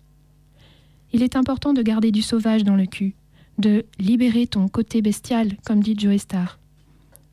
Il 1.11 1.21
est 1.21 1.35
important 1.35 1.73
de 1.73 1.81
garder 1.81 2.11
du 2.11 2.21
sauvage 2.21 2.63
dans 2.63 2.77
le 2.77 2.85
cul, 2.85 3.13
de 3.57 3.83
libérer 3.99 4.47
ton 4.47 4.69
côté 4.69 5.01
bestial, 5.01 5.57
comme 5.65 5.83
dit 5.83 5.95
Joe 5.97 6.15
Star. 6.15 6.59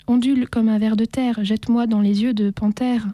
Ondule 0.08 0.48
comme 0.48 0.68
un 0.68 0.78
ver 0.78 0.96
de 0.96 1.04
terre, 1.04 1.38
jette-moi 1.44 1.86
dans 1.86 2.00
les 2.00 2.24
yeux 2.24 2.34
de 2.34 2.50
panthère, 2.50 3.06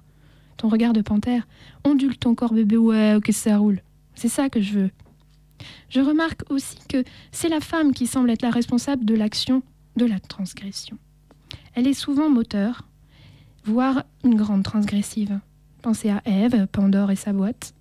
ton 0.60 0.68
regard 0.68 0.92
de 0.92 1.00
panthère. 1.00 1.46
Ondule 1.84 2.18
ton 2.18 2.34
corps 2.34 2.52
bébé, 2.52 2.76
ouais, 2.76 3.14
ok, 3.14 3.30
ça 3.32 3.56
roule. 3.56 3.80
C'est 4.14 4.28
ça 4.28 4.50
que 4.50 4.60
je 4.60 4.78
veux. 4.78 4.90
Je 5.88 6.00
remarque 6.00 6.42
aussi 6.50 6.76
que 6.86 7.02
c'est 7.32 7.48
la 7.48 7.60
femme 7.60 7.92
qui 7.92 8.06
semble 8.06 8.30
être 8.30 8.42
la 8.42 8.50
responsable 8.50 9.06
de 9.06 9.14
l'action 9.14 9.62
de 9.96 10.04
la 10.04 10.20
transgression. 10.20 10.98
Elle 11.74 11.86
est 11.86 11.94
souvent 11.94 12.28
moteur, 12.28 12.86
voire 13.64 14.04
une 14.22 14.34
grande 14.34 14.62
transgressive. 14.62 15.40
Pensez 15.80 16.10
à 16.10 16.20
Ève, 16.26 16.66
Pandore 16.66 17.10
et 17.10 17.16
sa 17.16 17.32
boîte. 17.32 17.74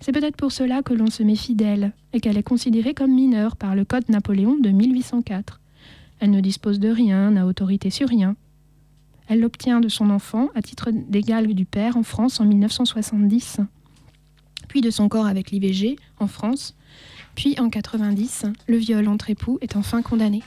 C'est 0.00 0.12
peut-être 0.12 0.36
pour 0.36 0.50
cela 0.50 0.82
que 0.82 0.94
l'on 0.94 1.10
se 1.10 1.22
méfie 1.22 1.54
d'elle 1.54 1.92
et 2.12 2.20
qu'elle 2.20 2.38
est 2.38 2.42
considérée 2.42 2.92
comme 2.92 3.14
mineure 3.14 3.56
par 3.56 3.76
le 3.76 3.84
Code 3.84 4.08
Napoléon 4.08 4.56
de 4.58 4.70
1804. 4.70 5.60
Elle 6.18 6.32
ne 6.32 6.40
dispose 6.40 6.80
de 6.80 6.88
rien, 6.88 7.30
n'a 7.30 7.46
autorité 7.46 7.90
sur 7.90 8.08
rien. 8.08 8.34
Elle 9.28 9.40
l'obtient 9.40 9.80
de 9.80 9.88
son 9.88 10.10
enfant 10.10 10.50
à 10.54 10.62
titre 10.62 10.90
d'égal 10.92 11.52
du 11.52 11.64
père 11.64 11.96
en 11.96 12.02
France 12.02 12.40
en 12.40 12.44
1970, 12.44 13.58
puis 14.68 14.80
de 14.80 14.90
son 14.90 15.08
corps 15.08 15.26
avec 15.26 15.50
l'IVG 15.50 15.96
en 16.18 16.26
France, 16.26 16.76
puis 17.34 17.58
en 17.58 17.68
90, 17.68 18.46
le 18.66 18.76
viol 18.76 19.08
entre 19.08 19.30
époux 19.30 19.58
est 19.60 19.76
enfin 19.76 20.02
condamné. 20.02 20.42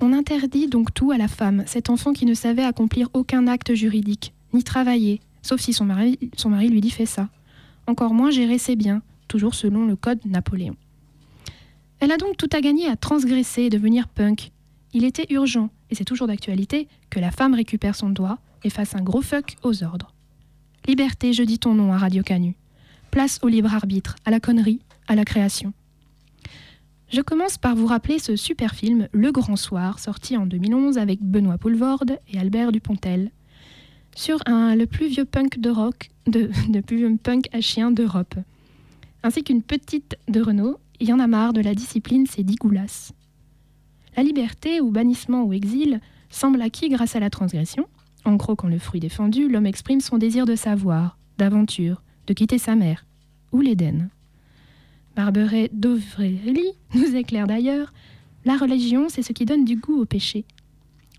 On 0.00 0.12
interdit 0.12 0.66
donc 0.66 0.94
tout 0.94 1.10
à 1.10 1.18
la 1.18 1.28
femme, 1.28 1.64
cet 1.66 1.90
enfant 1.90 2.12
qui 2.12 2.24
ne 2.24 2.34
savait 2.34 2.64
accomplir 2.64 3.08
aucun 3.12 3.46
acte 3.46 3.74
juridique, 3.74 4.32
ni 4.54 4.64
travailler, 4.64 5.20
sauf 5.42 5.60
si 5.60 5.72
son 5.72 5.84
mari, 5.84 6.18
lui 6.68 6.80
dit 6.80 6.90
fais 6.90 7.06
ça. 7.06 7.28
Encore 7.86 8.14
moins 8.14 8.30
gérer 8.30 8.58
ses 8.58 8.76
biens, 8.76 9.02
toujours 9.28 9.54
selon 9.54 9.86
le 9.86 9.96
code 9.96 10.20
Napoléon. 10.24 10.76
Elle 11.98 12.12
a 12.12 12.16
donc 12.16 12.36
tout 12.38 12.48
à 12.52 12.62
gagner 12.62 12.86
à 12.86 12.96
transgresser 12.96 13.62
et 13.62 13.70
devenir 13.70 14.08
punk. 14.08 14.52
Il 14.94 15.04
était 15.04 15.26
urgent, 15.30 15.68
et 15.90 15.94
c'est 15.94 16.04
toujours 16.04 16.26
d'actualité, 16.26 16.88
que 17.10 17.20
la 17.20 17.30
femme 17.30 17.54
récupère 17.54 17.96
son 17.96 18.10
doigt 18.10 18.38
et 18.64 18.70
fasse 18.70 18.94
un 18.94 19.02
gros 19.02 19.22
fuck 19.22 19.56
aux 19.62 19.82
ordres. 19.82 20.12
Liberté, 20.86 21.32
je 21.32 21.42
dis 21.42 21.58
ton 21.58 21.74
nom 21.74 21.92
à 21.92 21.98
Radio 21.98 22.22
Canu. 22.22 22.54
Place 23.10 23.38
au 23.42 23.48
libre 23.48 23.74
arbitre, 23.74 24.16
à 24.24 24.30
la 24.30 24.40
connerie, 24.40 24.80
à 25.08 25.14
la 25.14 25.24
création. 25.24 25.72
Je 27.12 27.20
commence 27.22 27.58
par 27.58 27.74
vous 27.74 27.86
rappeler 27.86 28.20
ce 28.20 28.36
super 28.36 28.74
film 28.74 29.08
Le 29.12 29.32
Grand 29.32 29.56
Soir, 29.56 29.98
sorti 29.98 30.36
en 30.36 30.46
2011 30.46 30.96
avec 30.96 31.20
Benoît 31.20 31.58
Poulvorde 31.58 32.20
et 32.32 32.38
Albert 32.38 32.70
Dupontel, 32.70 33.32
sur 34.14 34.38
un, 34.46 34.76
le 34.76 34.86
plus 34.86 35.08
vieux 35.08 35.24
punk 35.24 35.58
de 35.58 35.70
rock, 35.70 36.10
de, 36.26 36.50
plus 36.80 36.98
vieux 36.98 37.16
punk 37.20 37.48
à 37.52 37.60
chien 37.60 37.90
d'Europe. 37.90 38.36
Ainsi 39.24 39.42
qu'une 39.42 39.62
petite 39.62 40.16
de 40.28 40.40
Renault, 40.40 40.78
il 41.00 41.08
y 41.08 41.12
en 41.12 41.18
a 41.18 41.26
marre 41.26 41.52
de 41.52 41.60
la 41.60 41.74
discipline, 41.74 42.26
c'est 42.26 42.44
Digoulas. 42.44 43.12
La 44.16 44.22
liberté, 44.22 44.80
ou 44.80 44.90
bannissement 44.90 45.44
ou 45.44 45.52
exil, 45.52 46.00
semble 46.30 46.62
acquis 46.62 46.88
grâce 46.88 47.16
à 47.16 47.20
la 47.20 47.30
transgression. 47.30 47.86
En 48.24 48.36
croquant 48.36 48.68
le 48.68 48.78
fruit 48.78 49.00
défendu, 49.00 49.48
l'homme 49.48 49.66
exprime 49.66 50.00
son 50.00 50.18
désir 50.18 50.46
de 50.46 50.54
savoir, 50.54 51.18
d'aventure, 51.38 52.02
de 52.26 52.34
quitter 52.34 52.58
sa 52.58 52.74
mère, 52.74 53.06
ou 53.52 53.60
l'Éden. 53.60 54.10
Barberet 55.16 55.70
d'Auvrely 55.72 56.72
nous 56.94 57.16
éclaire 57.16 57.46
d'ailleurs 57.46 57.92
La 58.44 58.56
religion, 58.56 59.08
c'est 59.08 59.22
ce 59.22 59.32
qui 59.32 59.44
donne 59.44 59.64
du 59.64 59.76
goût 59.76 60.00
au 60.00 60.04
péché. 60.04 60.44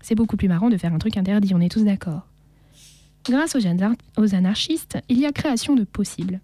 C'est 0.00 0.14
beaucoup 0.14 0.36
plus 0.36 0.48
marrant 0.48 0.70
de 0.70 0.76
faire 0.76 0.92
un 0.92 0.98
truc 0.98 1.16
interdit, 1.16 1.54
on 1.54 1.60
est 1.60 1.70
tous 1.70 1.84
d'accord. 1.84 2.26
Grâce 3.24 3.56
aux 3.56 4.34
anarchistes, 4.34 4.98
il 5.08 5.20
y 5.20 5.26
a 5.26 5.32
création 5.32 5.76
de 5.76 5.84
possibles. 5.84 6.40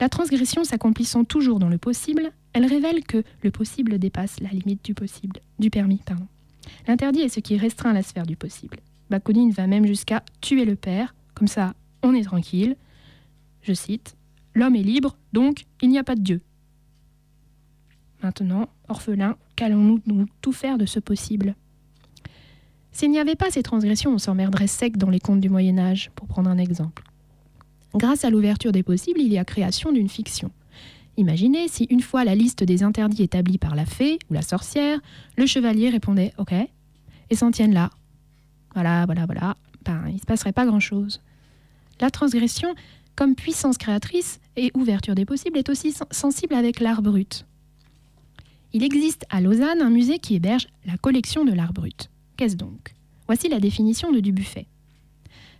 La 0.00 0.08
transgression 0.08 0.62
s'accomplissant 0.64 1.24
toujours 1.24 1.58
dans 1.58 1.68
le 1.68 1.78
possible, 1.78 2.32
elle 2.54 2.66
révèle 2.66 3.04
que 3.04 3.22
le 3.42 3.50
possible 3.50 3.98
dépasse 3.98 4.40
la 4.40 4.48
limite 4.48 4.84
du 4.84 4.94
possible, 4.94 5.40
du 5.58 5.70
permis, 5.70 6.00
pardon. 6.06 6.26
L'interdit 6.86 7.20
est 7.20 7.28
ce 7.28 7.40
qui 7.40 7.58
restreint 7.58 7.92
la 7.92 8.02
sphère 8.02 8.26
du 8.26 8.36
possible. 8.36 8.78
Bakounine 9.10 9.50
va 9.50 9.66
même 9.66 9.86
jusqu'à 9.86 10.22
tuer 10.40 10.64
le 10.64 10.76
père, 10.76 11.14
comme 11.34 11.48
ça 11.48 11.74
on 12.02 12.14
est 12.14 12.24
tranquille. 12.24 12.76
Je 13.62 13.74
cite 13.74 14.16
L'homme 14.54 14.76
est 14.76 14.82
libre, 14.82 15.16
donc 15.32 15.64
il 15.82 15.88
n'y 15.88 15.98
a 15.98 16.04
pas 16.04 16.14
de 16.14 16.20
Dieu. 16.20 16.40
Maintenant, 18.22 18.68
orphelin, 18.88 19.36
qu'allons-nous 19.56 20.26
tout 20.40 20.52
faire 20.52 20.78
de 20.78 20.86
ce 20.86 21.00
possible? 21.00 21.56
S'il 22.92 23.10
n'y 23.10 23.18
avait 23.18 23.34
pas 23.34 23.50
ces 23.50 23.64
transgressions, 23.64 24.12
on 24.12 24.18
s'emmerderait 24.18 24.68
sec 24.68 24.96
dans 24.96 25.10
les 25.10 25.18
contes 25.18 25.40
du 25.40 25.50
Moyen 25.50 25.78
Âge, 25.78 26.12
pour 26.14 26.28
prendre 26.28 26.48
un 26.48 26.58
exemple. 26.58 27.02
Grâce 27.94 28.24
à 28.24 28.30
l'ouverture 28.30 28.70
des 28.70 28.84
possibles, 28.84 29.20
il 29.20 29.32
y 29.32 29.38
a 29.38 29.44
création 29.44 29.90
d'une 29.90 30.08
fiction. 30.08 30.52
Imaginez 31.16 31.68
si 31.68 31.84
une 31.84 32.00
fois 32.00 32.24
la 32.24 32.34
liste 32.34 32.64
des 32.64 32.82
interdits 32.82 33.22
établie 33.22 33.58
par 33.58 33.74
la 33.74 33.86
fée 33.86 34.18
ou 34.30 34.34
la 34.34 34.42
sorcière, 34.42 35.00
le 35.36 35.46
chevalier 35.46 35.90
répondait 35.90 36.32
OK 36.38 36.52
et 36.52 37.36
s'en 37.36 37.50
tienne 37.50 37.72
là. 37.72 37.90
Voilà, 38.74 39.06
voilà, 39.06 39.26
voilà. 39.26 39.56
Ben, 39.84 40.04
il 40.08 40.14
ne 40.14 40.18
se 40.18 40.24
passerait 40.24 40.52
pas 40.52 40.66
grand-chose. 40.66 41.20
La 42.00 42.10
transgression, 42.10 42.74
comme 43.14 43.34
puissance 43.34 43.78
créatrice 43.78 44.40
et 44.56 44.70
ouverture 44.74 45.14
des 45.14 45.24
possibles, 45.24 45.58
est 45.58 45.68
aussi 45.68 45.94
sensible 46.10 46.54
avec 46.54 46.80
l'art 46.80 47.02
brut. 47.02 47.46
Il 48.72 48.82
existe 48.82 49.24
à 49.30 49.40
Lausanne 49.40 49.80
un 49.80 49.90
musée 49.90 50.18
qui 50.18 50.34
héberge 50.34 50.66
la 50.84 50.96
collection 50.96 51.44
de 51.44 51.52
l'art 51.52 51.72
brut. 51.72 52.10
Qu'est-ce 52.36 52.56
donc? 52.56 52.94
Voici 53.26 53.48
la 53.48 53.60
définition 53.60 54.10
de 54.10 54.18
Dubuffet. 54.18 54.66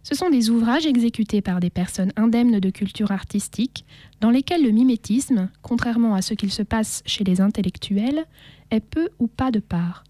Ce 0.04 0.14
sont 0.14 0.28
des 0.28 0.50
ouvrages 0.50 0.84
exécutés 0.84 1.40
par 1.40 1.60
des 1.60 1.70
personnes 1.70 2.12
indemnes 2.16 2.60
de 2.60 2.68
culture 2.68 3.10
artistique, 3.10 3.86
dans 4.20 4.28
lesquels 4.28 4.62
le 4.62 4.70
mimétisme, 4.70 5.48
contrairement 5.62 6.14
à 6.14 6.20
ce 6.20 6.34
qu'il 6.34 6.52
se 6.52 6.62
passe 6.62 7.02
chez 7.06 7.24
les 7.24 7.40
intellectuels, 7.40 8.26
est 8.70 8.80
peu 8.80 9.08
ou 9.18 9.28
pas 9.28 9.50
de 9.50 9.60
part, 9.60 10.04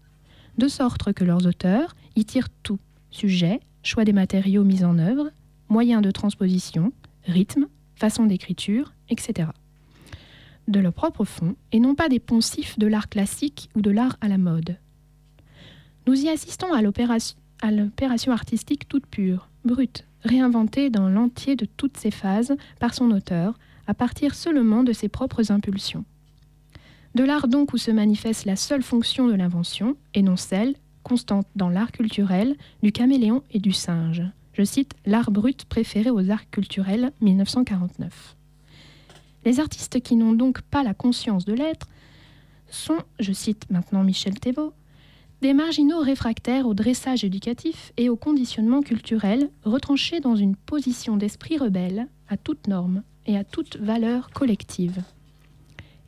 de 0.57 0.67
sorte 0.67 1.13
que 1.13 1.23
leurs 1.23 1.47
auteurs 1.47 1.95
y 2.17 2.25
tirent 2.25 2.49
tout 2.61 2.77
sujet, 3.09 3.61
choix 3.83 4.03
des 4.03 4.11
matériaux 4.11 4.65
mis 4.65 4.83
en 4.83 4.99
œuvre, 4.99 5.31
moyens 5.69 6.01
de 6.01 6.11
transposition, 6.11 6.91
rythme, 7.23 7.67
façon 7.95 8.25
d'écriture, 8.25 8.91
etc. 9.09 9.47
De 10.67 10.81
leur 10.81 10.91
propre 10.91 11.23
fond, 11.23 11.55
et 11.71 11.79
non 11.79 11.95
pas 11.95 12.09
des 12.09 12.19
poncifs 12.19 12.77
de 12.77 12.87
l'art 12.87 13.07
classique 13.07 13.69
ou 13.75 13.81
de 13.81 13.91
l'art 13.91 14.17
à 14.19 14.27
la 14.27 14.37
mode. 14.37 14.77
Nous 16.05 16.25
y 16.25 16.27
assistons 16.27 16.73
à 16.73 16.81
l'opération 16.81 17.37
artistique 18.31 18.87
toute 18.87 19.05
pure, 19.05 19.49
brute, 19.63 20.05
réinventée 20.23 20.89
dans 20.89 21.09
l'entier 21.09 21.55
de 21.55 21.65
toutes 21.65 21.97
ses 21.97 22.11
phases 22.11 22.55
par 22.79 22.93
son 22.93 23.11
auteur, 23.11 23.57
à 23.87 23.93
partir 23.93 24.33
seulement 24.33 24.83
de 24.83 24.93
ses 24.93 25.09
propres 25.09 25.51
impulsions. 25.51 26.05
De 27.13 27.23
l'art 27.23 27.47
donc 27.47 27.73
où 27.73 27.77
se 27.77 27.91
manifeste 27.91 28.45
la 28.45 28.55
seule 28.55 28.83
fonction 28.83 29.27
de 29.27 29.33
l'invention, 29.33 29.95
et 30.13 30.21
non 30.21 30.35
celle, 30.35 30.75
constante 31.03 31.47
dans 31.55 31.69
l'art 31.69 31.91
culturel, 31.91 32.55
du 32.83 32.91
caméléon 32.91 33.43
et 33.51 33.59
du 33.59 33.71
singe. 33.71 34.23
Je 34.53 34.63
cite 34.63 34.93
L'art 35.05 35.31
brut 35.31 35.65
préféré 35.65 36.09
aux 36.09 36.29
arts 36.29 36.49
culturels, 36.49 37.11
1949. 37.21 38.35
Les 39.45 39.59
artistes 39.59 40.01
qui 40.01 40.15
n'ont 40.15 40.33
donc 40.33 40.61
pas 40.61 40.83
la 40.83 40.93
conscience 40.93 41.45
de 41.45 41.53
l'être 41.53 41.87
sont, 42.69 42.97
je 43.19 43.31
cite 43.31 43.69
maintenant 43.69 44.03
Michel 44.03 44.39
Thévault, 44.39 44.73
des 45.45 45.53
marginaux 45.53 45.99
réfractaires 45.99 46.65
au 46.65 46.73
dressage 46.73 47.23
éducatif 47.23 47.93
et 47.97 48.09
au 48.09 48.15
conditionnement 48.15 48.81
culturel, 48.81 49.51
retranchés 49.63 50.19
dans 50.19 50.35
une 50.35 50.55
position 50.55 51.17
d'esprit 51.17 51.59
rebelle 51.59 52.07
à 52.27 52.35
toute 52.35 52.67
norme 52.67 53.03
et 53.27 53.37
à 53.37 53.43
toute 53.43 53.77
valeur 53.77 54.31
collective. 54.31 55.03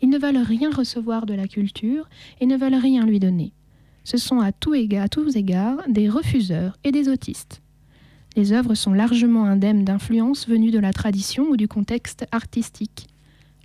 Ils 0.01 0.09
ne 0.09 0.17
veulent 0.17 0.43
rien 0.43 0.71
recevoir 0.71 1.27
de 1.27 1.35
la 1.35 1.47
culture 1.47 2.09
et 2.41 2.47
ne 2.47 2.57
veulent 2.57 2.81
rien 2.81 3.05
lui 3.05 3.19
donner. 3.19 3.53
Ce 4.03 4.17
sont 4.17 4.39
à, 4.39 4.51
tous 4.51 4.73
égards 4.73 5.83
des 5.87 6.09
refuseurs 6.09 6.75
et 6.83 6.91
des 6.91 7.07
autistes. 7.07 7.61
Les 8.35 8.53
œuvres 8.53 8.73
sont 8.73 8.93
largement 8.93 9.45
indemnes 9.45 9.85
d'influences 9.85 10.47
venues 10.49 10.71
de 10.71 10.79
la 10.79 10.93
tradition 10.93 11.43
ou 11.43 11.57
du 11.57 11.67
contexte 11.67 12.25
artistique. 12.31 13.05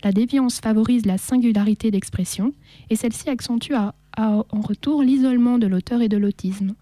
La 0.04 0.12
déviance 0.12 0.60
favorise 0.60 1.06
la 1.06 1.16
singularité 1.16 1.90
d'expression 1.90 2.52
et 2.90 2.96
celle-ci 2.96 3.30
accentue 3.30 3.72
à- 3.72 3.94
à- 4.16 4.44
en 4.50 4.60
retour 4.60 5.02
l'isolement 5.02 5.58
de 5.58 5.66
l'auteur 5.66 6.02
et 6.02 6.08
de 6.08 6.16
l'autisme. 6.16 6.74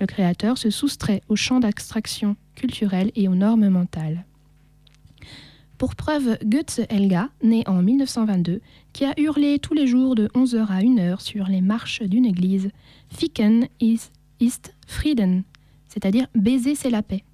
Le 0.00 0.06
créateur 0.06 0.58
se 0.58 0.70
soustrait 0.70 1.22
au 1.28 1.36
champ 1.36 1.60
d'abstraction 1.60 2.36
culturelle 2.54 3.10
et 3.14 3.28
aux 3.28 3.34
normes 3.34 3.68
mentales. 3.68 4.24
Pour 5.78 5.94
preuve, 5.94 6.38
Goethe 6.44 6.80
Helga, 6.88 7.28
né 7.42 7.62
en 7.66 7.82
1922, 7.82 8.60
qui 8.94 9.04
a 9.04 9.12
hurlé 9.20 9.58
tous 9.58 9.74
les 9.74 9.86
jours 9.86 10.14
de 10.14 10.28
11h 10.34 10.70
à 10.70 10.80
1h 10.80 11.20
sur 11.20 11.46
les 11.48 11.60
marches 11.60 12.02
d'une 12.02 12.24
église 12.24 12.70
Ficken 13.10 13.68
ist, 13.80 14.10
ist 14.40 14.74
Frieden, 14.86 15.42
c'est-à-dire 15.88 16.26
baiser 16.34 16.74
c'est 16.74 16.90
la 16.90 17.02
paix, 17.02 17.24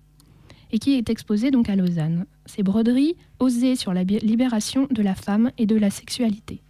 et 0.73 0.79
qui 0.81 0.95
est 0.95 1.09
exposé 1.09 1.53
donc 1.53 1.69
à 1.69 1.77
Lausanne. 1.77 2.27
Ses 2.47 2.65
broderies 2.65 3.15
osées 3.39 3.77
sur 3.77 3.95
la 3.95 4.03
libération 4.03 4.89
de 4.91 5.03
la 5.03 5.15
femme 5.15 5.53
et 5.57 5.67
de 5.67 5.77
la 5.77 5.91
sexualité. 5.91 6.63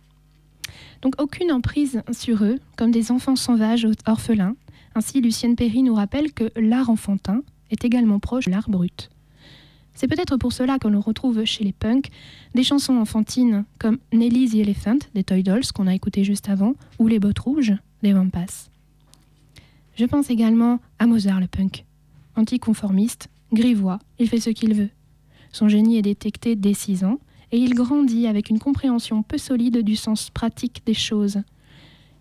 Donc 1.03 1.21
aucune 1.21 1.53
emprise 1.53 2.03
sur 2.13 2.45
eux, 2.45 2.59
comme 2.77 2.93
des 2.93 3.11
enfants 3.11 3.37
sauvages 3.37 3.89
orphelins. 4.07 4.55
Ainsi, 4.95 5.21
Lucienne 5.21 5.57
Perry 5.57 5.83
nous 5.83 5.95
rappelle 5.95 6.33
que 6.33 6.51
l'art 6.57 6.91
enfantin 6.91 7.43
est 7.71 7.85
également 7.85 8.21
proche 8.21 8.47
de 8.47 8.51
l'art 8.53 8.71
brut. 8.71 9.11
C'est 9.95 10.09
peut-être 10.09 10.37
pour 10.37 10.53
cela 10.53 10.79
qu'on 10.79 10.99
retrouve 11.01 11.45
chez 11.45 11.65
les 11.65 11.73
punks 11.73 12.09
des 12.55 12.63
chansons 12.63 12.97
enfantines 12.97 13.65
comme 13.79 13.99
Nelly 14.13 14.49
the 14.49 14.55
Elephant 14.55 14.99
des 15.15 15.25
Toy 15.25 15.43
Dolls 15.43 15.71
qu'on 15.75 15.87
a 15.87 15.95
écouté 15.95 16.25
juste 16.25 16.49
avant 16.49 16.75
ou 16.99 17.09
Les 17.09 17.19
Bottes 17.19 17.41
Rouges 17.41 17.75
des 18.03 18.15
Wampas. 18.15 18.71
Je 19.97 20.05
pense 20.07 20.31
également 20.31 20.81
à 20.99 21.07
Mozart 21.07 21.41
le 21.41 21.47
punk. 21.47 21.85
Anticonformiste, 22.37 23.29
grivois, 23.53 23.99
il 24.19 24.29
fait 24.29 24.41
ce 24.41 24.51
qu'il 24.51 24.75
veut. 24.75 24.89
Son 25.53 25.69
génie 25.69 25.99
est 25.99 26.03
détecté 26.03 26.57
dès 26.57 26.73
6 26.73 27.05
ans 27.05 27.19
et 27.53 27.59
il 27.59 27.75
grandit 27.75 28.27
avec 28.27 28.49
une 28.49 28.59
compréhension 28.59 29.23
peu 29.23 29.37
solide 29.39 29.83
du 29.83 29.95
sens 29.95 30.31
pratique 30.31 30.83
des 30.87 30.95
choses. 30.95 31.43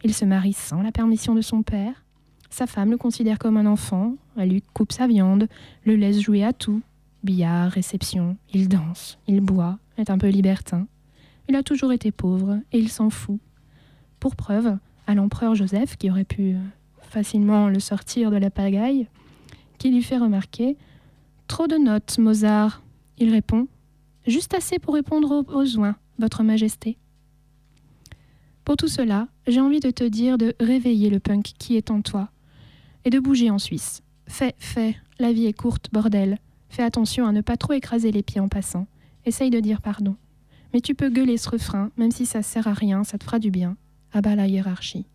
Il 0.03 0.13
se 0.13 0.25
marie 0.25 0.53
sans 0.53 0.81
la 0.81 0.91
permission 0.91 1.33
de 1.33 1.41
son 1.41 1.63
père. 1.63 2.03
Sa 2.49 2.67
femme 2.67 2.91
le 2.91 2.97
considère 2.97 3.39
comme 3.39 3.55
un 3.55 3.65
enfant, 3.65 4.15
elle 4.35 4.49
lui 4.49 4.61
coupe 4.73 4.91
sa 4.91 5.07
viande, 5.07 5.47
le 5.85 5.95
laisse 5.95 6.19
jouer 6.19 6.43
à 6.43 6.51
tout. 6.51 6.81
Billard, 7.23 7.71
réception, 7.71 8.35
il 8.53 8.67
danse, 8.67 9.19
il 9.27 9.39
boit, 9.39 9.79
est 9.97 10.09
un 10.09 10.17
peu 10.17 10.27
libertin. 10.27 10.87
Il 11.47 11.55
a 11.55 11.63
toujours 11.63 11.93
été 11.93 12.11
pauvre 12.11 12.59
et 12.73 12.79
il 12.79 12.89
s'en 12.89 13.09
fout. 13.09 13.39
Pour 14.19 14.35
preuve, 14.35 14.77
à 15.07 15.15
l'empereur 15.15 15.55
Joseph, 15.55 15.95
qui 15.97 16.09
aurait 16.09 16.25
pu 16.25 16.53
euh, 16.53 16.59
facilement 17.01 17.69
le 17.69 17.79
sortir 17.79 18.31
de 18.31 18.37
la 18.37 18.49
pagaille, 18.49 19.07
qui 19.77 19.91
lui 19.91 20.03
fait 20.03 20.17
remarquer 20.17 20.77
Trop 21.47 21.67
de 21.67 21.77
notes, 21.77 22.17
Mozart. 22.17 22.81
Il 23.17 23.31
répond 23.31 23.67
Juste 24.27 24.53
assez 24.53 24.77
pour 24.77 24.93
répondre 24.93 25.31
aux 25.31 25.43
besoins, 25.43 25.95
Votre 26.19 26.43
Majesté. 26.43 26.97
Pour 28.63 28.77
tout 28.77 28.87
cela, 28.87 29.27
j'ai 29.47 29.59
envie 29.59 29.79
de 29.79 29.89
te 29.89 30.03
dire 30.03 30.37
de 30.37 30.53
réveiller 30.59 31.09
le 31.09 31.19
punk 31.19 31.53
qui 31.57 31.75
est 31.75 31.89
en 31.89 32.01
toi 32.01 32.29
et 33.03 33.09
de 33.09 33.19
bouger 33.19 33.49
en 33.49 33.57
Suisse. 33.57 34.03
Fais, 34.27 34.53
fais, 34.59 34.95
la 35.19 35.33
vie 35.33 35.47
est 35.47 35.53
courte, 35.53 35.89
bordel. 35.91 36.37
Fais 36.69 36.83
attention 36.83 37.25
à 37.25 37.31
ne 37.31 37.41
pas 37.41 37.57
trop 37.57 37.73
écraser 37.73 38.11
les 38.11 38.23
pieds 38.23 38.39
en 38.39 38.47
passant. 38.47 38.87
Essaye 39.25 39.49
de 39.49 39.59
dire 39.59 39.81
pardon. 39.81 40.15
Mais 40.73 40.81
tu 40.81 40.95
peux 40.95 41.09
gueuler 41.09 41.37
ce 41.37 41.49
refrain, 41.49 41.91
même 41.97 42.11
si 42.11 42.25
ça 42.25 42.43
sert 42.43 42.67
à 42.67 42.73
rien, 42.73 43.03
ça 43.03 43.17
te 43.17 43.23
fera 43.23 43.39
du 43.39 43.51
bien. 43.51 43.75
Abat 44.13 44.35
la 44.35 44.47
hiérarchie. 44.47 45.05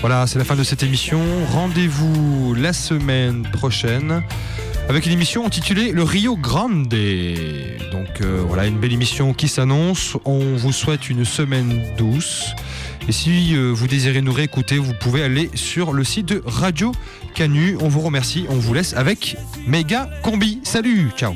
Voilà, 0.00 0.26
c'est 0.26 0.38
la 0.38 0.44
fin 0.44 0.54
de 0.54 0.62
cette 0.62 0.82
émission. 0.82 1.20
Rendez-vous 1.50 2.54
la 2.54 2.72
semaine 2.72 3.42
prochaine 3.42 4.22
avec 4.88 5.06
une 5.06 5.12
émission 5.12 5.44
intitulée 5.44 5.92
Le 5.92 6.02
Rio 6.02 6.36
Grande. 6.36 6.88
Donc 6.88 8.20
euh, 8.20 8.42
voilà, 8.46 8.66
une 8.66 8.78
belle 8.78 8.92
émission 8.92 9.34
qui 9.34 9.48
s'annonce. 9.48 10.16
On 10.24 10.56
vous 10.56 10.72
souhaite 10.72 11.10
une 11.10 11.24
semaine 11.24 11.82
douce. 11.96 12.54
Et 13.08 13.12
si 13.12 13.56
euh, 13.56 13.72
vous 13.72 13.88
désirez 13.88 14.22
nous 14.22 14.32
réécouter, 14.32 14.78
vous 14.78 14.94
pouvez 14.94 15.22
aller 15.22 15.50
sur 15.54 15.92
le 15.92 16.04
site 16.04 16.26
de 16.26 16.42
Radio 16.46 16.92
Canu. 17.34 17.76
On 17.80 17.88
vous 17.88 18.00
remercie. 18.00 18.46
On 18.48 18.56
vous 18.56 18.74
laisse 18.74 18.94
avec 18.94 19.36
Méga 19.66 20.08
Combi. 20.22 20.60
Salut, 20.62 21.10
ciao. 21.16 21.34